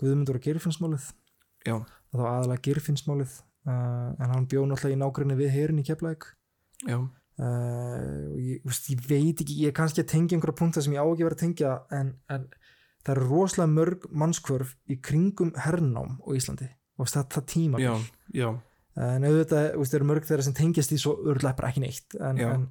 Guðmundur 0.00 0.38
og 0.38 0.46
Geirfinnsmálið 0.46 1.10
Já, 1.68 1.74
það 1.76 2.22
var 2.22 2.30
aðalega 2.30 2.64
Geirfinnsmálið 2.64 3.34
uh, 3.68 4.08
en 4.16 4.32
hann 4.32 4.48
bjó 4.48 4.64
náttúrulega 4.64 4.96
í 4.96 5.02
nágrinni 5.02 5.36
við 5.36 5.52
herin 5.58 5.82
í 5.82 5.84
Keflæk 5.84 6.30
já, 6.88 6.98
uh, 7.38 8.34
ég, 8.38 8.62
veist, 8.66 8.88
ég 8.92 9.04
veit 9.08 9.42
ekki 9.42 9.58
ég 9.62 9.72
er 9.72 9.76
kannski 9.76 10.02
að 10.04 10.10
tengja 10.12 10.36
einhverja 10.36 10.58
punkta 10.58 10.82
sem 10.84 10.94
ég 10.96 11.02
á 11.02 11.06
ekki 11.06 11.26
vera 11.26 11.38
að 11.38 11.44
tengja 11.44 11.74
en, 11.94 12.12
en 12.34 12.46
það 13.06 13.14
eru 13.14 13.28
rosalega 13.30 13.72
mörg 13.72 14.06
mannskvörf 14.22 14.74
í 14.90 14.98
kringum 15.04 15.54
hernám 15.56 16.18
á 16.20 16.28
Íslandi. 16.36 16.68
Og 16.98 17.08
það, 17.08 17.28
það 17.36 17.44
tíma 17.52 17.80
já, 17.82 17.92
já. 18.34 18.48
En 18.98 19.22
auðvitað, 19.28 19.68
veist, 19.78 19.92
það 19.92 19.98
eru 20.00 20.08
mörg 20.10 20.24
þeirra 20.26 20.44
sem 20.48 20.56
tengjast 20.58 20.92
í 20.92 20.98
svo 20.98 21.12
örlega 21.30 21.54
bara 21.60 21.68
ekki 21.70 21.82
neitt 21.84 22.16
en, 22.18 22.40
Já. 22.40 22.48
en 22.56 22.64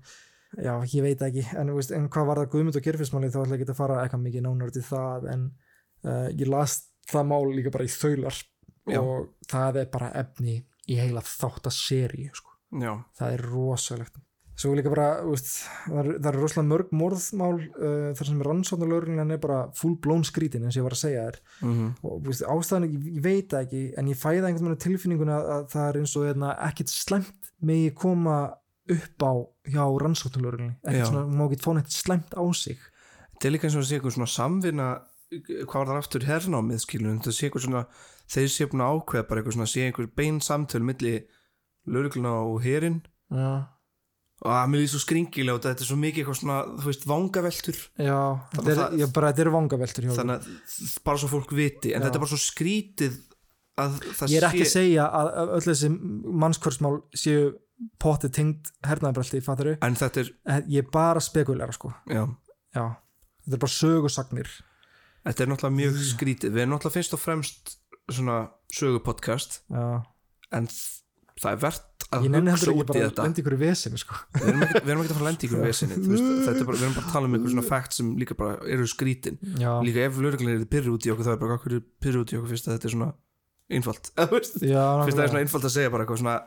já, 0.59 0.73
ég 0.91 1.05
veit 1.05 1.21
ekki. 1.23 1.45
En, 1.55 1.71
veist, 1.77 1.93
en 1.95 2.09
hvað 2.11 2.27
var 2.27 2.41
það 2.41 2.49
Guðmund 2.51 2.79
og 2.79 2.83
Gerfismáli 2.83 3.29
þá 3.31 3.37
ætla 3.45 3.55
ég 3.55 3.61
ekki 3.63 3.71
að 3.71 3.79
fara 3.79 4.01
eitthvað 4.03 4.23
mikið 4.25 4.43
nánar 4.43 4.73
til 4.75 4.83
það 4.83 5.27
en 5.31 5.45
uh, 6.03 6.27
ég 6.33 6.51
las 6.51 6.75
það 7.07 7.29
mál 7.31 7.47
líka 7.55 7.71
bara 7.71 7.87
í 7.87 7.93
þaular 7.95 8.41
og 8.99 9.29
það 9.47 9.79
er 9.85 9.87
bara 9.95 10.11
efni 10.19 10.57
í 10.91 10.99
heila 10.99 11.23
þáttaseri 11.23 12.27
sko. 12.35 12.51
Það 13.15 13.37
er 13.37 13.45
rosalegt 13.47 14.19
svo 14.57 14.73
líka 14.73 14.89
bara, 14.89 15.07
veist, 15.27 15.51
það 15.85 15.99
eru 16.01 16.13
er 16.17 16.37
rosalega 16.39 16.69
mörg 16.71 16.93
morðmál 16.97 17.57
uh, 17.61 18.11
þar 18.17 18.29
sem 18.31 18.43
rannsóknarlögurinn 18.47 19.33
er 19.35 19.41
bara 19.41 19.59
full 19.77 19.97
blown 20.01 20.25
skrítin 20.25 20.65
eins 20.65 20.75
og 20.75 20.81
ég 20.81 20.87
var 20.87 20.95
að 20.97 21.03
segja 21.03 21.25
þér. 21.27 21.41
Mhm, 21.61 21.89
og 22.01 22.15
þú 22.23 22.31
veist, 22.31 22.45
ástæðan, 22.55 22.87
ég, 22.87 23.09
ég 23.17 23.25
veit 23.27 23.57
ekki 23.61 23.83
en 24.01 24.09
ég 24.09 24.21
fæða 24.21 24.49
einhvern 24.49 24.71
veginn 24.71 24.85
tilfinninguna 24.87 25.37
að, 25.37 25.51
að 25.57 25.67
það 25.75 25.89
er 25.89 25.99
eins 26.01 26.15
og 26.17 26.25
hérna, 26.29 26.53
ekkit 26.69 26.93
slæmt 26.93 27.51
megi 27.61 27.91
koma 27.97 28.37
upp 28.97 29.27
á 29.27 29.33
hjá 29.67 29.83
rannsóknarlögurinn 30.03 30.73
Já. 30.73 30.89
ekkert 30.89 31.11
svona, 31.11 31.27
má 31.27 31.45
ekki 31.45 31.61
fóna 31.65 31.83
eitthvað 31.83 32.01
slæmt 32.01 32.33
á 32.33 32.43
sig. 32.57 32.81
Þetta 33.35 33.47
er 33.47 33.53
líka 33.53 33.69
eins 33.69 33.77
og 33.77 33.85
að 33.85 33.89
sé 33.91 33.99
eitthvað 33.99 34.17
svona 34.17 34.33
samvinna 34.33 34.89
hvað 35.27 35.81
var 35.81 35.89
það 35.89 36.01
aftur 36.01 36.25
hernámið 36.27 36.83
skilur 36.83 37.15
þetta 37.17 37.33
sé 37.35 37.47
eitthvað 37.47 37.65
svona, 37.65 37.81
þeir 38.31 38.51
sé 38.53 38.67
búin 38.71 38.83
að 38.85 38.93
ákveða 38.97 39.27
bara 39.27 39.41
eitthvað 39.41 39.57
svona, 39.57 39.71
sé 39.71 39.83
einhver 39.83 40.07
bein 40.15 40.37
samtöl 40.43 40.83
milli 40.87 41.15
laurugluna 41.87 42.33
og 42.47 42.61
herin 42.63 43.01
já, 43.31 43.67
og 44.45 44.51
að 44.53 44.67
mér 44.69 44.81
líður 44.83 44.91
svo 44.93 45.01
skringilega 45.01 45.55
og 45.57 45.63
þetta 45.65 45.81
er 45.83 45.89
svo 45.89 45.97
mikið 46.01 46.21
eitthvað 46.23 46.39
svona, 46.41 46.57
þú 46.77 46.89
veist, 46.91 47.05
vangaveltur. 47.09 47.79
Já, 47.97 48.17
þetta 48.53 48.69
er, 48.73 48.81
það- 48.81 48.97
ég, 49.01 49.13
bara, 49.15 49.31
þetta 49.31 49.43
eru 49.45 49.53
vangaveltur 49.55 50.09
þannig 50.17 50.35
að 50.35 50.99
bara 51.07 51.21
svo 51.23 51.29
fólk 51.31 51.55
viti 51.57 51.93
en 51.93 52.01
Já. 52.01 52.05
þetta 52.05 52.19
er 52.19 52.23
bara 52.25 52.33
svo 52.33 52.41
skrítið 52.43 53.15
að 53.77 53.97
það 54.19 54.33
ég 54.33 54.37
er 54.41 54.47
ekki 54.49 54.61
að 54.61 54.69
sé 54.69 54.75
segja 54.77 55.07
að, 55.09 55.31
að 55.41 55.55
öll 55.57 55.65
þessi 55.67 55.89
mannskvörsmál 56.43 56.93
séu 57.17 57.41
pottið 58.01 58.31
tengd 58.33 58.71
hernaðarbröldi, 58.85 59.41
fattar 59.45 59.71
en 59.85 59.97
þetta 59.97 60.23
er, 60.23 60.31
ég 60.65 60.81
er 60.85 60.87
bara 60.93 61.21
spekulera 61.21 61.73
sko. 61.75 61.91
Já. 62.09 62.23
Já, 62.73 62.85
þetta 63.45 63.57
er 63.57 63.61
bara 63.61 63.73
sögusagnir. 63.75 64.49
Þetta 65.27 65.43
er 65.43 65.49
náttúrulega 65.51 65.77
mjög 65.77 65.99
skrítið. 66.13 66.53
Við 66.55 66.63
erum 66.63 66.73
náttúrulega 66.73 66.97
fyrst 66.97 67.13
og 67.17 67.21
fremst 67.21 67.73
svona 68.09 68.37
sögupodcast. 68.73 69.59
Já, 69.69 69.85
en 70.57 70.69
það 70.71 71.51
er 71.51 71.61
verðt 71.65 71.86
að 72.15 72.27
hugsa 72.27 72.73
út 72.73 72.91
í 72.93 73.01
þetta. 73.01 73.25
lendi 73.25 73.43
vesinu 73.61 73.99
sko. 73.99 74.17
Við 74.37 74.49
erum 74.51 74.63
ekki, 74.65 74.81
að 74.81 75.11
fara 75.11 75.17
að 75.17 75.27
lenda 75.27 75.43
í 75.43 75.47
ykkur 75.47 75.63
vesinni 75.65 75.97
þú 75.97 76.11
veist, 76.13 76.27
þetta 76.47 76.61
er 76.61 76.69
bara, 76.69 76.77
við 76.77 76.85
erum 76.87 76.95
bara 76.97 77.07
að 77.07 77.15
tala 77.17 77.29
um 77.29 77.37
ykkur 77.37 77.53
svona 77.53 77.65
fact 77.67 77.97
sem 77.97 78.13
líka 78.21 78.37
bara 78.39 78.57
eru 78.75 78.87
skrítin. 78.87 79.39
Já, 79.59 79.71
líka 79.83 80.05
ef 80.07 80.19
lögreglunir 80.23 80.59
eru 80.61 80.69
pyrru 80.71 80.95
út 80.95 81.07
í 81.07 81.13
okkur 81.13 81.27
það 81.27 81.35
er 81.35 81.41
bara 81.43 81.57
okkur 81.59 81.77
pyrru 82.03 82.23
út 82.23 82.33
í 82.33 82.39
okkur 82.39 82.53
fyrst 82.53 82.69
að 82.69 82.77
þetta 82.77 82.89
er 82.89 82.95
svona 82.95 83.09
einfalt? 83.67 84.11
Fyrst 84.31 84.59
að 84.63 85.11
það 85.11 85.25
er 85.25 85.31
svona 85.33 85.43
einfalt 85.43 85.67
að 85.67 85.75
segja 85.75 85.93
bara 85.93 86.05
eitthvað 86.05 86.21
svona 86.23 86.37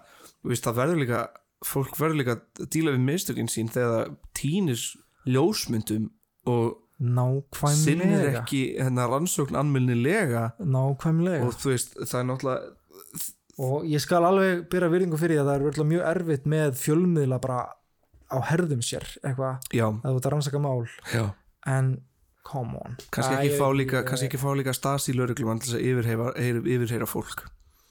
veist, 0.49 0.64
það 0.64 0.81
verður 0.81 1.03
líka 1.05 1.23
fólk 1.70 1.99
verður 2.01 2.20
líka 2.23 2.38
að 2.38 2.70
díla 2.73 2.94
við 2.96 3.03
mistökin 3.11 3.51
sín 3.53 3.68
þegar 3.73 3.90
það 3.96 4.14
týnir 4.40 4.85
ljósmyndum 5.29 6.07
og 6.49 6.79
sinnir 7.81 8.29
ekki 8.40 8.62
hennar 8.81 9.12
rannsókn 9.12 9.57
nákvæmlega. 10.61 11.46
Og 11.46 11.57
þú 11.57 11.73
veist, 11.73 11.96
það 12.01 12.18
er 12.20 12.27
náttúrulega 12.29 12.73
og 13.58 13.86
ég 13.88 14.02
skal 14.02 14.24
alveg 14.28 14.66
byrja 14.72 14.90
virðingu 14.92 15.20
fyrir 15.20 15.38
því 15.38 15.42
að 15.42 15.50
það 15.50 15.82
er 15.82 15.90
mjög 15.92 16.06
erfitt 16.12 16.46
með 16.50 16.76
fjölmiðla 16.80 17.40
bara 17.42 17.60
á 18.30 18.38
herðum 18.50 18.84
sér 18.86 19.06
eitthvað 19.24 19.58
að 19.74 20.06
þú 20.06 20.14
ert 20.14 20.28
að 20.28 20.34
rannsaka 20.36 20.62
mál. 20.62 20.86
Já. 21.10 21.24
En 21.66 21.94
come 22.46 22.78
on. 22.78 22.98
Kannski 23.10 23.36
ekki, 23.36 23.56
fá 23.58 23.66
líka, 23.74 24.04
kannski 24.06 24.30
ekki 24.30 24.40
fá 24.40 24.50
líka 24.58 24.74
stasi 24.76 25.12
til 25.14 25.34
þess 25.34 25.74
að 25.74 25.86
yfirheyra, 25.86 26.32
heyra, 26.38 26.62
yfirheyra 26.64 27.10
fólk. 27.10 27.48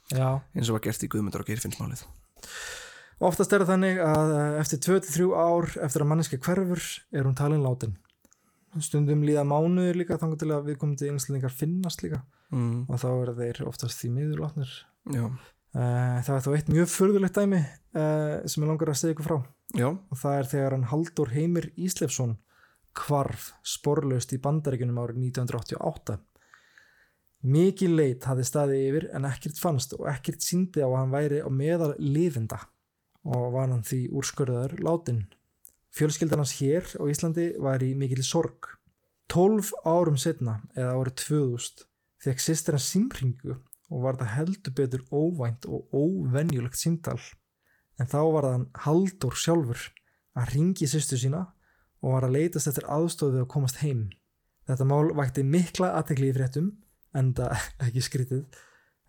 Já, 0.09 0.39
eins 0.55 0.69
og 0.71 0.79
var 0.79 0.87
gert 0.87 1.03
í 1.05 1.11
Guðmundar 1.11 1.43
og 1.43 1.51
Geirfinnsmálið 1.51 2.07
oftast 3.23 3.53
er 3.53 3.63
það 3.63 3.73
þannig 3.73 4.01
að 4.03 4.33
eh, 4.35 4.59
eftir 4.61 4.81
23 4.85 5.29
ár 5.35 5.71
eftir 5.85 6.03
að 6.03 6.11
manneski 6.11 6.39
hverfur 6.41 6.85
er 7.11 7.27
hún 7.27 7.37
talin 7.37 7.65
látin. 7.65 7.97
Stundum 8.85 9.23
líða 9.25 9.43
mánuðir 9.49 9.97
líka 9.97 10.19
þannig 10.21 10.43
til 10.43 10.51
að 10.53 10.67
viðkomandi 10.69 11.09
einstaklingar 11.09 11.53
finnast 11.55 12.03
líka. 12.05 12.21
Mm, 12.53 12.85
og 12.89 13.01
þá 13.01 13.09
eru 13.09 13.33
þeir 13.37 13.63
oftast 13.69 14.01
því 14.01 14.11
miður 14.15 14.43
látnir. 14.45 14.69
já, 14.69 14.98
uh, 15.15 16.19
það 16.25 16.35
er 16.35 16.45
þó 16.45 16.51
eitt 16.55 16.71
mjög 16.73 16.91
furðulegt 16.93 17.39
dæmi 17.39 17.61
uh, 17.61 18.35
sem 18.45 18.63
ég 18.63 18.69
langar 18.69 18.93
að 18.93 19.01
segja 19.01 19.17
ykkur 19.17 19.29
frá. 19.29 19.39
Já, 19.77 19.89
og 19.89 20.17
það 20.17 20.37
er 20.37 20.49
þegar 20.53 20.75
hann 20.75 20.87
Haldur 20.89 21.33
Heimir 21.35 21.69
Íslefsson 21.77 22.37
kvarf 22.97 23.51
sporlaust 23.61 24.33
í 24.33 24.41
bandaríkunum 24.41 24.97
árið 24.97 25.21
1988 25.29 26.17
mikið 27.45 27.93
leit 27.95 28.25
hafði 28.27 28.45
staðið 28.49 28.85
yfir 28.89 29.05
en 29.15 29.27
ekkert 29.29 29.59
fannst 29.61 29.93
og 29.95 30.07
ekkert 30.11 30.43
síndi 30.43 30.83
á 30.83 30.89
að 30.89 30.97
hann 30.97 31.13
væri 31.13 31.43
á 31.45 31.49
meðal 31.53 31.93
lifinda 32.01 32.59
og 33.29 33.53
var 33.53 33.69
hann 33.69 33.85
því 33.85 34.01
úrskurðaður 34.19 34.81
látin 34.83 35.21
fjölskyldan 35.95 36.43
hans 36.43 36.57
hér 36.59 36.85
á 36.99 37.03
Íslandi 37.09 37.53
var 37.61 37.83
í 37.83 37.93
mikil 37.97 38.23
sorg. 38.25 38.75
12 39.29 39.71
árum 39.85 40.17
setna 40.17 40.57
eða 40.73 40.95
árið 40.97 41.15
2000 41.23 41.85
fekk 42.23 42.43
sýstir 42.43 42.75
hans 42.75 42.89
símringu 42.89 43.59
og 43.89 44.05
var 44.05 44.19
það 44.21 44.33
heldur 44.37 44.75
betur 44.77 45.05
óvænt 45.09 45.65
og 45.69 45.93
óvenjulegt 45.93 46.77
símtal 46.77 47.19
en 47.99 48.07
þá 48.07 48.19
var 48.33 48.47
það 48.47 48.55
hann 48.55 48.67
Haldur 48.85 49.37
sjálfur 49.37 49.87
að 50.39 50.53
ringi 50.53 50.87
sýstu 50.89 51.19
sína 51.19 51.43
og 51.99 52.15
var 52.15 52.27
að 52.27 52.37
leitast 52.37 52.71
eftir 52.71 52.87
aðstofið 52.87 53.43
að 53.43 53.51
komast 53.51 53.81
heim. 53.83 54.07
Þetta 54.69 54.87
mál 54.87 55.11
vakti 55.17 55.43
mikla 55.43 55.91
aðtekli 55.97 56.29
í 56.29 56.35
fréttum, 56.35 56.71
enda 57.17 57.49
ekki 57.85 58.03
skrítið, 58.05 58.45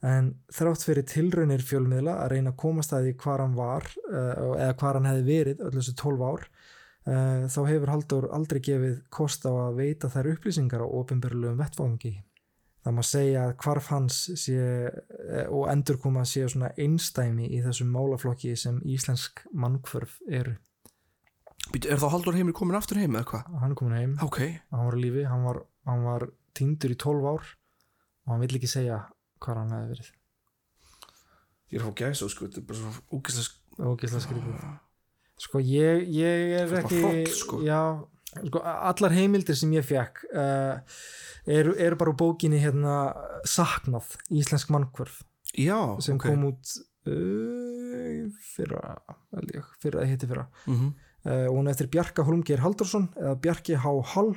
en 0.06 0.32
þrátt 0.56 0.86
fyrir 0.86 1.06
tilraunir 1.06 1.62
fjölmiðla 1.66 2.16
að 2.24 2.34
reyna 2.34 2.54
að 2.54 2.60
komast 2.62 2.94
að 2.96 3.06
því 3.06 3.16
hvar 3.22 3.44
hann 3.44 3.56
var 3.58 3.86
uh, 4.08 4.56
eða 4.56 4.76
hvar 4.80 4.98
hann 4.98 5.10
hefði 5.10 5.26
verið 5.28 5.64
öll 5.66 5.74
þessu 5.76 5.94
12 6.00 6.24
ár, 6.24 6.46
uh, 7.04 7.44
þá 7.52 7.60
hefur 7.68 7.94
Haldur 7.94 8.28
aldrei 8.34 8.62
gefið 8.64 8.96
kost 9.12 9.46
á 9.46 9.52
að 9.52 9.82
veita 9.82 10.10
þær 10.10 10.32
upplýsingar 10.34 10.82
á 10.82 10.88
ofinbjörluðum 10.88 11.60
vettfangi. 11.60 12.14
Það 12.90 12.96
má 12.96 13.04
segja 13.06 13.42
að 13.46 13.52
hvarf 13.62 13.88
hans 13.92 14.16
sé 14.34 14.56
eh, 14.58 15.44
og 15.46 15.68
endurkoma 15.70 16.24
sé 16.26 16.40
svona 16.50 16.72
einstæmi 16.74 17.46
í 17.46 17.60
þessum 17.62 17.92
málaflokki 17.94 18.56
sem 18.58 18.80
íslensk 18.82 19.44
mannkvörf 19.54 20.16
eru. 20.26 20.56
Er 21.78 22.02
þá 22.02 22.08
Haldur 22.16 22.34
Heimir 22.34 22.56
komin 22.58 22.74
aftur 22.74 22.98
heim 22.98 23.14
eða 23.14 23.28
hvað? 23.30 23.54
Hann 23.62 23.76
er 23.76 23.78
komin 23.78 23.94
heim, 23.94 24.16
ok, 24.26 24.40
hann 24.74 24.88
var 24.88 24.98
á 24.98 25.02
lífi, 25.04 25.22
hann 25.30 25.46
var, 25.46 25.62
hann 25.86 26.02
var 26.02 26.26
týndur 26.58 26.96
í 26.96 26.98
12 26.98 27.30
ár 27.30 27.46
og 27.46 28.34
hann 28.34 28.42
vill 28.42 28.58
ekki 28.58 28.72
segja 28.74 28.98
hvað 29.38 29.62
hann 29.62 29.76
hefði 29.76 29.94
verið. 29.94 30.10
ég 31.70 31.78
er 31.78 31.84
að 31.84 31.92
fá 31.92 31.98
gæsa 32.02 32.32
sko, 32.34 32.48
þetta 32.48 32.64
er 32.64 32.68
bara 32.72 32.80
svona 32.80 33.06
úkislega 33.20 33.60
Ógislega 33.80 34.24
skrítið. 34.26 34.64
Sko 35.40 35.60
ég, 35.62 36.02
ég 36.12 36.56
er 36.58 36.74
ekki, 36.82 36.98
hroll, 37.00 37.28
sko. 37.38 37.60
já, 37.64 37.80
sko 38.30 38.62
allar 38.62 39.14
heimildir 39.14 39.58
sem 39.58 39.72
ég 39.74 39.86
fekk 39.86 40.22
uh, 40.30 40.78
eru, 41.50 41.74
eru 41.74 41.98
bara 41.98 42.12
úr 42.12 42.18
bókinni 42.20 42.60
hérna 42.62 42.96
Saknað, 43.48 44.14
Íslensk 44.30 44.70
mannkvörf. 44.72 45.22
Já, 45.58 45.98
sem 46.02 46.18
ok. 46.18 46.26
kom 46.28 46.46
út 46.52 46.74
uh, 47.10 48.26
fyrra, 48.52 48.96
ég, 49.50 49.70
fyrra 49.82 50.04
eða 50.04 50.10
hitti 50.12 50.30
fyrra. 50.30 50.46
Mhm. 50.66 50.92
uh, 51.26 51.46
og 51.50 51.56
hún 51.58 51.68
er 51.68 51.74
eftir 51.74 51.90
Bjarka 51.92 52.26
Holmgeir 52.26 52.62
Haldursson 52.64 53.10
eða 53.18 53.38
Bjarki 53.42 53.78
H. 53.80 53.96
Hall 54.14 54.34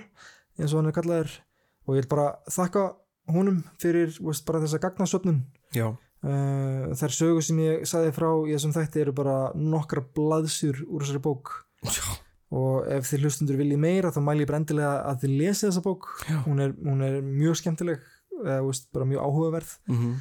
eins 0.58 0.74
og 0.74 0.82
hann 0.82 0.92
er 0.92 0.98
kallaður. 0.98 1.38
Og 1.84 1.98
ég 1.98 2.06
vil 2.06 2.14
bara 2.16 2.30
þakka 2.48 2.88
honum 3.34 3.62
fyrir 3.82 4.16
veist, 4.20 4.46
bara 4.48 4.64
þessa 4.64 4.82
gagnasöfnun. 4.84 5.44
Já, 5.76 5.92
uh, 5.92 6.92
þær 6.98 7.16
sögur 7.20 7.46
sem 7.46 7.60
ég 7.64 7.88
sagði 7.90 8.14
frá 8.16 8.30
í 8.48 8.56
þessum 8.56 8.76
þætti 8.76 9.04
eru 9.06 9.16
bara 9.16 9.38
nokkra 9.56 10.04
blaðsjur 10.16 10.86
úr 10.88 11.06
þessari 11.06 11.24
bók. 11.24 11.58
Já, 11.84 12.06
og 12.54 12.90
ef 12.94 13.08
þið 13.10 13.26
hlustundur 13.26 13.58
viljið 13.60 13.82
meira 13.82 14.12
þá 14.14 14.20
mæli 14.26 14.46
ég 14.46 14.50
brendilega 14.52 14.94
að 15.10 15.24
þið 15.24 15.34
lesið 15.40 15.70
þessa 15.70 15.84
bók. 15.86 16.10
Hún 16.46 16.62
er, 16.64 16.76
hún 16.86 17.02
er 17.06 17.18
mjög 17.26 17.60
skemmtileg 17.62 18.04
eða, 18.44 18.60
veist, 18.68 18.90
bara 18.94 19.10
mjög 19.10 19.28
áhugaverð. 19.28 19.76
Mm 19.90 20.16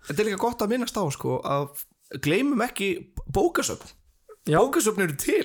Þetta 0.00 0.22
er 0.22 0.28
líka 0.30 0.40
gott 0.40 0.62
að 0.64 0.70
minnast 0.72 0.96
á 0.96 1.04
sko 1.12 1.34
að 1.44 1.82
gleymum 2.24 2.62
ekki 2.64 2.86
bókasöfn. 3.36 3.90
Bókasöfn 4.48 5.04
eru 5.04 5.16
til. 5.20 5.44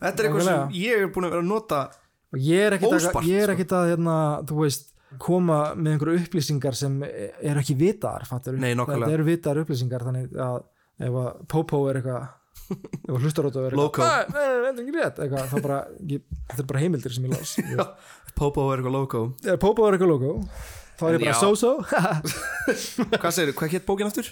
Þetta 0.00 0.22
er 0.22 0.28
eitthvað 0.28 0.46
sem 0.48 0.78
ég 0.80 1.02
er 1.04 1.10
búin 1.12 1.28
að 1.28 1.34
vera 1.34 1.44
að 1.44 1.50
nota 1.50 1.80
og 2.30 2.40
ég 2.40 2.64
er 2.64 2.76
ekkit 2.78 2.88
að, 2.88 2.96
Óspart, 2.96 3.28
ég 3.28 3.42
er 3.42 3.50
sko. 3.50 3.56
ekkit 3.58 3.74
að 3.76 3.88
hérna, 3.90 4.16
veist, 4.56 4.86
koma 5.20 5.58
með 5.76 5.94
einhverju 5.94 6.22
upplýsingar 6.24 6.76
sem 6.78 6.96
eru 7.04 7.60
ekki 7.60 7.76
vitaðar 7.78 8.26
fattur 8.28 8.58
Nei, 8.60 8.72
þetta 8.78 9.10
eru 9.10 9.26
vitaðar 9.26 9.64
upplýsingar 9.64 10.06
þannig 10.06 10.36
að 10.38 10.60
ef 11.00 11.16
að 11.24 11.30
Popo 11.50 11.80
er 11.90 12.00
eitthvað 12.00 12.28
að 12.70 13.72
Loco. 13.76 14.02
"Nei, 14.02 14.72
nei, 14.72 14.84
nei, 14.90 15.02
þetta 15.02 15.46
þá 15.50 15.62
bara, 15.62 15.78
ég, 16.06 16.20
þetta 16.50 16.60
er 16.62 16.68
bara 16.72 16.80
heimildir 16.80 17.12
sem 17.14 17.24
ég 17.24 17.34
las. 17.36 17.56
Popo 18.34 18.68
er 18.72 18.78
eitthvað 18.80 18.92
logo 18.94 19.22
ef 19.44 19.58
Popo 19.60 19.86
er 19.88 19.96
eitthvað 19.98 20.08
logo 20.14 20.34
þá 21.00 21.02
er 21.08 21.16
ég 21.18 21.24
bara 21.24 21.40
so-so. 21.40 21.72
Hvað 23.20 23.32
segir, 23.34 23.52
hvað 23.56 23.74
hétt 23.74 23.86
bókin 23.88 24.06
aftur? 24.10 24.30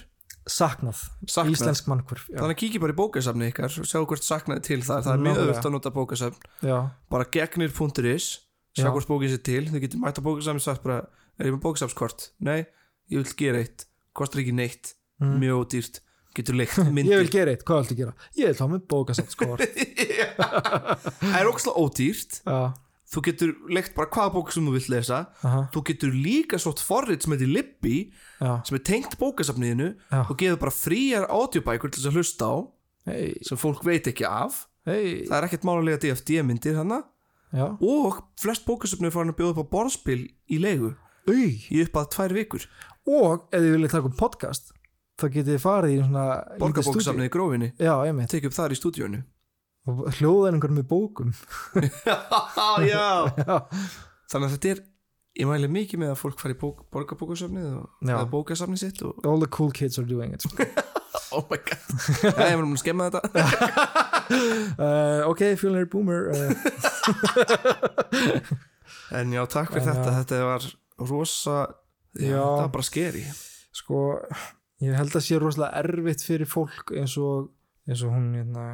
saknað, 0.49 0.97
Saknað. 1.29 1.51
íslensk 1.53 1.85
mannkvörf 1.91 2.23
Þannig 2.31 2.55
að 2.55 2.59
kíkja 2.61 2.79
bara 2.81 2.93
í 2.95 2.97
bókasafni 2.97 3.49
ykkar 3.51 3.67
og 3.69 3.85
sjá 3.85 3.99
hvort 4.01 4.23
saknaði 4.25 4.63
til 4.65 4.79
þar. 4.81 5.03
Það 5.05 5.13
er 5.13 5.23
mjög 5.25 5.41
auðvitað 5.43 5.67
að 5.69 5.73
nota 5.75 5.91
bókasafn. 5.93 6.47
Bara 7.11 7.27
gegnir.is 7.35 8.27
sjá 8.73 8.85
Já. 8.87 8.89
hvort 8.89 9.09
bókin 9.11 9.29
sér 9.29 9.43
til. 9.45 9.61
Þau 9.69 9.81
getur 9.83 10.01
mætt 10.01 10.17
á 10.17 10.23
bókasafni 10.25 10.61
og 10.63 10.65
sagt 10.65 10.81
bara 10.87 11.03
er 11.37 11.45
ég 11.51 11.53
með 11.53 11.61
bókasafskort? 11.67 12.31
Nei, 12.41 12.65
ég 13.11 13.21
vil 13.21 13.35
gera 13.37 13.61
eitt. 13.61 13.85
Kostar 14.15 14.41
ekki 14.41 14.55
neitt, 14.57 14.95
Mm. 15.19 15.35
mjög 15.43 15.55
ódýrt 15.67 15.99
getur 16.37 16.57
leikt 16.59 16.77
ég 16.77 16.85
vil 16.85 16.93
myndir 16.95 17.31
gera 17.33 17.53
eitt, 17.55 17.65
hvað 17.67 17.81
viltu 17.83 17.97
gera? 18.03 18.13
ég 18.37 18.51
vil 18.51 18.57
þá 18.59 18.65
með 18.73 18.85
bókasatskort 18.91 19.65
það 21.19 21.39
er 21.39 21.49
ógslag 21.49 21.79
ódýrt. 21.79 22.39
Já, 22.45 22.59
þú 23.09 23.23
getur 23.25 23.53
leikt 23.73 23.95
bara 23.97 24.09
hvaða 24.13 24.33
bók 24.35 24.51
sem 24.53 24.65
þú 24.67 24.73
vilt 24.75 24.89
lesa. 24.93 25.19
Aha, 25.45 25.61
þú 25.73 25.83
getur 25.89 26.13
líka 26.13 26.59
svort 26.61 26.81
forrið 26.85 27.25
sem 27.25 27.33
heitir 27.35 27.51
Libby 27.51 27.95
já, 28.37 28.51
sem 28.67 28.77
er 28.77 28.83
tengt 28.85 29.15
bókasafniðinu 29.21 29.89
og 30.21 30.33
gefur 30.39 30.61
bara 30.61 30.75
fríar 30.75 31.25
audiobækur 31.33 31.93
til 31.93 32.03
þess 32.03 32.11
að 32.11 32.19
hlusta 32.19 32.49
á 32.49 32.55
hei, 33.09 33.31
sem 33.47 33.59
fólk 33.59 33.81
veit 33.87 34.09
ekki 34.11 34.27
af. 34.29 34.65
Hei 34.87 35.25
það 35.27 35.37
er 35.39 35.49
ekkert 35.49 35.65
málulega 35.67 36.01
DFD 36.05 36.39
myndir 36.45 36.77
hana 36.79 37.01
já, 37.49 37.65
og 37.73 38.21
flest 38.39 38.67
bókasafnið 38.69 39.15
farin 39.15 39.33
að 39.33 39.39
bjóða 39.41 39.55
upp 39.57 39.63
á 39.65 39.71
borðspil 39.73 40.21
í 40.29 40.61
leigu 40.61 40.93
Ui. 41.29 41.57
í 41.69 41.81
upp 41.83 41.97
að 41.99 42.11
tvær 42.15 42.37
vikur. 42.37 42.69
Og 43.09 43.47
ef 43.49 43.57
þið 43.63 43.73
viljið 43.73 43.95
taka 43.95 44.09
upp 44.11 44.19
podcast 44.21 44.69
þá 45.19 45.25
getið 45.35 45.51
þið 45.53 45.63
farið 45.65 45.91
í 45.95 45.99
svona 46.03 46.25
lítið 46.35 46.61
borgarbókasafnið 46.63 47.27
í 47.29 47.33
grófinni. 47.35 47.69
Já, 47.79 47.93
einmitt. 48.05 48.31
Tekið 48.33 48.51
upp 48.51 48.57
þar 48.59 48.75
í 48.75 48.79
stúdíónu 48.79 49.19
og 49.89 49.99
hljóðaningur 50.19 50.73
með 50.75 50.85
bókum. 50.91 51.33
Já. 52.09 52.17
Já, 52.91 53.55
þannig 54.29 54.45
að 54.45 54.53
þetta 54.55 54.71
er 54.75 54.81
ég 55.39 55.47
mæli 55.49 55.69
mikið 55.71 56.01
með 56.03 56.13
að 56.13 56.19
fólk 56.19 56.41
fari 56.41 56.55
í 56.55 56.59
bók, 56.59 56.83
Já. 56.91 57.77
eða 58.11 58.25
bókasafnið 58.33 58.81
sitt 58.81 59.03
og 59.07 59.23
all 59.25 59.39
the 59.39 59.47
cool 59.55 59.71
kids 59.71 59.99
are 60.01 60.07
doing 60.07 60.33
it. 60.35 60.45
Oh 61.33 61.43
my 61.49 61.57
god. 61.61 61.81
Ég 62.25 62.37
var 62.57 62.63
múin 62.65 62.73
að 62.73 62.81
skemma 62.81 63.05
þetta. 63.09 63.21
Uh, 64.29 65.25
ok, 65.29 65.41
fjölnir 65.61 65.85
boomer 65.89 66.29
uh, 66.33 66.53
en 69.17 69.33
já, 69.33 69.41
takk 69.49 69.73
fyrir 69.73 69.87
þetta. 69.89 70.13
þetta 70.19 70.39
var 70.47 70.65
rosa 71.09 71.55
já, 72.17 72.29
Já. 72.29 72.41
þetta 72.41 72.63
var 72.63 72.73
bara 72.75 72.87
skeri 72.87 73.23
sko, 73.79 74.01
ég 74.83 74.95
held 74.95 75.15
að 75.15 75.25
sé 75.25 75.39
rosalega 75.39 75.81
erfitt 75.83 76.23
fyrir 76.25 76.49
fólk 76.49 76.93
eins 76.95 77.15
og 77.21 77.49
eins 77.89 78.03
og 78.05 78.13
hún 78.15 78.31
hérna, 78.37 78.65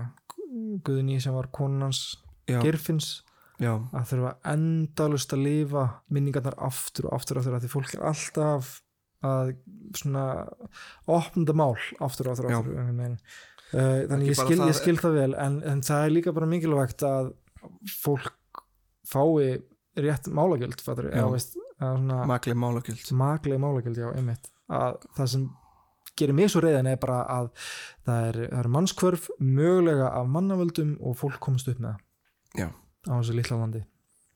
Guðni 0.86 1.18
sem 1.24 1.36
var 1.36 1.50
konans 1.56 2.18
já, 2.48 2.60
Geirfinns 2.64 3.24
já, 3.60 3.74
að 3.96 4.10
þurfa 4.12 4.34
endalust 4.54 5.36
að 5.36 5.46
lifa 5.48 5.86
minningarnar 6.14 6.58
aftur 6.68 7.10
og 7.10 7.18
aftur 7.18 7.40
og 7.40 7.44
aftur 7.44 7.58
að 7.58 7.66
því 7.66 7.74
fólk 7.74 7.96
er 7.98 8.06
alltaf 8.12 8.72
að 9.26 9.54
svona 9.98 10.26
þetta 11.08 11.58
mál 11.58 11.76
aftur 12.04 12.30
og 12.30 12.36
aftur, 12.36 12.50
og 12.52 12.58
aftur 12.60 12.76
uh, 12.78 14.02
þannig 14.12 14.30
ég 14.30 14.40
skil, 14.40 14.60
ég 14.62 14.78
skil 14.78 14.98
það 15.02 15.20
vel 15.20 15.30
en, 15.42 15.62
en 15.66 15.84
það 15.86 16.08
er 16.08 16.18
líka 16.20 16.36
bara 16.36 16.50
mikilvægt 16.52 17.06
að 17.08 17.32
fólk 17.98 18.66
fái 19.10 19.64
rétt 19.96 20.28
málagjöld 20.30 20.82
maklega 21.80 22.56
málagjöld. 22.56 23.12
maklega 23.12 23.60
málagjöld, 23.60 23.98
já, 23.98 24.10
einmitt. 24.16 24.50
Að 24.72 25.00
það 25.18 25.32
sem 25.34 25.46
gerir 26.20 26.38
mig 26.38 26.52
svo 26.52 26.64
reyðan 26.64 26.90
er 26.92 27.00
bara 27.02 27.20
að 27.38 27.52
það 28.06 28.30
er, 28.30 28.40
það 28.52 28.62
er 28.62 28.72
mannskvörf 28.78 29.28
mögulega 29.42 30.08
af 30.20 30.32
mannavöldum 30.32 30.96
og 31.02 31.18
fólk 31.20 31.40
komast 31.44 31.70
upp 31.72 31.82
með 31.84 31.96
það 31.96 32.64
Já. 32.64 32.68
á 33.12 33.14
þessu 33.20 33.38
litla 33.40 33.60
landi 33.62 33.84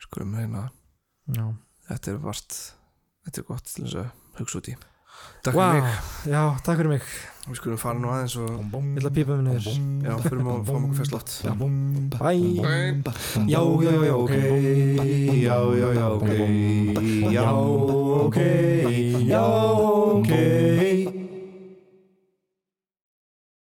skulum 0.04 0.36
reyna 0.40 0.68
já, 1.36 1.46
þetta 1.90 2.14
er 2.14 2.22
vart 2.24 2.62
þetta 3.26 3.42
er 3.42 3.50
gott 3.50 3.68
til 3.74 3.84
þess 3.86 4.00
að 4.04 4.40
hugsa 4.40 4.62
út 4.62 4.72
í 4.72 4.78
takk 5.44 5.56
Vá, 5.56 5.66
fyrir 5.68 5.84
mig, 5.84 5.98
já, 6.32 6.42
takk 6.64 6.80
fyrir 6.80 6.92
mig 6.94 7.04
við 7.50 7.58
skulum 7.60 7.80
fara 7.82 8.00
nú 8.00 8.12
aðeins 8.14 8.36
og 8.40 8.50
ég 8.52 9.00
ætla 9.00 9.10
að 9.10 9.18
pípa 9.18 9.38
mig 9.40 9.46
niður 9.48 9.66
já, 10.06 10.14
fyrir 10.26 10.44
maður 10.46 10.66
fáum 10.70 10.86
okkur 10.88 11.00
fyrst 11.00 11.16
lott 11.16 11.32
bye 12.20 12.40
Já, 13.50 13.62
já, 13.84 13.94
já, 14.06 14.14
ok 14.16 14.34
Já, 15.40 15.58
já, 15.80 15.88
já, 16.00 16.06
ok 16.16 16.30
Já, 17.34 17.48
ok 18.20 18.40
Já, 19.30 19.44
ok 20.20 20.89